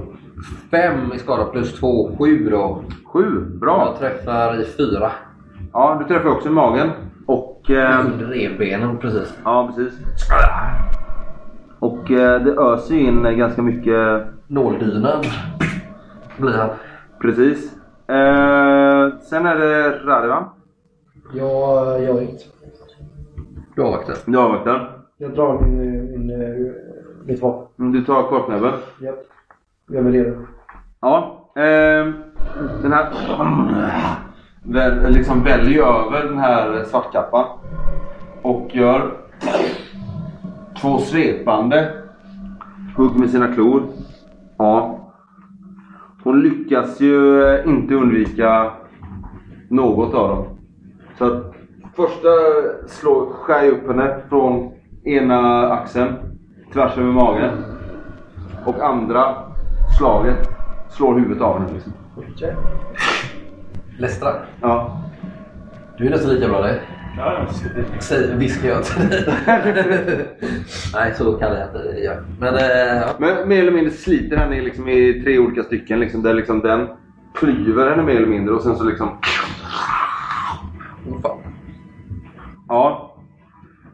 fem 0.71 1.13
i 1.15 1.19
skada 1.19 1.45
plus 1.45 1.79
två, 1.79 2.15
sju 2.19 2.49
då. 2.49 2.83
Sju. 3.05 3.39
Bra. 3.59 3.85
Jag 3.85 3.99
träffar 3.99 4.61
i 4.61 4.65
fyra. 4.65 5.11
Ja, 5.73 6.01
du 6.01 6.13
träffar 6.13 6.29
också 6.29 6.49
i 6.49 6.51
magen. 6.51 6.89
Och... 7.25 7.71
Eh, 7.71 8.05
Under 8.13 8.25
revbenen 8.25 8.97
precis. 8.97 9.37
ja, 9.43 9.73
precis. 9.75 9.99
Och 11.79 12.11
eh, 12.11 12.41
det 12.41 12.51
öser 12.51 12.95
ju 12.95 13.01
in 13.01 13.37
ganska 13.37 13.61
mycket... 13.61 14.23
Nåldynad 14.47 15.25
blir 16.37 16.53
han. 16.53 16.69
Precis. 17.21 17.73
Eh, 18.07 19.19
sen 19.21 19.45
är 19.45 19.55
det 19.55 19.89
Radivan. 20.05 20.43
Jag 21.33 22.01
gör 22.03 22.21
inget. 22.21 22.41
Du 23.75 23.81
avvaktar. 23.83 24.15
Du 24.25 24.37
avvaktar. 24.37 24.91
Jag 25.17 25.31
drar 25.35 25.61
min, 25.61 26.11
min, 26.11 26.29
eh, 26.41 26.71
mitt 27.25 27.41
vapen. 27.41 27.67
Mm, 27.79 27.91
Du 27.91 28.05
tar 28.05 28.23
korknäbben. 28.23 28.71
Japp. 29.01 29.15
Jag 29.89 30.07
är 30.07 30.11
redo. 30.11 30.35
Ja. 31.01 31.41
Eh, 31.55 32.05
den 32.81 32.93
här... 32.93 33.09
Väl, 34.67 35.13
liksom 35.13 35.43
väljer 35.43 35.83
över 35.83 36.23
den 36.23 36.37
här 36.37 36.83
svartkappan. 36.83 37.45
Och 38.41 38.75
gör 38.75 39.13
två 40.81 40.97
svepande 40.97 41.91
hugg 42.97 43.19
med 43.19 43.29
sina 43.29 43.53
klor. 43.53 43.83
Ja. 44.57 44.99
Hon 46.23 46.41
lyckas 46.41 47.01
ju 47.01 47.43
inte 47.65 47.93
undvika 47.93 48.71
något 49.69 50.13
av 50.13 50.29
dem. 50.29 50.45
Så 51.17 51.25
att 51.25 51.55
första 51.95 52.29
slår, 52.87 53.25
skär 53.25 53.71
upp 53.71 53.87
henne 53.87 54.17
från 54.29 54.71
ena 55.03 55.69
axeln 55.71 56.13
tvärs 56.73 56.97
över 56.97 57.11
magen. 57.11 57.51
Och 58.65 58.79
andra 58.79 59.35
slaget 59.97 60.49
slår 60.89 61.19
huvudet 61.19 61.41
av 61.41 61.59
henne. 61.59 61.73
Liksom. 61.73 61.93
Lästra. 63.99 64.29
Ja. 64.61 65.01
Du 65.97 66.05
är 66.05 66.09
nästan 66.09 66.31
lika 66.33 66.47
bra 66.47 66.61
det. 66.61 66.79
Ja, 67.17 67.47
Säg, 67.99 68.35
viskar 68.37 68.69
jag 68.69 68.83
till 68.83 69.09
dig. 69.09 69.25
Nej, 70.93 71.13
så 71.15 71.33
kallar 71.33 71.59
jag 71.59 71.67
inte 71.67 71.77
det. 71.77 71.99
Ja. 71.99 72.13
Men, 72.39 72.55
eh, 72.55 73.01
ja. 73.01 73.15
Men 73.19 73.49
mer 73.49 73.61
eller 73.61 73.71
mindre 73.71 73.93
sliter 73.93 74.37
henne 74.37 74.61
liksom 74.61 74.89
i 74.89 75.21
tre 75.23 75.39
olika 75.39 75.63
stycken. 75.63 75.99
Liksom, 75.99 76.23
där 76.23 76.33
liksom 76.33 76.59
den 76.59 76.87
klyver 77.33 77.89
henne 77.89 78.03
mer 78.03 78.15
eller 78.15 78.27
mindre 78.27 78.55
och 78.55 78.61
sen 78.61 78.75
så 78.75 78.83
liksom... 78.83 79.09
Oh, 81.09 81.21
fan. 81.21 81.37
Ja. 82.67 83.15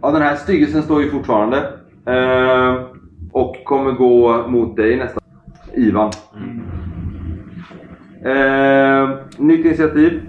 Ja, 0.02 0.12
den 0.12 0.22
här 0.22 0.36
styggelsen 0.36 0.84
står 0.84 1.02
ju 1.02 1.10
fortfarande. 1.10 1.58
Eh, 2.06 2.84
och 3.32 3.56
kommer 3.64 3.92
gå 3.92 4.48
mot 4.48 4.76
dig 4.76 4.98
nästan. 4.98 5.22
Ivan. 5.74 6.12
Eh, 8.26 9.10
nytt 9.38 9.66
initiativ. 9.66 10.22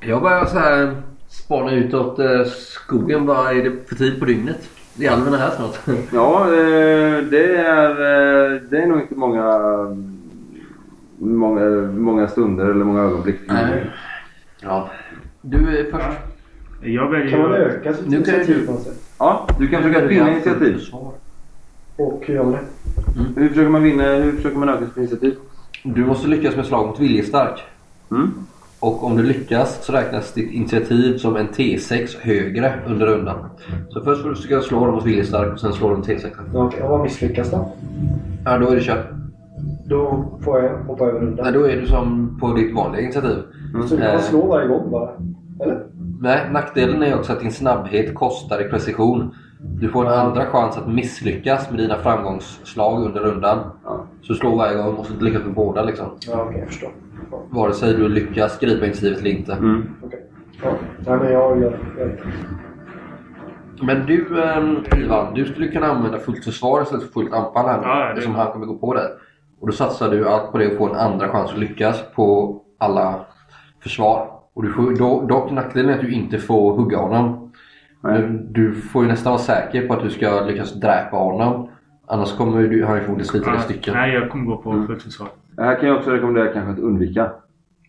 Jag 0.00 0.22
börjar 0.22 0.44
så 0.44 0.58
här 0.58 1.02
spana 1.30 1.72
utåt 1.72 2.18
eh, 2.18 2.44
skogen. 2.44 3.26
Vad 3.26 3.56
är 3.56 3.62
det 3.64 3.88
för 3.88 3.94
tid 3.96 4.18
på 4.20 4.24
dygnet? 4.24 4.68
Det 4.94 5.06
är 5.06 5.10
alverna 5.10 5.36
här 5.36 5.50
snart. 5.50 5.78
Ja, 6.12 6.44
eh, 6.44 7.24
det 7.30 7.56
är, 7.56 7.90
eh, 7.90 8.60
det 8.70 8.78
är 8.82 8.86
nog 8.86 9.00
inte 9.00 9.14
många, 9.14 9.58
många, 11.18 11.64
många 11.92 12.28
stunder 12.28 12.64
eller 12.64 12.84
många 12.84 13.00
ögonblick. 13.02 13.36
Ja. 14.60 14.90
Du 15.42 15.78
är 15.78 15.90
först. 15.90 16.18
Jag 16.82 17.10
väljer 17.10 17.30
Kan 17.30 17.40
man 17.40 17.52
öka 17.52 17.94
sitt 17.94 18.06
Nu 18.08 18.22
kan 18.22 18.34
initiativ 18.34 18.60
du- 18.60 18.66
på 18.66 18.72
något 18.72 18.82
sätt? 18.82 19.02
Ja, 19.18 19.46
du 19.58 19.68
kan 19.68 19.82
försöka 19.82 20.06
vinna 20.06 20.32
initiativ. 20.32 20.80
Och 21.96 22.22
hur 22.26 22.34
gör 22.34 22.44
man 22.44 22.52
det? 22.52 23.40
Hur 23.40 23.48
försöker 23.48 23.68
man 23.70 23.82
vinna? 23.82 24.04
Hur 24.04 24.32
försöker 24.32 24.58
man 24.58 24.68
öka 24.68 24.86
sitt 24.86 24.96
initiativ? 24.96 25.36
Du 25.82 26.04
måste 26.06 26.28
lyckas 26.28 26.56
med 26.56 26.66
slag 26.66 26.86
mot 26.86 27.00
viljestark. 27.00 27.60
Mm. 28.10 28.30
Och 28.80 29.04
om 29.04 29.16
du 29.16 29.22
lyckas 29.22 29.84
så 29.84 29.92
räknas 29.92 30.32
ditt 30.32 30.52
initiativ 30.52 31.16
som 31.18 31.36
en 31.36 31.48
T6 31.48 32.08
högre 32.20 32.72
under 32.86 33.06
rundan. 33.06 33.38
Så 33.88 34.00
först 34.04 34.22
får 34.22 34.28
du 34.28 34.34
försöka 34.36 34.60
slå 34.60 34.86
dem 34.86 34.94
mot 34.94 35.06
viljestark 35.06 35.52
och 35.52 35.60
sen 35.60 35.72
slår 35.72 35.90
du 35.90 35.96
en 35.96 36.02
T6. 36.02 36.26
Ja, 36.54 36.64
Okej, 36.64 36.82
om 36.82 36.90
man 36.90 37.02
misslyckas 37.02 37.50
då? 37.50 37.72
Ja, 38.44 38.58
då 38.58 38.68
är 38.68 38.74
det 38.76 38.80
kört. 38.82 39.06
Då 39.86 40.24
får 40.44 40.58
jag 40.62 40.78
hoppa 40.78 41.04
över 41.04 41.20
rundan. 41.20 41.44
Nej, 41.44 41.52
då 41.52 41.64
är 41.68 41.76
du 41.76 41.86
som 41.86 42.38
på 42.40 42.52
ditt 42.52 42.74
vanliga 42.74 43.02
initiativ. 43.02 43.36
Så 43.88 43.96
kan 43.96 44.06
Eh. 44.06 44.20
slå 44.20 44.46
varje 44.46 44.66
gång 44.68 44.90
bara? 44.90 45.10
Eller? 45.62 45.86
Nej, 46.20 46.40
nackdelen 46.52 47.02
är 47.02 47.18
också 47.18 47.32
att 47.32 47.40
din 47.40 47.52
snabbhet 47.52 48.14
kostar 48.14 48.66
i 48.66 48.68
precision. 48.70 49.34
Du 49.80 49.88
får 49.88 50.06
en 50.06 50.12
andra 50.12 50.46
chans 50.46 50.76
att 50.78 50.88
misslyckas 50.88 51.70
med 51.70 51.78
dina 51.80 51.96
framgångsslag 51.96 53.04
under 53.04 53.20
rundan. 53.20 53.58
Ja. 53.84 54.04
Så 54.22 54.34
slå 54.34 54.56
varje 54.56 54.76
gång, 54.82 54.94
måste 54.94 55.12
inte 55.12 55.24
lyckas 55.24 55.44
med 55.44 55.54
båda 55.54 55.82
liksom. 55.84 56.06
Ja, 56.28 56.44
okej, 56.48 56.58
jag 56.58 56.68
förstår. 56.68 56.90
Vare 57.50 57.72
sig 57.72 57.94
du 57.94 58.08
lyckas 58.08 58.58
gripa 58.60 58.84
initiativet 58.86 59.20
eller 59.20 59.30
inte. 59.30 59.52
Mm. 59.52 59.88
okej. 60.04 60.26
Ja, 60.62 60.72
nej, 61.06 61.18
men 61.18 61.32
jag 61.32 61.60
gör 61.60 61.78
jag, 61.98 62.10
Men 63.86 64.06
du 64.06 64.42
eh, 64.42 65.00
Ivan, 65.04 65.34
du 65.34 65.44
skulle 65.44 65.68
kunna 65.68 65.86
använda 65.86 66.18
fullt 66.18 66.44
försvar 66.44 66.82
istället 66.82 67.04
för 67.04 67.12
fullt 67.12 67.32
anfall 67.32 67.66
här. 67.66 67.80
Ja, 67.82 68.04
det- 68.04 68.10
Eftersom 68.12 68.34
han 68.34 68.52
kommer 68.52 68.66
gå 68.66 68.78
på 68.78 68.94
dig. 68.94 69.04
Och 69.60 69.66
då 69.66 69.72
satsar 69.72 70.10
du 70.10 70.28
allt 70.28 70.52
på 70.52 70.58
det 70.58 70.66
och 70.72 70.76
får 70.78 70.90
en 70.90 70.96
andra 70.96 71.28
chans 71.28 71.50
att 71.52 71.58
lyckas 71.58 72.04
på 72.14 72.56
alla 72.78 73.20
försvar. 73.82 74.30
Och 74.54 74.62
du 74.62 74.72
får, 74.72 74.98
då, 74.98 75.26
dock 75.28 75.50
nackdelen 75.50 75.90
är 75.90 75.94
att 75.94 76.00
du 76.00 76.12
inte 76.12 76.38
får 76.38 76.72
hugga 76.76 76.98
honom. 76.98 77.52
Nej. 78.02 78.20
Men 78.22 78.52
du 78.52 78.74
får 78.74 79.02
ju 79.02 79.08
nästan 79.08 79.30
vara 79.30 79.42
säker 79.42 79.86
på 79.88 79.94
att 79.94 80.02
du 80.02 80.10
ska 80.10 80.40
lyckas 80.40 80.74
dräpa 80.74 81.16
honom. 81.16 81.68
Annars 82.06 82.36
kommer 82.36 82.62
du, 82.62 82.84
han 82.84 82.96
ju 82.96 83.00
förmodligen 83.02 83.28
slita 83.28 83.50
dig 83.50 83.58
i 83.58 83.62
stycken. 83.62 83.94
Nej, 83.94 84.14
jag 84.14 84.30
kommer 84.30 84.44
gå 84.44 84.56
på 84.56 84.72
fullt 84.86 85.02
försvar. 85.02 85.28
Här 85.60 85.80
kan 85.80 85.88
jag 85.88 85.98
också 85.98 86.10
rekommendera 86.10 86.52
kanske 86.52 86.72
att 86.72 86.78
undvika. 86.78 87.30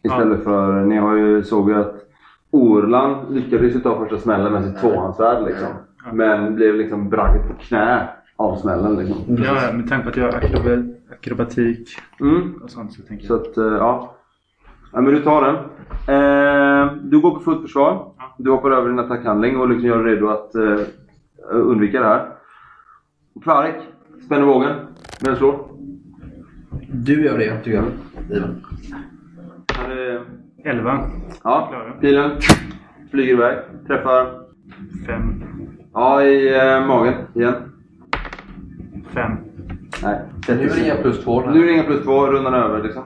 Istället 0.04 0.44
för, 0.44 0.82
ni 0.86 0.98
har 0.98 1.16
ju 1.16 1.44
såg 1.44 1.70
ju 1.70 1.76
att 1.76 1.96
Orlan 2.52 3.26
lyckades 3.30 3.76
ju 3.76 3.80
ta 3.80 3.98
första 4.00 4.18
smällen 4.18 4.54
med 4.54 4.64
sitt 4.64 4.78
tvåhandsvärd 4.82 5.44
liksom. 5.46 5.68
Men 6.14 6.56
blev 6.56 6.76
liksom 6.76 7.10
bragd 7.10 7.48
på 7.48 7.54
knä 7.60 8.10
av 8.36 8.56
smällen 8.56 8.96
liksom. 8.96 9.16
Ja, 9.28 9.56
ja, 9.68 9.74
med 9.78 9.90
tanke 9.90 10.04
på 10.04 10.10
att 10.10 10.18
jag 10.18 10.24
har 10.32 10.38
akrobat, 10.38 10.86
akrobatik 11.12 11.90
Mm. 12.22 12.54
och 12.64 12.70
sånt 12.70 12.94
så 12.94 13.02
tänker 13.02 13.28
Så 13.28 13.34
jag. 13.34 13.42
att, 13.42 13.58
eh, 13.58 13.64
ja. 13.64 14.16
ja. 14.94 15.02
Men 15.02 15.14
du 15.14 15.22
tar 15.22 15.42
den. 15.42 15.56
Eh, 16.16 16.94
du 17.04 17.20
går 17.20 17.32
på 17.32 17.40
fullt 17.40 17.62
försvar. 17.62 18.12
Du 18.38 18.52
hoppar 18.52 18.72
över 18.72 18.90
din 18.90 19.00
attackhandling 19.00 19.58
och 19.58 19.70
liksom 19.70 19.88
gör 19.88 20.04
dig 20.04 20.16
redo 20.16 20.28
att 20.30 20.56
eh, 20.56 20.78
undvika 21.52 22.00
det 22.00 22.06
här. 22.08 22.28
Kvarek 23.44 23.76
spänner 24.26 24.46
vågen. 24.46 24.76
Vem 25.22 25.36
slår? 25.36 25.71
Du 27.06 27.26
gör 27.26 27.38
det, 27.38 27.58
tycker 27.64 27.78
jag. 27.78 27.86
Är- 28.38 30.20
11. 30.64 31.00
Ja, 31.44 31.72
pilen 32.02 32.32
flyger 33.12 33.34
iväg. 33.34 33.58
Träffar 33.88 34.28
5. 35.08 35.44
Ja, 35.94 36.24
i 36.24 36.60
eh, 36.60 36.88
magen 36.88 37.14
igen. 37.36 37.54
5. 39.14 39.32
Nej. 40.04 40.20
Nu 40.48 40.54
är 40.54 40.58
det 40.76 40.86
inga 40.86 40.96
plus 40.96 41.24
två. 41.24 41.42
Nu 41.52 41.62
är 41.62 41.66
det 41.66 41.72
inga 41.74 41.84
plus 41.84 42.04
två, 42.04 42.26
rundan 42.28 42.54
över 42.54 42.84
liksom. 42.84 43.04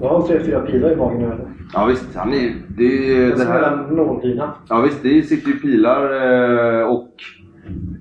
Jag 0.00 0.08
har 0.08 0.22
tre, 0.22 0.40
fyra 0.44 0.60
pilar 0.60 0.92
i 0.92 0.96
magen 0.96 1.18
nu. 1.18 1.24
eller? 1.24 1.48
Ja 1.72 1.84
visst, 1.86 2.16
han 2.16 2.32
är 2.32 2.38
ju... 2.38 2.52
Det 2.68 2.82
är 2.84 3.16
ju 3.16 3.30
Det 3.30 3.44
här... 3.44 3.72
en 3.72 3.96
nåldyna. 3.96 4.52
Ja 4.68 4.80
visst, 4.80 5.02
det 5.02 5.22
sitter 5.22 5.48
ju 5.48 5.56
pilar 5.58 6.02
eh, 6.80 6.86
och... 6.86 7.14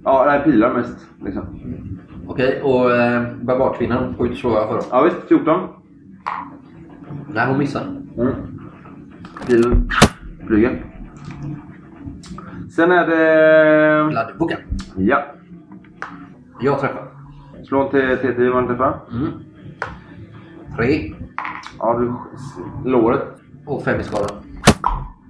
Ja, 0.03 0.23
nej, 0.27 0.41
pilar 0.51 0.73
mest. 0.73 1.07
Liksom. 1.25 1.43
Okej, 2.27 2.61
och 2.61 2.91
eh, 2.91 3.23
barbarkvinnan 3.41 4.15
får 4.15 4.25
ju 4.25 4.31
inte 4.31 4.41
slå 4.41 4.49
för. 4.51 4.81
Ja 4.91 5.03
visst, 5.03 5.27
14. 5.27 5.67
Nej, 7.27 7.47
hon 7.47 7.57
missar. 7.57 7.81
Mm. 8.17 8.33
Pilen 9.47 9.89
flyger. 10.47 10.85
Sen 12.75 12.91
är 12.91 13.07
det... 13.07 14.13
Laddboken. 14.13 14.59
Ja. 14.97 15.25
Jag 16.61 16.79
träffar. 16.79 17.07
Slå 17.67 17.81
en 17.81 17.89
till 17.89 18.17
TT 18.17 18.49
vad 18.49 18.63
du 18.63 18.67
träffar. 18.67 18.99
Mm. 19.11 19.31
Tre 20.77 21.13
Ja, 21.79 21.99
du... 21.99 22.13
Låret 22.89 23.27
och 23.65 23.83
fem 23.83 23.99
i 23.99 24.03
skada. 24.03 24.33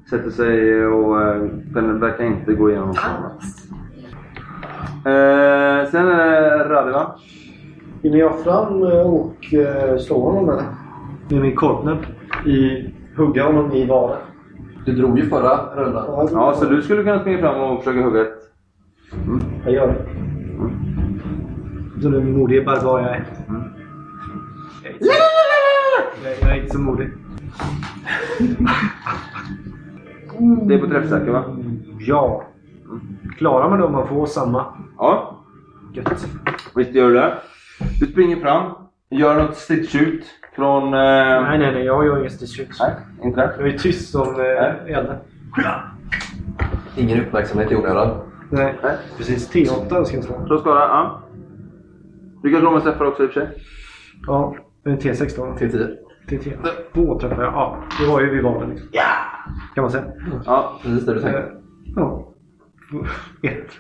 sätter 0.10 0.30
sig 0.30 0.86
och 0.86 1.22
eh, 1.22 1.44
den 1.74 2.00
verkar 2.00 2.24
inte 2.24 2.54
gå 2.54 2.70
igenom 2.70 2.94
skadan. 2.94 3.32
Eh, 5.06 5.90
sen 5.92 6.08
är 6.08 6.58
det 6.58 6.70
Radiva. 6.70 7.12
Hinner 8.04 8.18
jag 8.18 8.40
fram 8.44 8.84
eh, 8.84 9.00
och 9.00 9.54
eh, 9.54 9.98
slå 9.98 10.20
honom 10.20 10.50
eller? 10.50 10.64
Med 11.30 11.42
min 11.42 11.56
korpnäbb. 11.56 11.98
I... 12.46 12.86
Hugga 13.18 13.44
honom 13.46 13.72
i 13.72 13.86
vaden. 13.86 14.18
Du 14.86 14.92
drog 14.96 15.20
ju 15.20 15.30
förra 15.30 15.58
rundan. 15.76 16.28
Ja, 16.32 16.54
så 16.56 16.66
du 16.66 16.82
skulle 16.82 17.04
kunna 17.04 17.20
springa 17.20 17.38
fram 17.40 17.62
och 17.62 17.84
försöka 17.84 18.02
hugga 18.06 18.22
ett... 18.22 18.34
Jag 19.66 19.74
gör 19.74 19.88
det. 19.88 20.06
Så 22.02 22.10
den 22.10 22.38
modige 22.38 22.62
barbar 22.62 23.00
jag 23.00 23.10
är. 23.10 23.26
Jag 24.84 24.92
är 24.92 24.94
inte 24.94 25.06
så- 25.06 25.12
Jag- 26.24 26.34
Jag 26.50 26.58
är 26.58 26.62
inte 26.62 26.74
så 26.76 26.80
modig. 26.82 27.10
Det 30.68 30.74
är 30.76 30.80
på 30.80 30.88
träffsäker 30.88 31.32
va? 31.32 31.44
Ja. 32.00 32.44
Klarar 33.38 33.70
man 33.70 33.80
det 33.80 33.86
om 33.86 33.92
man 33.92 34.08
får 34.08 34.26
samma? 34.26 34.66
Ja, 34.98 35.40
Gött. 35.94 36.28
visst 36.76 36.92
gör 36.96 37.08
du 37.08 37.14
det. 37.14 37.38
Du 38.00 38.06
springer 38.06 38.36
fram, 38.36 38.72
gör 39.10 39.44
något 39.44 39.56
stitch 39.56 39.96
ut 39.96 40.26
från... 40.56 40.84
Eh... 40.84 40.90
Nej, 40.92 41.58
nej, 41.60 41.72
nej. 41.74 41.84
Jag 41.86 42.06
gör 42.06 42.20
inget 42.20 42.32
stitch. 42.32 42.80
Nej, 42.80 42.92
inte 43.24 43.40
det. 43.40 43.54
Jag 43.60 43.68
är 43.68 43.78
tyst 43.78 44.12
som 44.12 44.40
eh, 44.40 44.98
elden. 44.98 45.18
Ingen 46.98 47.22
uppmärksamhet 47.22 47.72
i 47.72 47.76
onödan. 47.76 48.18
Nej. 48.52 48.76
Nej. 48.84 48.98
Precis. 49.18 49.54
T8 49.54 50.04
ska 50.04 50.16
jag 50.16 50.24
slå. 50.26 50.46
Slå 50.46 50.58
skada, 50.60 50.80
ja. 50.80 51.22
Du 52.44 52.52
kan 52.52 52.60
slå 52.62 52.72
med 52.72 52.84
träffar 52.84 53.06
också 53.06 53.24
i 53.24 53.28
och 53.28 53.32
för 53.32 53.40
sig. 53.40 53.50
Ja. 54.28 54.56
En 54.86 54.98
T16. 55.00 55.58
Till 55.58 55.72
10. 55.72 55.88
T10. 56.28 56.58
Två 56.94 57.20
träffar 57.20 57.44
jag. 57.44 57.54
Ja. 57.54 57.78
Det 58.00 58.08
var 58.12 58.22
ju 58.22 58.30
vid 58.30 58.44
valen. 58.44 58.70
Liksom. 58.70 58.88
Ja! 58.92 59.04
Kan 59.76 59.82
man 59.82 59.92
säga. 59.92 60.04
Ja. 60.46 60.80
Precis 60.84 61.06
det 61.06 61.14
du 61.14 61.20
Eh, 61.20 61.24
tänkte. 61.24 61.52
Ja. 61.96 62.34
Ett. 63.42 63.72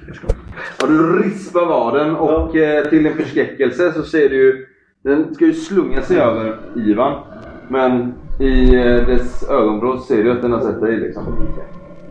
Ja, 0.80 0.88
du 0.88 1.24
rispar 1.24 1.65
vaden 1.65 2.15
och 2.15 2.56
eh, 2.56 2.89
till 2.89 3.04
din 3.04 3.13
förskräckelse 3.13 3.93
så 3.93 4.04
ser 4.04 4.30
du. 4.30 4.67
Den 5.04 5.36
ska 5.36 5.46
ju 5.46 5.54
slunga 5.54 6.02
sig 6.02 6.17
över 6.17 6.60
Ivan. 6.76 7.24
Men 7.67 8.13
i 8.39 8.76
eh, 8.76 9.08
dess 9.08 9.50
ögonbrå 9.50 9.98
ser 9.98 10.24
du 10.24 10.32
att 10.32 10.41
den 10.41 10.52
har 10.52 10.62
sett 10.62 10.82
dig 10.82 10.98
liksom. 10.98 11.24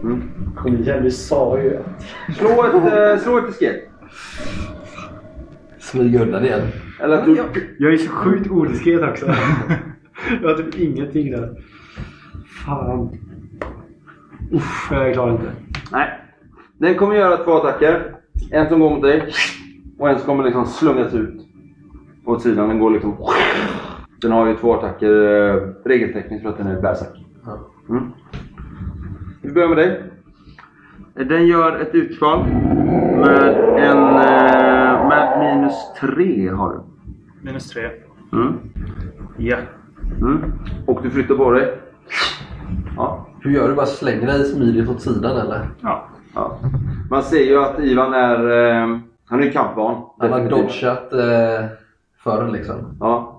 Mm. 0.03 0.23
Kom 0.57 0.77
igen, 0.77 1.03
du 1.03 1.11
sa 1.11 1.59
ju 1.59 1.77
att... 1.77 2.37
Slå 2.37 2.65
ett, 2.65 2.75
eh, 2.75 3.23
slå 3.23 3.39
ett 3.39 3.49
escape. 3.49 3.81
Smyg 5.79 6.21
undan 6.21 6.45
igen. 6.45 6.63
Eller 7.01 7.19
att 7.19 7.25
du... 7.25 7.37
Jag 7.79 7.93
är 7.93 7.97
så 7.97 8.11
sjukt 8.11 8.51
odiskret 8.51 9.03
också. 9.03 9.27
jag 10.43 10.49
har 10.49 10.57
typ 10.57 10.75
ingenting 10.75 11.31
där. 11.31 11.63
Fan. 12.67 13.19
Uff, 14.53 14.89
jag 14.91 15.13
klarar 15.13 15.33
inte. 15.33 15.51
Nej. 15.93 16.26
Den 16.79 16.95
kommer 16.95 17.15
göra 17.15 17.37
två 17.37 17.53
attacker. 17.53 18.17
En 18.51 18.69
som 18.69 18.81
går 18.81 18.91
mot 18.91 19.03
dig 19.03 19.33
och 19.99 20.09
en 20.11 20.19
som 20.19 20.27
kommer 20.27 20.45
liksom 20.45 20.67
slungas 20.67 21.15
ut 21.15 21.47
åt 22.25 22.43
sidan. 22.43 22.69
Den 22.69 22.79
går 22.79 22.91
liksom... 22.91 23.17
Den 24.23 24.33
har 24.33 24.47
ju 24.47 24.55
två 24.57 24.75
attacker 24.75 25.11
eh, 25.11 25.61
regeltekniskt 25.85 26.43
för 26.43 26.51
att 26.51 26.59
den 26.59 26.67
är 26.67 26.81
berserk. 26.81 27.25
Mm. 27.89 28.13
Vi 29.43 29.53
börjar 29.53 29.69
med 29.69 29.77
dig. 29.79 30.03
Den 31.27 31.47
gör 31.47 31.81
ett 31.81 31.95
utfall 31.95 32.47
med 33.17 33.55
en... 33.79 33.99
eh, 33.99 35.09
Med 35.09 35.39
minus 35.41 35.75
tre 36.01 36.49
har 36.49 36.73
du. 36.73 36.81
Minus 37.43 37.69
tre. 37.69 37.91
Mm. 38.33 38.53
Ja. 39.37 39.57
Mm. 40.21 40.43
Och 40.87 41.03
du 41.03 41.11
flyttar 41.11 41.35
på 41.35 41.51
dig. 41.51 41.79
Ja. 42.97 43.27
Hur 43.41 43.51
gör 43.51 43.69
du? 43.69 43.75
Bara 43.75 43.87
slänger 43.87 44.27
dig 44.27 44.45
smidigt 44.45 44.89
åt 44.89 45.03
sidan 45.03 45.37
eller? 45.37 45.69
Ja. 45.81 46.06
Ja. 47.11 47.17
Man 47.17 47.23
ser 47.23 47.45
ju 47.45 47.59
att 47.59 47.81
Ivan 47.81 48.15
är... 48.15 48.51
eh, 48.51 48.99
Han 49.29 49.41
är 49.41 49.45
ju 49.45 49.51
kampvan. 49.51 50.03
Han 50.19 50.33
har 50.33 50.41
dodgat 50.49 51.13
eh, 51.13 51.67
förr 52.25 52.49
liksom. 52.53 52.75
Ja. 53.01 53.33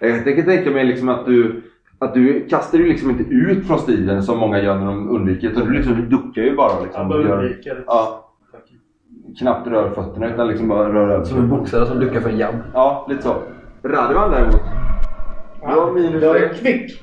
Jag 0.00 0.24
kan 0.36 0.44
tänka 0.44 0.70
mig 0.70 0.84
liksom 0.84 1.08
att 1.08 1.26
du, 1.26 1.62
att 1.98 2.14
du 2.14 2.46
kastar 2.48 2.78
ju 2.78 2.88
liksom 2.88 3.10
inte 3.10 3.22
ut 3.24 3.66
från 3.66 3.78
stilen 3.78 4.22
som 4.22 4.38
många 4.38 4.62
gör 4.62 4.74
när 4.78 4.86
de 4.86 5.10
undviker. 5.10 5.48
Utan 5.50 5.64
du 5.66 5.72
liksom 5.72 5.94
du 5.94 6.02
duckar 6.06 6.42
ju 6.42 6.56
bara. 6.56 6.80
Liksom, 6.84 7.02
och 7.02 7.08
bara 7.08 7.38
undviker. 7.42 7.84
ja, 7.86 8.22
knappt 9.38 9.66
rör 9.68 9.90
fötterna 9.90 10.26
utan 10.34 10.48
liksom 10.48 10.68
bara 10.68 10.92
rör 10.92 11.08
över. 11.08 11.24
Som 11.24 11.38
en 11.38 11.48
boxare 11.48 11.86
som 11.86 11.98
duckar 12.00 12.20
för 12.20 12.30
en 12.30 12.38
jump. 12.38 12.62
Ja, 12.74 13.06
lite 13.10 13.22
så. 13.22 13.34
Radovan 13.82 14.30
däremot. 14.30 14.60
Har 15.62 15.92
minus 15.92 16.22
Jag 16.22 16.36
är 16.36 16.48
tre. 16.48 16.58
kvick. 16.58 17.02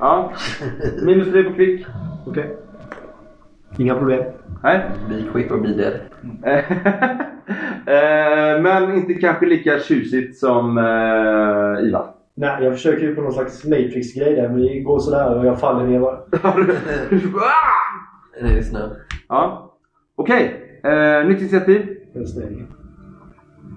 Ja. 0.00 0.32
Minus 1.02 1.30
tre 1.30 1.42
på 1.42 1.54
kvick. 1.54 1.86
Okej. 2.26 2.56
Inga 3.78 3.94
problem. 3.94 4.22
Nej. 4.62 4.80
Be 5.08 5.22
quick 5.32 5.50
or 5.52 5.58
be 5.58 5.68
dead. 5.68 6.00
Eh, 7.86 8.62
Men 8.62 8.94
inte 8.94 9.14
kanske 9.14 9.46
lika 9.46 9.78
tjusigt 9.78 10.38
som 10.38 10.78
uh, 10.78 11.88
Ivan. 11.88 12.06
Nej, 12.34 12.64
jag 12.64 12.72
försöker 12.72 13.02
ju 13.02 13.14
på 13.14 13.22
någon 13.22 13.32
slags 13.32 13.64
Matrix-grej 13.64 14.36
där, 14.36 14.48
men 14.48 14.60
det 14.62 14.80
går 14.80 14.98
sådär 14.98 15.38
och 15.38 15.46
jag 15.46 15.60
faller 15.60 15.86
ner 15.86 16.00
bara. 16.00 16.16
Det 18.42 18.58
är 18.58 18.62
snö. 18.62 18.88
ja. 19.28 19.72
Okej. 20.16 20.60
Eh, 20.84 21.26
nytt 21.26 21.40
initiativ. 21.40 21.96
En 22.14 22.26
snäll. 22.26 22.62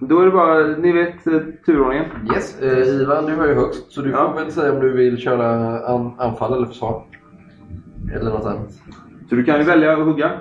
Då 0.01 0.19
är 0.19 0.25
det 0.25 0.31
bara, 0.31 0.67
ni 0.67 0.91
vet 0.91 1.27
eh, 1.27 1.39
turordningen. 1.65 2.05
Yes, 2.35 2.61
eh, 2.61 2.87
Ivan 2.87 3.25
du 3.25 3.35
har 3.35 3.47
ju 3.47 3.53
högst 3.53 3.91
så 3.91 4.01
du 4.01 4.09
Ja. 4.11 4.33
får 4.33 4.39
väl 4.43 4.51
säga 4.51 4.73
om 4.73 4.79
du 4.79 4.93
vill 4.93 5.17
köra 5.17 5.79
an, 5.87 6.11
anfall 6.17 6.53
eller 6.53 6.65
försvar. 6.67 7.03
Eller 8.15 8.31
något 8.31 8.45
annat. 8.45 8.69
Så 9.29 9.35
du 9.35 9.43
kan 9.43 9.57
ju 9.59 9.63
välja 9.63 9.93
att 9.97 10.05
hugga. 10.05 10.31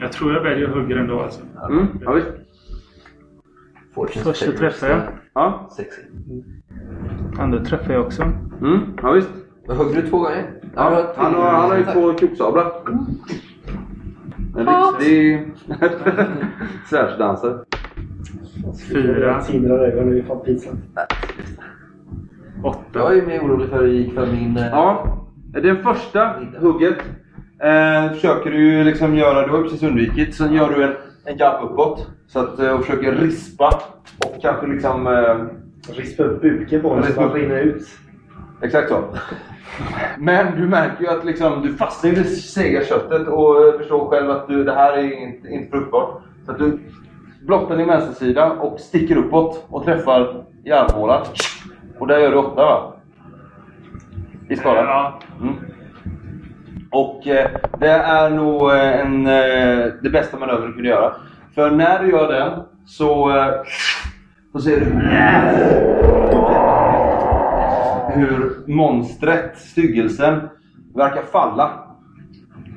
Jag 0.00 0.12
tror 0.12 0.32
jag 0.32 0.42
väljer 0.42 0.68
att 0.68 0.74
hugga 0.74 0.98
ändå 1.00 1.20
alltså. 1.20 1.40
Mm, 1.70 1.86
ja, 2.04 2.12
visst. 2.12 2.28
Första 4.24 4.52
träffar 4.52 4.88
jag. 4.88 5.00
Ja. 5.34 5.68
Sexy. 5.76 6.02
Andra 7.38 7.64
träffar 7.64 7.92
jag 7.92 8.06
också. 8.06 8.22
Mm, 8.22 8.78
ja 9.02 9.12
visst. 9.12 9.30
Men 9.66 9.76
högg 9.76 9.94
du 9.94 10.02
två 10.08 10.18
gånger? 10.18 10.50
Ja, 10.74 11.12
han, 11.16 11.34
har, 11.34 11.42
han 11.50 11.70
har 11.70 11.76
ju 11.78 11.84
två 11.84 12.12
kroksablar. 12.12 12.72
En 14.56 14.66
riktig 14.66 15.46
svärdsdansare. 16.86 17.58
Fyra. 18.92 19.42
Tindrar 19.42 19.78
ögonen, 19.78 20.10
det 20.10 20.18
är 20.18 20.22
fan 20.26 20.40
pinsamt. 20.44 20.80
Åtta. 22.64 22.80
Jag 22.92 23.12
är 23.12 23.16
ju 23.16 23.26
mer 23.26 23.40
orolig 23.40 23.68
för 23.68 23.86
ikväll 23.86 24.32
min... 24.32 24.56
eh, 24.56 24.66
Ja, 24.66 25.18
det 25.52 25.76
första 25.76 26.34
hugget 26.60 26.96
eh, 27.62 28.12
försöker 28.12 28.50
du 28.50 28.84
liksom 28.84 29.14
göra, 29.14 29.46
du 29.46 29.52
har 29.52 29.62
precis 29.62 29.82
undvikit, 29.82 30.34
sen 30.34 30.52
gör 30.52 30.68
du 30.68 30.84
en, 30.84 30.94
en 31.24 31.36
jump 31.38 31.72
uppåt. 31.72 32.06
Så 32.26 32.38
att, 32.38 32.58
eh, 32.58 32.70
och 32.70 32.84
försöker 32.84 33.12
rispa 33.12 33.82
och 34.18 34.42
kanske 34.42 34.66
liksom... 34.66 35.06
Eh, 35.06 35.58
Rispa 35.86 36.22
upp 36.22 36.42
buken 36.42 36.82
på 36.82 36.88
honom 36.88 37.04
så 37.14 37.20
han 37.20 37.32
rinner 37.32 37.56
ut. 37.56 37.82
Exakt 38.62 38.88
så. 38.88 39.04
Men 40.18 40.56
du 40.56 40.66
märker 40.68 41.04
ju 41.04 41.10
att 41.10 41.24
liksom, 41.24 41.62
du 41.62 41.74
fastnar 41.74 42.10
i 42.10 42.14
det 42.14 42.24
sega 42.24 42.84
köttet 42.84 43.28
och 43.28 43.66
eh, 43.66 43.78
förstår 43.78 44.10
själv 44.10 44.30
att 44.30 44.48
du, 44.48 44.64
det 44.64 44.74
här 44.74 44.92
är 44.92 45.28
inte, 45.28 45.48
inte 45.48 45.70
fruktbart. 45.70 46.22
Så 46.46 46.52
att 46.52 46.58
du 46.58 46.78
blottar 47.46 47.76
din 47.76 47.86
vänstersida 47.86 48.52
och 48.52 48.80
sticker 48.80 49.16
uppåt 49.16 49.66
och 49.68 49.84
träffar 49.84 50.44
i 50.64 50.72
armhålan. 50.72 51.26
Och 51.98 52.06
där 52.06 52.18
gör 52.18 52.30
du 52.30 52.36
åtta 52.36 52.64
va? 52.64 52.94
I 54.48 54.56
skada. 54.56 54.84
Ja. 54.84 55.20
Mm. 55.40 55.54
Och 56.90 57.26
eh, 57.26 57.50
det 57.80 57.90
är 57.90 58.30
nog 58.30 58.70
eh, 58.70 59.00
en, 59.00 59.26
eh, 59.26 59.92
det 60.02 60.10
bästa 60.12 60.38
manövern 60.38 60.66
du 60.66 60.72
kunde 60.72 60.88
göra. 60.88 61.12
För 61.54 61.70
när 61.70 62.02
du 62.02 62.10
gör 62.10 62.32
den 62.32 62.62
så, 62.86 63.36
eh, 63.36 63.52
så 64.52 64.60
ser 64.60 64.80
du 64.80 64.84
hur 68.20 68.52
monstret, 68.66 69.58
styggelsen, 69.58 70.40
verkar 70.94 71.22
falla. 71.22 71.70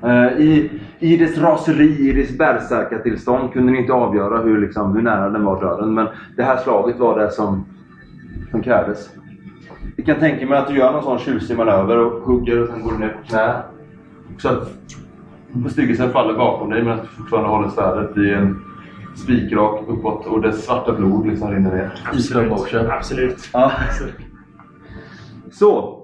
Eh, 0.04 0.40
I, 0.42 0.82
I 1.00 1.18
dess 1.18 1.38
raseri, 1.38 2.10
i 2.10 2.14
dess 2.14 2.38
bärsärkatillstånd 2.38 3.54
kunde 3.54 3.72
ni 3.72 3.78
inte 3.78 3.94
avgöra 3.94 4.42
hur, 4.42 4.62
liksom, 4.62 4.96
hur 4.96 5.02
nära 5.02 5.30
den 5.30 5.46
var 5.46 5.62
döden. 5.62 5.94
Men 5.94 6.08
det 6.38 6.44
här 6.44 6.58
slaget 6.58 7.00
var 7.00 7.20
det 7.20 7.32
som, 7.32 7.66
som 8.52 8.62
krävdes. 8.62 9.10
Jag 9.96 10.06
kan 10.06 10.20
tänka 10.20 10.46
mig 10.46 10.58
att 10.58 10.68
du 10.68 10.78
gör 10.78 10.92
någon 10.92 11.04
sån 11.04 11.20
tjusig 11.20 11.58
manöver 11.58 11.98
och 11.98 12.22
hugger 12.22 12.62
och 12.62 12.68
sen 12.68 12.84
går 12.84 12.92
du 12.92 12.98
ner 12.98 13.10
på 13.10 13.28
knä. 13.28 13.62
Så 14.38 14.50
att 14.50 14.68
styggelsen 15.72 16.12
faller 16.12 16.34
bakom 16.34 16.70
dig 16.70 16.84
men 16.84 16.94
att 16.94 17.02
du 17.02 17.08
fortfarande 17.08 17.50
håller 17.50 17.70
svärdet 17.70 18.18
i 18.18 18.30
en 18.30 18.64
spikrak 19.16 19.84
uppåt 19.88 20.26
och 20.26 20.42
dess 20.42 20.66
svarta 20.66 20.94
blod 20.94 21.28
liksom 21.28 21.52
rinner 21.52 21.76
ner. 21.76 22.50
Motion. 22.50 22.92
Absolut. 22.92 23.50
Ja. 23.54 23.72
Så. 25.52 26.02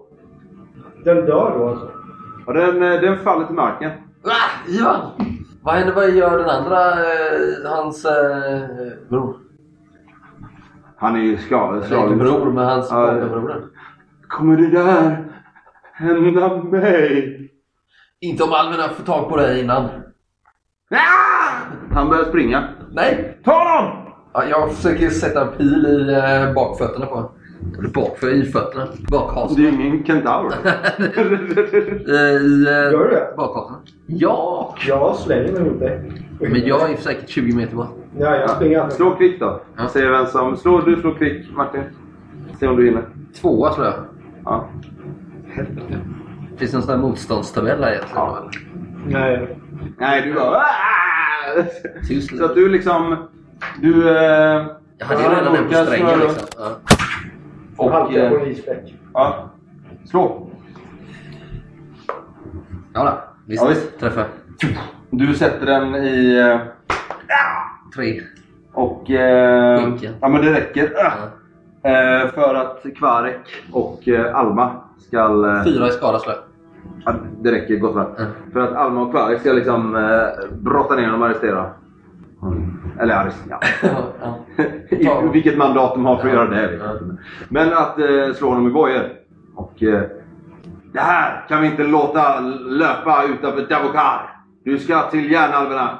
Den 1.04 1.16
dör 1.16 1.56
då 1.60 1.70
alltså? 1.70 1.92
Och 2.46 2.54
den, 2.54 2.84
eh, 2.84 3.02
den 3.02 3.18
faller 3.18 3.46
till 3.46 3.56
marken. 3.56 3.92
Ah, 4.24 4.70
Ivan! 4.70 5.12
Vad 5.62 5.76
händer? 5.76 5.96
Vad 5.96 6.10
gör 6.10 6.38
den 6.38 6.50
andra? 6.50 6.92
Eh, 6.92 7.72
hans 7.72 8.06
eh, 8.06 8.62
bror? 9.10 9.36
Han 10.98 11.16
är 11.16 11.20
ju 11.20 11.38
skadad. 11.38 11.84
Eller 11.84 12.04
inte 12.04 12.16
bror, 12.16 12.52
men 12.52 12.66
hans 12.66 12.88
Ja, 12.92 13.06
vapenbror. 13.06 13.64
Kommer 14.28 14.58
det 14.58 14.68
där 14.70 15.26
hända 15.94 16.64
mig? 16.64 17.52
Inte 18.20 18.44
om 18.44 18.54
allmänna 18.54 18.90
får 18.90 19.04
tag 19.04 19.30
på 19.30 19.38
dig 19.38 19.60
innan. 19.60 19.84
Ah! 20.92 21.54
Han 21.92 22.10
börjar 22.10 22.24
springa. 22.26 22.70
Nej! 22.92 23.38
Ta 23.44 23.52
honom! 23.52 23.98
Ja, 24.34 24.44
jag 24.50 24.72
försöker 24.74 25.10
sätta 25.10 25.42
en 25.42 25.58
pil 25.58 25.86
i 25.86 26.14
eh, 26.14 26.54
bakfötterna 26.54 27.06
på 27.06 27.16
honom. 27.16 27.32
Eller 27.80 27.90
bakför, 27.90 28.34
i 28.34 28.46
fötterna. 28.46 28.88
Det 29.10 29.16
är 29.16 29.60
ju 29.60 29.70
ingen 29.70 30.04
kentaur. 30.04 30.54
Eh, 32.08 32.14
I 32.14 32.64
Gör 32.66 32.86
eh, 32.86 33.10
du 33.10 33.10
det? 33.10 33.34
bakhasen. 33.38 33.76
Ja! 34.06 34.76
Jag 34.88 35.16
slänger 35.16 35.52
mig 35.52 35.64
mot 35.64 35.80
dig. 35.80 36.12
Men 36.40 36.68
jag 36.68 36.92
är 36.92 36.96
säkert 36.96 37.30
20 37.30 37.56
meter 37.56 37.76
bort. 37.76 37.88
Ja, 38.20 38.36
jag 38.36 38.50
springer 38.50 38.80
aldrig. 38.80 38.96
Slå 38.96 39.16
kvick 39.16 39.40
då. 39.40 39.62
Ja. 39.78 39.88
Se 39.88 40.06
vem 40.06 40.26
som... 40.26 40.58
Slå, 40.58 40.82
du 40.82 40.96
slår 40.96 41.14
kvick 41.14 41.56
Martin. 41.56 41.84
Se 42.60 42.68
om 42.68 42.76
du 42.76 42.86
hinner. 42.86 43.04
Tvåa 43.42 43.74
slår 43.74 43.86
jag. 43.86 43.96
Ja. 44.46 44.70
Finns 46.58 46.72
det 46.72 46.78
en 46.78 46.82
sån 46.84 46.92
där 46.92 46.98
motståndstabell 47.08 47.84
här 47.84 47.92
egentligen? 47.92 48.16
Ja. 48.18 48.50
Nej. 49.08 49.58
Nej, 49.98 50.22
du 50.22 50.34
bara... 50.34 50.64
Så 52.40 52.46
att 52.46 52.56
du 52.56 52.70
liksom... 52.70 53.28
Du... 53.82 54.10
Eh, 54.18 54.66
Jag 54.98 55.06
hade 55.06 55.24
ju 55.24 55.30
redan 55.30 55.54
den 55.54 55.68
på 55.68 55.74
strängen 55.74 56.08
slå- 56.10 56.24
liksom. 56.28 56.48
Ja. 56.58 56.70
Och, 57.78 57.92
Halkar 57.92 58.30
på 58.30 58.36
eh, 58.36 58.42
en 58.42 58.48
isfläck. 58.48 58.94
ja. 59.14 59.50
Slå. 60.06 60.50
Ja, 62.94 63.04
då. 63.04 63.12
visst. 63.46 63.64
Ja, 63.64 63.70
visst. 63.70 64.00
Träffar. 64.00 64.26
Du 65.10 65.34
sätter 65.34 65.66
den 65.66 65.96
i... 65.96 66.38
Eh, 66.38 66.60
Tre. 67.96 68.22
och... 68.74 69.10
Eh, 69.10 69.90
ja 70.22 70.28
men 70.28 70.42
det 70.42 70.54
räcker. 70.54 70.92
Ja. 70.96 71.12
Eh, 71.90 72.30
för 72.32 72.56
att 72.56 72.86
Kvarek 72.98 73.40
och 73.72 74.08
eh, 74.08 74.36
Alma 74.36 74.72
ska... 75.08 75.18
Eh, 75.58 75.64
Fyra 75.64 75.88
i 75.88 75.92
skada 75.92 76.20
slö. 76.20 76.34
Ja, 77.06 77.14
det 77.42 77.52
räcker 77.52 77.76
gott 77.76 77.96
och. 77.96 78.20
Mm. 78.20 78.32
För 78.54 78.60
att 78.60 78.74
Alma 78.74 79.02
och 79.02 79.12
Kvarek 79.12 79.40
ska 79.40 79.54
liksom 79.54 79.96
eh, 79.96 80.50
brotta 80.58 80.96
ner 80.96 81.12
dem 81.12 81.22
och 81.22 81.28
arrestera. 81.28 81.72
Eller 83.00 83.16
arrestera. 83.16 83.60
Ja. 84.22 84.38
I, 84.90 85.30
vilket 85.34 85.58
mandat 85.58 85.94
de 85.94 86.06
har 86.06 86.18
för 86.18 86.28
att 86.28 86.34
göra 86.34 86.50
det 86.50 86.68
vet 86.68 86.80
jag 86.80 86.90
Ja. 86.90 86.94
inte. 86.94 87.18
Men 87.50 87.74
att 87.74 88.00
eh, 88.00 88.34
slå 88.36 88.50
honom 88.50 88.68
i 88.68 88.72
bojor. 88.72 89.04
Och 89.56 89.84
eh, 89.84 90.02
det 90.94 91.00
här 91.00 91.46
kan 91.50 91.62
vi 91.62 91.68
inte 91.68 91.84
låta 91.84 92.40
löpa 92.70 93.24
utanför 93.24 93.62
Davokar. 93.70 94.30
Du 94.64 94.78
ska 94.78 95.02
till 95.02 95.32
järnalverna. 95.32 96.00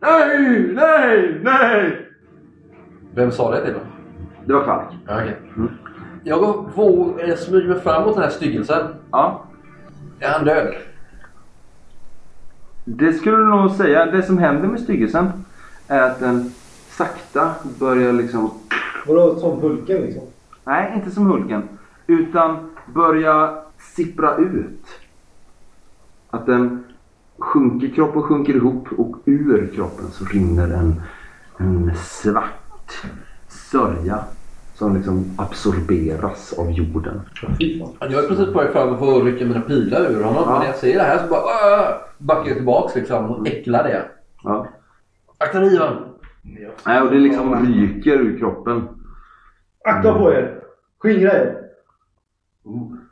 Nej, 0.00 0.70
nej, 0.74 1.40
nej! 1.42 2.08
Vem 3.14 3.30
sa 3.30 3.50
det 3.50 3.64
till 3.64 3.72
mig? 3.72 3.82
Det 4.46 4.52
var 4.52 4.64
Kvarek. 4.64 4.88
Ja, 5.06 5.14
okej. 5.16 5.36
Mm. 5.56 5.70
Jag 6.24 6.40
går, 6.40 6.70
våg, 6.74 7.20
smyger 7.36 7.68
mig 7.68 7.80
fram 7.80 8.02
mot 8.02 8.14
den 8.14 8.22
här 8.22 8.30
styggelsen. 8.30 8.86
Ja. 9.12 9.44
Är 10.20 10.30
han 10.30 10.44
död? 10.44 10.74
Det 12.84 13.12
skulle 13.12 13.36
du 13.36 13.46
nog 13.46 13.70
säga. 13.70 14.06
Det 14.06 14.22
som 14.22 14.38
händer 14.38 14.68
med 14.68 14.80
styggelsen 14.80 15.32
är 15.88 16.02
att 16.02 16.20
den 16.20 16.52
sakta 16.88 17.54
börjar 17.78 18.12
liksom 18.12 18.50
Vadå 19.06 19.38
som 19.38 19.60
Hulken 19.60 20.02
liksom? 20.02 20.22
Nej, 20.64 20.92
inte 20.96 21.10
som 21.10 21.26
Hulken. 21.26 21.68
Utan 22.06 22.70
börja 22.94 23.58
sippra 23.78 24.36
ut. 24.36 24.86
Att 26.30 26.46
den 26.46 26.84
sjunker, 27.38 27.88
kroppen 27.88 28.22
sjunker 28.22 28.54
ihop 28.54 28.88
och 28.96 29.16
ur 29.24 29.70
kroppen 29.74 30.10
så 30.10 30.24
rinner 30.24 30.70
en, 30.70 31.02
en 31.56 31.92
svart 31.96 33.04
sörja 33.48 34.24
som 34.84 34.96
liksom 34.96 35.24
absorberas 35.38 36.52
av 36.58 36.70
jorden. 36.70 37.20
Jag 38.00 38.24
är 38.24 38.28
precis 38.28 38.52
på 38.52 38.58
väg 38.58 38.72
fram 38.72 38.98
för 38.98 39.16
att 39.18 39.24
rycka 39.24 39.44
mina 39.44 39.60
pilar 39.60 40.10
ur 40.10 40.22
honom. 40.24 40.42
Ja. 40.46 40.50
Men 40.50 40.58
när 40.60 40.66
jag 40.66 40.76
ser 40.76 40.94
det 40.94 41.02
här 41.02 41.18
så 41.18 41.28
bara 41.28 41.88
äh, 41.88 41.94
backar 42.18 42.46
jag 42.48 42.56
tillbaks 42.56 42.94
liksom 42.94 43.30
och 43.30 43.46
äcklad 43.46 43.86
är 43.86 43.90
jag. 43.90 44.02
Ja. 44.44 44.66
Akta 45.38 45.60
nivan! 45.60 45.96
Nej, 46.86 47.00
och 47.02 47.10
det 47.10 47.18
liksom 47.18 47.66
ryker 47.66 48.12
ur 48.12 48.38
kroppen. 48.38 48.88
Akta 49.84 50.14
på 50.14 50.32
er! 50.32 50.60
Skingra 50.98 51.32
er! 51.32 51.56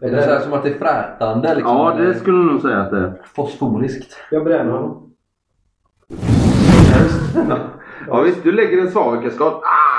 Är 0.01 0.11
det 0.11 0.23
så 0.23 0.31
här 0.31 0.41
som 0.41 0.53
att 0.53 0.63
det 0.63 0.71
är 0.71 0.79
frätande? 0.79 1.55
Liksom, 1.55 1.77
Ja, 1.77 1.95
det 1.95 2.03
eller 2.03 2.15
skulle 2.15 2.37
jag 2.37 2.47
nog 2.47 2.61
säga 2.61 2.81
att 2.81 2.91
det 2.91 2.99
är. 2.99 3.23
Fosforiskt. 3.35 4.17
Jag 4.31 4.45
bränner 4.45 4.73
honom. 4.73 5.13
Ja 8.09 8.21
visst, 8.21 8.43
du 8.43 8.53
lägger 8.53 8.79
en 8.79 8.91
svavelkaskad. 8.91 9.53
Ah! 9.53 9.93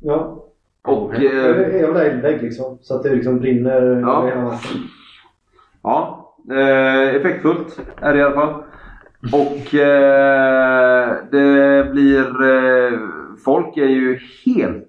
Ja. 0.00 0.46
Och... 0.82 1.02
Okej. 1.02 1.24
Jag 1.24 1.50
Eh, 1.50 1.76
jag 1.76 1.86
vill 1.86 1.96
ha 1.96 2.02
eldvägg 2.02 2.42
liksom. 2.42 2.78
Så 2.82 2.96
att 2.96 3.02
det 3.02 3.14
liksom 3.14 3.38
brinner 3.38 4.00
Ja. 4.00 4.58
Ja, 5.82 6.34
eh, 6.50 7.14
effektfullt 7.14 7.80
är 8.00 8.12
det 8.12 8.18
i 8.18 8.22
alla 8.22 8.34
fall. 8.34 8.62
Och 9.32 9.74
eh, 9.74 11.16
det 11.30 11.90
blir... 11.92 12.42
Eh, 12.42 12.98
folk 13.44 13.76
är 13.76 13.88
ju 13.88 14.18
helt... 14.46 14.86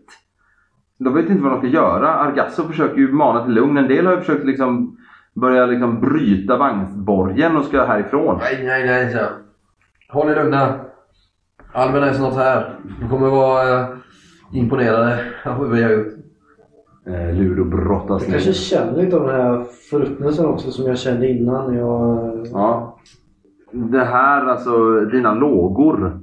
De 0.98 1.14
vet 1.14 1.30
inte 1.30 1.44
vad 1.44 1.52
de 1.52 1.60
ska 1.60 1.68
göra. 1.68 2.10
Argasso 2.10 2.64
försöker 2.64 2.98
ju 2.98 3.12
mana 3.12 3.46
till 3.46 3.54
lugn. 3.54 3.78
En 3.78 3.88
del 3.88 4.06
har 4.06 4.14
ju 4.14 4.20
försökt 4.20 4.46
liksom 4.46 4.98
börja 5.34 5.66
liksom 5.66 6.02
bryta 6.02 6.58
vagnsborgen 6.58 7.58
och 7.58 7.66
ska 7.66 7.86
härifrån. 7.86 8.38
Nej, 8.42 8.64
nej, 8.64 8.86
nej, 8.86 9.14
så. 9.14 9.20
Håll 10.10 10.30
er 10.30 10.36
lugna. 10.36 10.80
Almen 11.74 12.04
är 12.04 12.14
snart 12.14 12.36
här. 12.36 12.80
De 13.02 13.10
kommer 13.10 13.28
vara 13.28 13.80
eh, 13.80 13.88
imponerade 14.54 15.20
av 15.46 15.58
vad 15.60 15.70
vi 15.70 15.84
har 15.84 15.92
gjort. 15.92 16.14
Eh, 17.06 17.36
Ludo 17.36 17.64
brottas 17.64 18.22
Jag 18.24 18.32
kanske 18.32 18.50
ner. 18.50 18.54
känner 18.54 19.02
lite 19.04 19.18
av 19.18 19.28
den 19.28 19.36
här 19.36 19.64
förruttnelsen 19.90 20.46
också 20.46 20.72
som 20.72 20.86
jag 20.86 20.98
kände 20.98 21.30
innan 21.30 21.76
jag... 21.76 22.48
Ja. 22.52 22.98
Det 23.72 24.04
här, 24.04 24.46
alltså 24.46 25.00
dina 25.00 25.34
lågor 25.34 26.20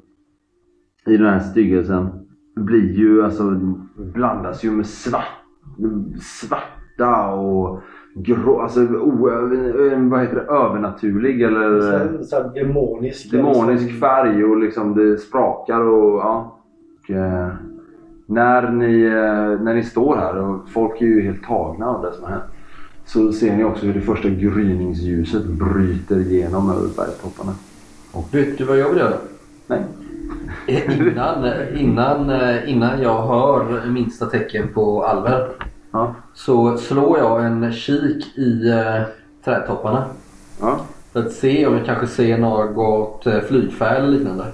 i 1.06 1.16
den 1.16 1.26
här 1.26 1.38
styggelsen 1.38 2.08
blir 2.56 2.92
ju 2.92 3.24
alltså 3.24 3.60
blandas 3.96 4.64
ju 4.64 4.70
med 4.70 4.86
svart, 4.86 5.24
svarta 6.20 7.32
och 7.32 7.80
grå, 8.14 8.60
alltså 8.60 8.80
o, 8.80 9.28
vad 10.10 10.20
heter 10.20 10.34
det, 10.34 10.52
övernaturlig 10.52 11.40
Så 11.40 11.46
eller 11.46 12.22
så 12.22 12.36
här 12.36 12.54
demonisk. 12.54 13.30
demonisk 13.30 13.82
liksom. 13.82 14.00
färg 14.00 14.44
och 14.44 14.56
liksom 14.58 14.94
det 14.94 15.18
sprakar 15.18 15.80
och 15.80 16.18
ja. 16.18 16.58
Och, 17.02 17.10
eh, 17.10 17.48
när, 18.30 18.70
ni, 18.70 19.02
eh, 19.04 19.64
när 19.64 19.74
ni 19.74 19.82
står 19.82 20.16
här 20.16 20.36
och 20.36 20.68
folk 20.68 21.00
är 21.00 21.06
ju 21.06 21.22
helt 21.22 21.42
tagna 21.44 21.86
av 21.86 22.02
det 22.02 22.12
som 22.14 22.24
har 22.24 22.30
hänt. 22.30 22.44
Så 23.06 23.32
ser 23.32 23.56
ni 23.56 23.64
också 23.64 23.86
hur 23.86 23.94
det 23.94 24.00
första 24.00 24.28
gryningsljuset 24.28 25.44
bryter 25.46 26.18
igenom 26.20 26.70
över 26.70 26.88
bergstopparna. 26.96 27.52
Vet 28.32 28.58
du 28.58 28.64
vad 28.64 28.78
jag 28.78 28.88
vill 28.88 28.98
göra? 28.98 29.14
Nej. 29.66 29.80
Eh, 30.66 31.00
Innan, 31.08 31.44
innan, 31.76 32.30
eh, 32.30 32.70
innan 32.70 33.02
jag 33.02 33.22
hör 33.26 33.86
minsta 33.90 34.26
tecken 34.26 34.68
på 34.74 35.04
Alver 35.04 35.48
Ja. 35.90 36.14
så 36.34 36.76
slår 36.76 37.18
jag 37.18 37.44
en 37.46 37.72
kik 37.72 38.38
i 38.38 38.68
eh, 38.70 39.02
trädtopparna. 39.44 40.04
Ja. 40.60 40.80
För 41.12 41.20
att 41.20 41.32
se 41.32 41.66
om 41.66 41.74
jag 41.76 41.86
kanske 41.86 42.06
ser 42.06 42.38
något 42.38 43.26
flygfärd 43.48 43.96
eller 43.96 44.08
liknande. 44.08 44.44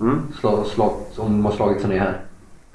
Mm. 0.00 0.18
Slag, 0.40 0.66
slag, 0.66 0.92
om 1.16 1.32
de 1.32 1.44
har 1.44 1.52
slagit 1.52 1.80
sig 1.80 1.90
ner 1.90 1.98
här. 1.98 2.20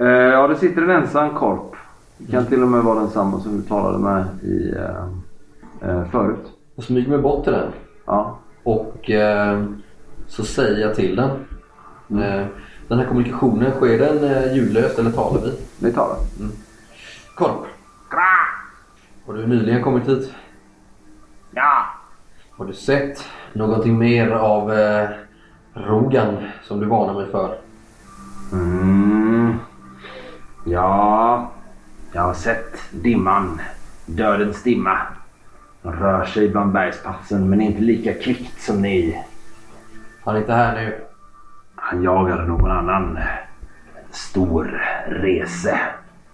Eh, 0.00 0.06
ja, 0.08 0.46
det 0.46 0.56
sitter 0.56 0.82
en 0.82 0.90
ensam 0.90 1.34
korp. 1.34 1.76
Det 2.18 2.32
kan 2.32 2.46
till 2.46 2.62
och 2.62 2.68
med 2.68 2.82
vara 2.82 3.00
densamma 3.00 3.40
som 3.40 3.60
vi 3.60 3.68
talade 3.68 3.98
med 3.98 4.24
i, 4.42 4.74
eh, 4.76 5.90
eh, 5.90 6.04
förut. 6.10 6.52
Jag 6.74 6.84
smyger 6.84 7.08
mig 7.08 7.18
bort 7.18 7.44
till 7.44 7.52
den. 7.52 7.72
Ja. 8.06 8.38
Och 8.62 9.10
eh, 9.10 9.64
så 10.26 10.44
säger 10.44 10.78
jag 10.78 10.94
till 10.94 11.16
den. 11.16 11.30
Eh, 12.22 12.46
den 12.88 12.98
här 12.98 13.06
kommunikationen, 13.06 13.72
sker 13.72 13.98
den 13.98 14.24
eh, 14.24 14.54
ljudlöst 14.54 14.98
eller 14.98 15.10
talar 15.10 15.40
vi? 15.40 15.52
Vi 15.78 15.92
talar. 15.92 16.16
Korp! 17.34 17.66
Har 19.26 19.34
du 19.34 19.46
nyligen 19.46 19.82
kommit 19.82 20.08
hit? 20.08 20.32
Ja. 21.50 21.84
Har 22.50 22.64
du 22.64 22.72
sett 22.72 23.24
någonting 23.52 23.98
mer 23.98 24.30
av 24.30 24.72
eh, 24.72 25.08
Rogan 25.74 26.36
som 26.62 26.80
du 26.80 26.86
varnar 26.86 27.14
mig 27.14 27.26
för? 27.30 27.58
Mm. 28.52 29.54
Ja. 30.64 31.50
Jag 32.12 32.22
har 32.22 32.34
sett 32.34 32.78
dimman. 32.90 33.60
Dödens 34.06 34.62
dimma. 34.62 34.98
Den 35.82 35.92
rör 35.92 36.24
sig 36.24 36.48
bland 36.48 36.72
bergspatsen 36.72 37.50
men 37.50 37.60
inte 37.60 37.80
lika 37.80 38.14
kvickt 38.14 38.62
som 38.62 38.82
ni. 38.82 39.24
Han 40.24 40.36
är 40.36 40.40
inte 40.40 40.52
här 40.52 40.74
nu. 40.74 41.00
Han 41.74 42.02
jagar 42.02 42.46
någon 42.46 42.70
annan 42.70 43.18
stor 44.10 44.82
rese 45.06 45.78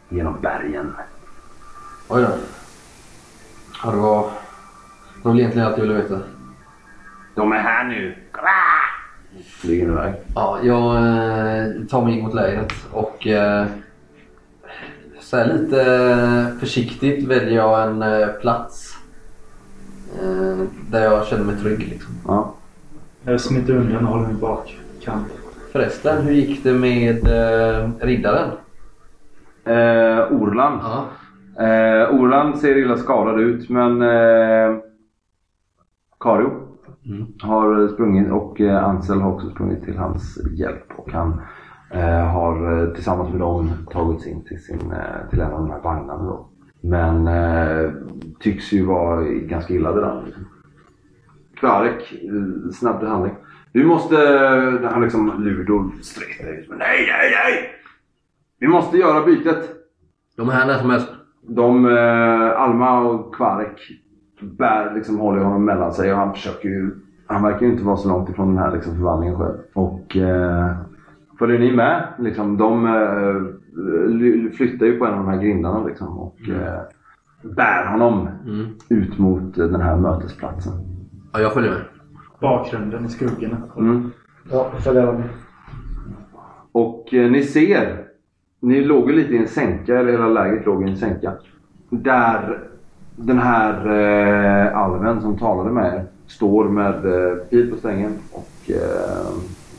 genom 0.09 0.41
bergen. 0.41 0.93
Oj 2.09 2.23
då. 2.23 2.29
Ja, 3.85 3.91
det 3.91 3.97
var... 3.97 4.31
Det 5.23 5.29
var 5.29 5.35
egentligen 5.37 5.69
allt 5.69 5.79
jag 5.79 5.85
ville 5.85 6.03
veta. 6.03 6.21
De 7.35 7.53
är 7.53 7.59
här 7.59 7.85
nu. 7.85 8.15
Flyger 9.61 9.87
iväg. 9.87 10.15
Ja, 10.35 10.59
jag 10.63 10.97
eh, 10.97 11.87
tar 11.91 12.05
mig 12.05 12.19
in 12.19 12.25
mot 12.25 12.35
lägret 12.35 12.73
och 12.93 13.27
eh, 13.27 13.67
så 15.27 15.37
här 15.37 15.47
lite 15.47 15.83
eh, 15.83 16.59
försiktigt 16.61 17.29
väljer 17.29 17.57
jag 17.57 17.89
en 17.89 18.03
eh, 18.03 18.29
plats 18.41 18.97
eh, 20.23 20.65
där 20.91 21.03
jag 21.05 21.27
känner 21.27 21.45
mig 21.45 21.57
trygg. 21.57 21.79
Liksom. 21.79 22.15
Ja. 22.27 22.55
Jag 23.25 23.41
smiter 23.41 23.77
undan 23.77 24.05
och 24.07 24.13
håller 24.13 24.27
mig 24.27 24.37
bak. 24.37 24.81
Kant. 25.03 25.27
Förresten, 25.73 26.23
hur 26.23 26.33
gick 26.33 26.65
det 26.65 26.73
med 26.73 27.27
eh, 27.27 27.91
riddaren? 28.01 28.51
Eh, 29.65 30.33
Orland. 30.33 30.81
Ja. 30.83 31.07
Eh, 31.65 32.15
Orland 32.15 32.59
ser 32.59 32.79
illa 32.79 32.97
skadad 32.97 33.41
ut 33.41 33.69
men 33.69 34.03
eh, 34.03 34.77
Kario 36.21 36.51
Mm. 37.07 37.27
har 37.41 37.89
sprungit 37.89 38.31
och 38.31 38.61
eh, 38.61 38.85
Ansel 38.85 39.21
har 39.21 39.33
också 39.33 39.51
sprungit 39.51 39.85
till 39.85 39.97
hans 39.97 40.39
hjälp 40.53 40.93
och 40.97 41.13
han 41.13 41.41
har 42.05 42.83
eh, 42.83 42.95
tillsammans 42.95 43.31
med 43.31 43.41
dem 43.41 43.71
tagit 43.91 44.23
sig 44.23 44.33
in 44.33 44.45
till, 44.45 44.65
sin, 44.65 44.93
eh, 44.93 45.31
till 45.31 45.41
en 45.41 45.53
av 45.53 45.59
de 45.59 45.71
här 45.71 45.81
vagnarna. 45.81 46.25
Då. 46.25 46.49
Men 46.81 47.27
eh, 47.27 47.91
tycks 48.41 48.73
ju 48.73 48.87
vara 48.87 49.23
ganska 49.25 49.75
illa 49.75 49.93
däran. 49.93 50.35
Kvarek, 51.57 52.13
eh, 52.13 52.71
snabb 52.73 53.03
handling. 53.03 53.35
Vi 53.73 53.85
måste... 53.85 54.17
Han 54.93 55.03
liksom 55.03 55.43
Ludo 55.45 55.91
stretar 56.03 56.53
ut. 56.53 56.69
Nej, 56.69 56.79
nej, 56.79 57.31
nej! 57.31 57.71
Vi 58.61 58.69
måste 58.69 58.97
göra 58.97 59.27
bytet. 59.27 59.71
De 60.37 60.49
här 60.49 60.67
när 60.67 60.79
som 60.79 60.91
helst. 60.91 61.09
De, 61.49 61.87
eh, 61.87 62.61
Alma 62.61 63.01
och 63.01 63.35
Kvarek 63.35 63.81
bär, 64.41 64.95
liksom, 64.95 65.19
håller 65.19 65.41
honom 65.41 65.65
mellan 65.65 65.93
sig 65.93 66.13
och 66.13 66.19
han 66.19 66.35
försöker 66.35 66.69
ju... 66.69 66.91
Han 67.27 67.43
verkar 67.43 67.67
ju 67.67 67.73
inte 67.73 67.85
vara 67.85 67.97
så 67.97 68.09
långt 68.09 68.29
ifrån 68.29 68.55
den 68.55 68.65
här 68.65 68.73
liksom, 68.73 68.97
förvandlingen 68.97 69.39
själv. 69.39 69.57
Och 69.73 70.17
eh, 70.17 70.77
följer 71.39 71.59
ni 71.59 71.73
med? 71.73 72.07
Liksom, 72.19 72.57
de 72.57 72.87
ly- 74.09 74.51
flyttar 74.51 74.87
ju 74.87 74.99
på 74.99 75.07
en 75.07 75.13
av 75.15 75.19
de 75.25 75.29
här 75.29 75.43
grindarna 75.43 75.85
liksom, 75.85 76.19
och 76.19 76.37
eh, 76.49 76.81
bär 77.43 77.87
honom 77.87 78.29
Mm. 78.47 78.67
ut 78.89 79.19
mot 79.19 79.55
den 79.55 79.81
här 79.81 79.97
mötesplatsen. 79.97 80.73
Ja, 81.33 81.41
jag 81.41 81.53
följer 81.53 81.71
med. 81.71 81.81
Bakgrunden 82.41 83.05
i 83.05 83.09
skuggorna. 83.09 83.57
Mm. 83.77 84.11
Ja, 84.51 84.71
följer 84.81 85.03
jag 85.03 85.15
med. 85.15 85.29
Och 86.73 87.15
eh, 87.15 87.31
ni 87.31 87.43
ser, 87.43 88.05
ni 88.61 88.85
låg 88.85 89.11
ju 89.11 89.17
lite 89.17 89.35
i 89.35 89.39
en 89.39 89.49
sänka, 89.49 89.99
eller 89.99 90.13
hela 90.13 90.29
läget 90.29 90.67
låg 90.67 90.83
i 90.89 90.91
en 90.91 90.97
sänka. 90.97 91.33
Där 91.91 92.59
den 93.17 93.39
här 93.39 93.87
alven 94.73 95.21
som 95.21 95.39
talade 95.39 95.71
med 95.71 95.95
er 95.95 96.05
står 96.27 96.65
med 96.69 96.95
eh, 97.07 97.35
pil 97.37 97.71
på 97.71 97.77
strängen 97.77 98.13
och 98.33 98.71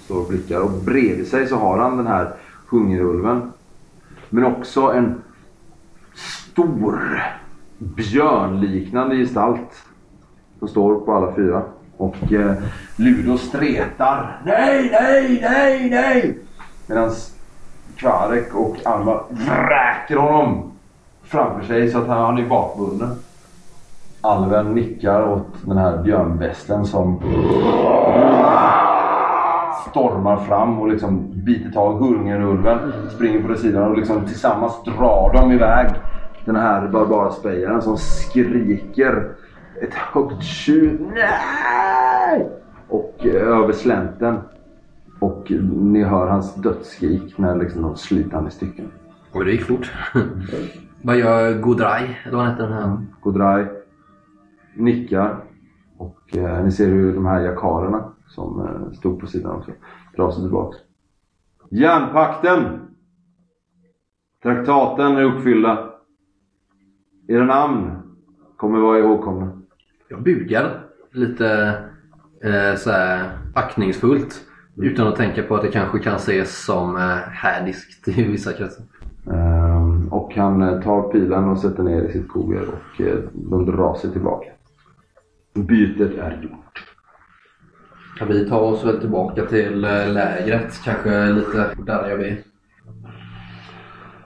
står 0.08 0.22
och 0.22 0.28
blickar. 0.28 0.60
Och 0.60 0.72
bredvid 0.72 1.28
sig 1.28 1.47
så 1.47 1.55
har 1.55 1.78
han 1.78 1.97
den 1.97 2.08
här 2.08 2.34
hungerulven. 2.70 3.51
Men 4.30 4.45
också 4.45 4.82
en 4.82 5.22
stor 6.16 7.24
björnliknande 7.78 9.16
gestalt 9.16 9.84
som 10.60 10.68
står 10.68 10.99
på 10.99 11.14
alla 11.14 11.36
fyra. 11.36 11.62
Och 11.97 12.34
eh, 12.34 12.53
Ludo 12.95 13.38
stretar. 13.38 14.41
Nej, 14.45 14.89
nej, 14.91 15.39
nej, 15.41 15.89
nej! 15.89 16.39
Medan 16.88 17.12
Kvarek 17.95 18.55
och 18.55 18.76
Alma 18.86 19.20
vräker 19.30 20.16
honom 20.16 20.72
framför 21.24 21.68
sig 21.68 21.91
så 21.91 21.97
att 21.97 22.08
han, 22.08 22.18
han 22.18 22.38
är 22.38 22.49
bakbunden. 22.49 23.16
Alven 24.22 24.74
nickar 24.74 25.28
åt 25.28 25.47
den 25.66 25.78
här 25.78 26.03
björnvästen 26.03 26.86
som 26.86 27.20
stormar 29.98 30.38
fram 30.38 30.80
och 30.80 30.88
liksom 30.88 31.43
biter 31.45 31.72
tag 31.72 31.95
i 31.95 32.00
hungerulven, 32.00 32.80
springer 33.10 33.48
på 33.48 33.56
sidan 33.56 33.91
och 33.91 33.98
liksom 33.98 34.26
tillsammans 34.26 34.84
drar 34.84 35.34
de 35.34 35.52
iväg 35.52 35.89
den 36.45 36.56
här 36.56 36.88
barbarspejaren 36.88 37.82
som 37.82 37.98
skriker 37.98 39.32
ett 39.82 39.93
högt 39.93 40.43
tjut. 40.43 41.02
Nej! 41.14 42.50
Och 42.88 43.16
eh, 43.20 43.48
över 43.48 43.74
slänten. 43.74 44.39
Och 45.20 45.52
ni 45.72 46.04
hör 46.04 46.28
hans 46.28 46.56
dödsskrik 46.56 47.38
när 47.38 47.56
liksom 47.56 47.82
de 47.82 47.95
sliter 47.95 48.36
han 48.36 48.48
i 48.48 48.52
stycken. 48.52 48.91
Oj, 49.34 49.45
det 49.45 49.52
gick 49.52 49.66
fort. 49.66 49.91
Vad 51.02 51.18
gör 51.18 51.54
Godraj? 51.54 52.20
Eller 52.26 52.38
vad 52.38 52.45
hette 52.45 52.64
den 52.64 52.74
här? 52.74 52.98
Godraj 53.22 53.66
nickar 54.76 55.36
och 55.98 56.38
eh, 56.38 56.64
ni 56.64 56.72
ser 56.72 56.88
hur 56.88 57.14
de 57.14 57.26
här 57.26 57.39
jakarerna 57.39 58.04
som 58.28 58.59
eh, 58.59 58.91
stod 58.91 59.19
på 59.19 59.28
sidan 59.28 59.55
också 59.55 59.71
drar 60.15 60.32
sig 60.32 60.43
tillbaks. 60.43 60.78
Järnpakten! 61.69 62.80
Traktaten 64.43 65.17
är 65.17 65.23
uppfyllda. 65.23 65.89
Era 67.28 67.45
namn 67.45 67.91
kommer 68.57 68.80
vara 68.80 68.99
ihågkomna. 68.99 69.61
Jag 70.09 70.23
bugar 70.23 70.84
lite 71.11 71.80
eh, 72.43 72.75
så 72.78 72.91
här, 72.91 73.38
aktningsfullt. 73.55 74.43
Utan 74.75 75.07
att 75.07 75.15
tänka 75.15 75.43
på 75.43 75.55
att 75.55 75.61
det 75.61 75.71
kanske 75.71 75.99
kan 75.99 76.15
ses 76.15 76.65
som 76.65 76.95
eh, 76.95 77.01
härdiskt 77.32 78.07
i 78.07 78.23
vissa 78.23 78.53
kretsar. 78.53 78.86
Ehm, 79.32 80.07
och 80.07 80.36
han 80.36 80.61
eh, 80.61 80.82
tar 80.82 81.11
pilen 81.11 81.49
och 81.49 81.59
sätter 81.59 81.84
ner 81.84 82.03
i 82.03 82.11
sitt 82.11 82.28
koger 82.28 82.67
och 82.67 83.01
eh, 83.01 83.19
de 83.34 83.65
drar 83.65 83.95
sig 83.95 84.11
tillbaka. 84.11 84.49
Bytet 85.53 86.17
är 86.17 86.41
gjort. 86.41 86.87
Ja, 88.20 88.26
vi 88.26 88.49
tar 88.49 88.61
oss 88.61 88.86
väl 88.86 88.99
tillbaka 88.99 89.45
till 89.45 89.86
eh, 89.86 90.11
lägret. 90.11 90.82
Kanske 90.84 91.30
lite 91.30 91.76
där 91.78 92.09
jag 92.09 92.18
vill. 92.18 92.36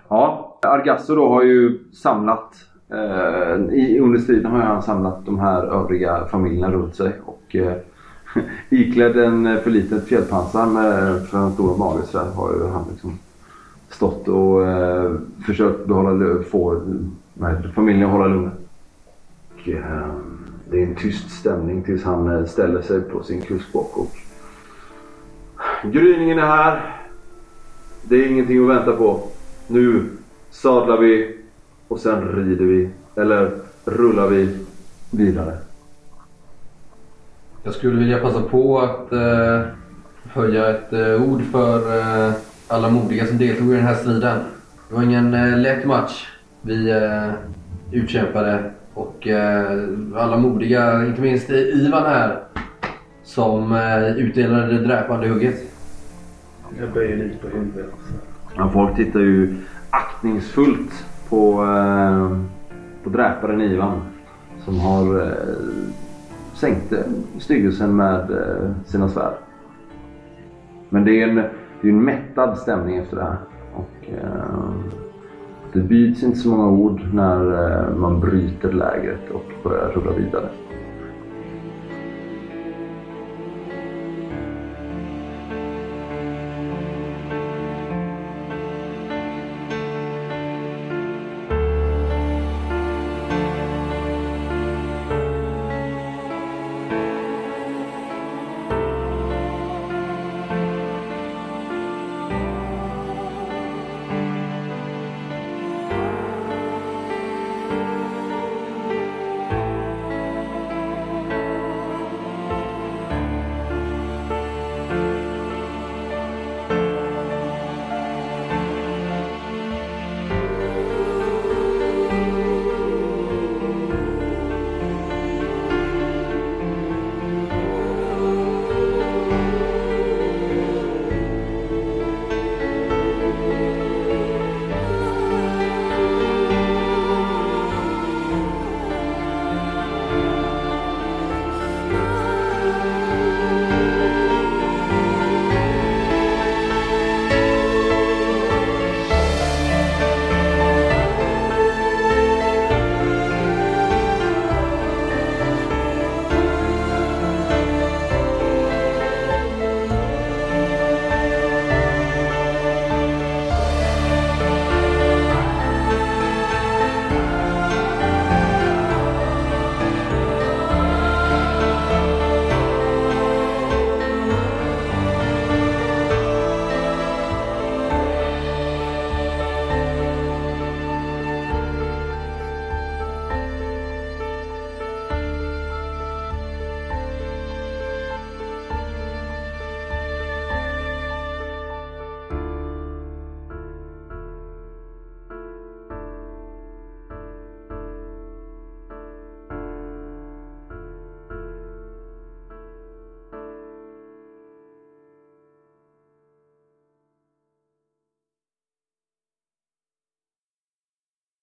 Ja, 0.08 0.60
Argasso 0.62 1.16
då 1.16 1.30
har 1.30 1.44
ju 1.44 1.80
samlat 1.94 2.56
eh, 2.90 3.76
i, 3.76 4.00
under 4.00 4.20
striden 4.20 4.52
har 4.52 4.60
han 4.60 4.84
samlat 4.84 5.26
de 5.26 5.40
här 5.40 5.64
övriga 5.64 6.26
familjerna 6.26 6.72
runt 6.72 6.96
sig 6.96 7.12
och 7.26 7.56
eh, 7.56 7.74
iklädd 8.70 9.18
en 9.18 9.48
eh, 9.48 9.58
för 9.58 9.72
litet 9.72 10.08
fjällpansar 10.08 10.66
med 10.66 11.28
för 11.28 11.38
en 11.38 11.52
stor 11.52 11.78
mage 11.78 12.04
så 12.06 12.20
har 12.20 12.54
ju 12.54 12.68
han 12.68 12.86
liksom 12.92 13.20
stått 13.90 14.28
och 14.28 14.68
eh, 14.68 15.12
försökt 15.46 15.86
behålla 15.86 16.44
få 16.44 16.82
familjen 17.76 18.06
att 18.06 18.12
hålla 18.12 18.28
lugnet. 18.28 18.54
Och, 19.54 19.70
eh, 19.70 20.10
det 20.72 20.78
är 20.78 20.88
en 20.88 20.96
tyst 20.96 21.32
stämning 21.32 21.84
tills 21.84 22.04
han 22.04 22.38
eh, 22.38 22.46
ställer 22.46 22.82
sig 22.82 23.02
på 23.02 23.24
sin 23.24 23.42
kuskbock 23.42 23.98
och 23.98 24.12
Gryningen 25.84 26.40
är 26.40 26.48
här. 26.48 26.96
Det 28.02 28.16
är 28.16 28.28
ingenting 28.28 28.64
att 28.64 28.78
vänta 28.78 28.92
på. 28.92 29.28
Nu 29.68 30.10
sadlar 30.50 30.98
vi 30.98 31.38
och 31.88 32.00
sen 32.00 32.28
rider 32.28 32.66
vi. 32.66 32.90
Eller 33.16 33.52
rullar 33.86 34.28
vi 34.28 34.58
vidare. 35.12 35.58
Jag 37.64 37.74
skulle 37.74 38.00
vilja 38.00 38.20
passa 38.20 38.42
på 38.42 38.80
att 38.80 39.12
eh, 39.12 39.62
höja 40.24 40.70
ett 40.70 40.94
eh, 40.94 41.24
ord 41.32 41.42
för 41.52 42.00
eh, 42.00 42.34
alla 42.68 42.90
modiga 42.90 43.26
som 43.26 43.38
deltog 43.38 43.72
i 43.72 43.76
den 43.76 43.86
här 43.86 43.96
striden. 43.96 44.40
Det 44.90 44.96
var 44.96 45.04
ingen 45.04 45.34
eh, 45.34 45.58
lätt 45.58 45.86
match 45.86 46.28
vi 46.62 46.90
eh, 46.92 47.32
utkämpade 47.92 48.72
och 48.94 49.28
eh, 49.28 49.88
alla 50.16 50.38
modiga, 50.38 51.06
inte 51.06 51.22
minst 51.22 51.50
Ivan 51.50 52.04
här, 52.04 52.44
som 53.24 53.72
eh, 53.72 54.18
utdelade 54.18 54.68
det 54.68 54.88
dräpande 54.88 55.28
hugget. 55.28 55.56
Jag 56.80 56.94
böjer 56.94 57.18
lite 57.18 57.38
på 57.38 57.48
huvudet. 57.48 57.86
Ja, 58.58 58.70
folk 58.70 58.96
tittar 58.96 59.20
ju 59.20 59.56
aktningsfullt 59.90 61.06
på, 61.30 61.64
eh, 61.64 62.38
på 63.04 63.10
dräparen 63.10 63.62
Ivan. 63.62 64.02
Som 64.66 64.80
har 64.80 65.22
eh, 65.22 65.34
sänkt 66.54 66.94
eh, 66.94 67.00
styggelsen 67.40 67.96
med 67.96 68.32
eh, 68.32 68.72
sina 68.86 69.10
svärd. 69.10 69.34
Men 70.90 71.06
det 71.06 71.22
är 71.22 71.28
en, 71.28 71.36
det 71.82 71.88
är 71.88 71.92
en 71.92 72.04
mättad 72.04 72.58
stämning 72.58 72.98
efter 72.98 73.18
det 73.18 73.24
här. 73.24 73.38
Och, 73.74 74.10
eh, 74.10 75.01
det 75.74 75.80
byts 75.80 76.24
inte 76.24 76.38
så 76.38 76.50
många 76.50 76.70
ord 76.70 77.02
när 77.14 77.40
eh, 77.64 77.96
man 77.96 78.20
bryter 78.20 78.72
lägret 78.74 79.30
och 79.32 79.52
börjar 79.64 79.90
rulla 79.90 80.12
vidare. 80.12 80.50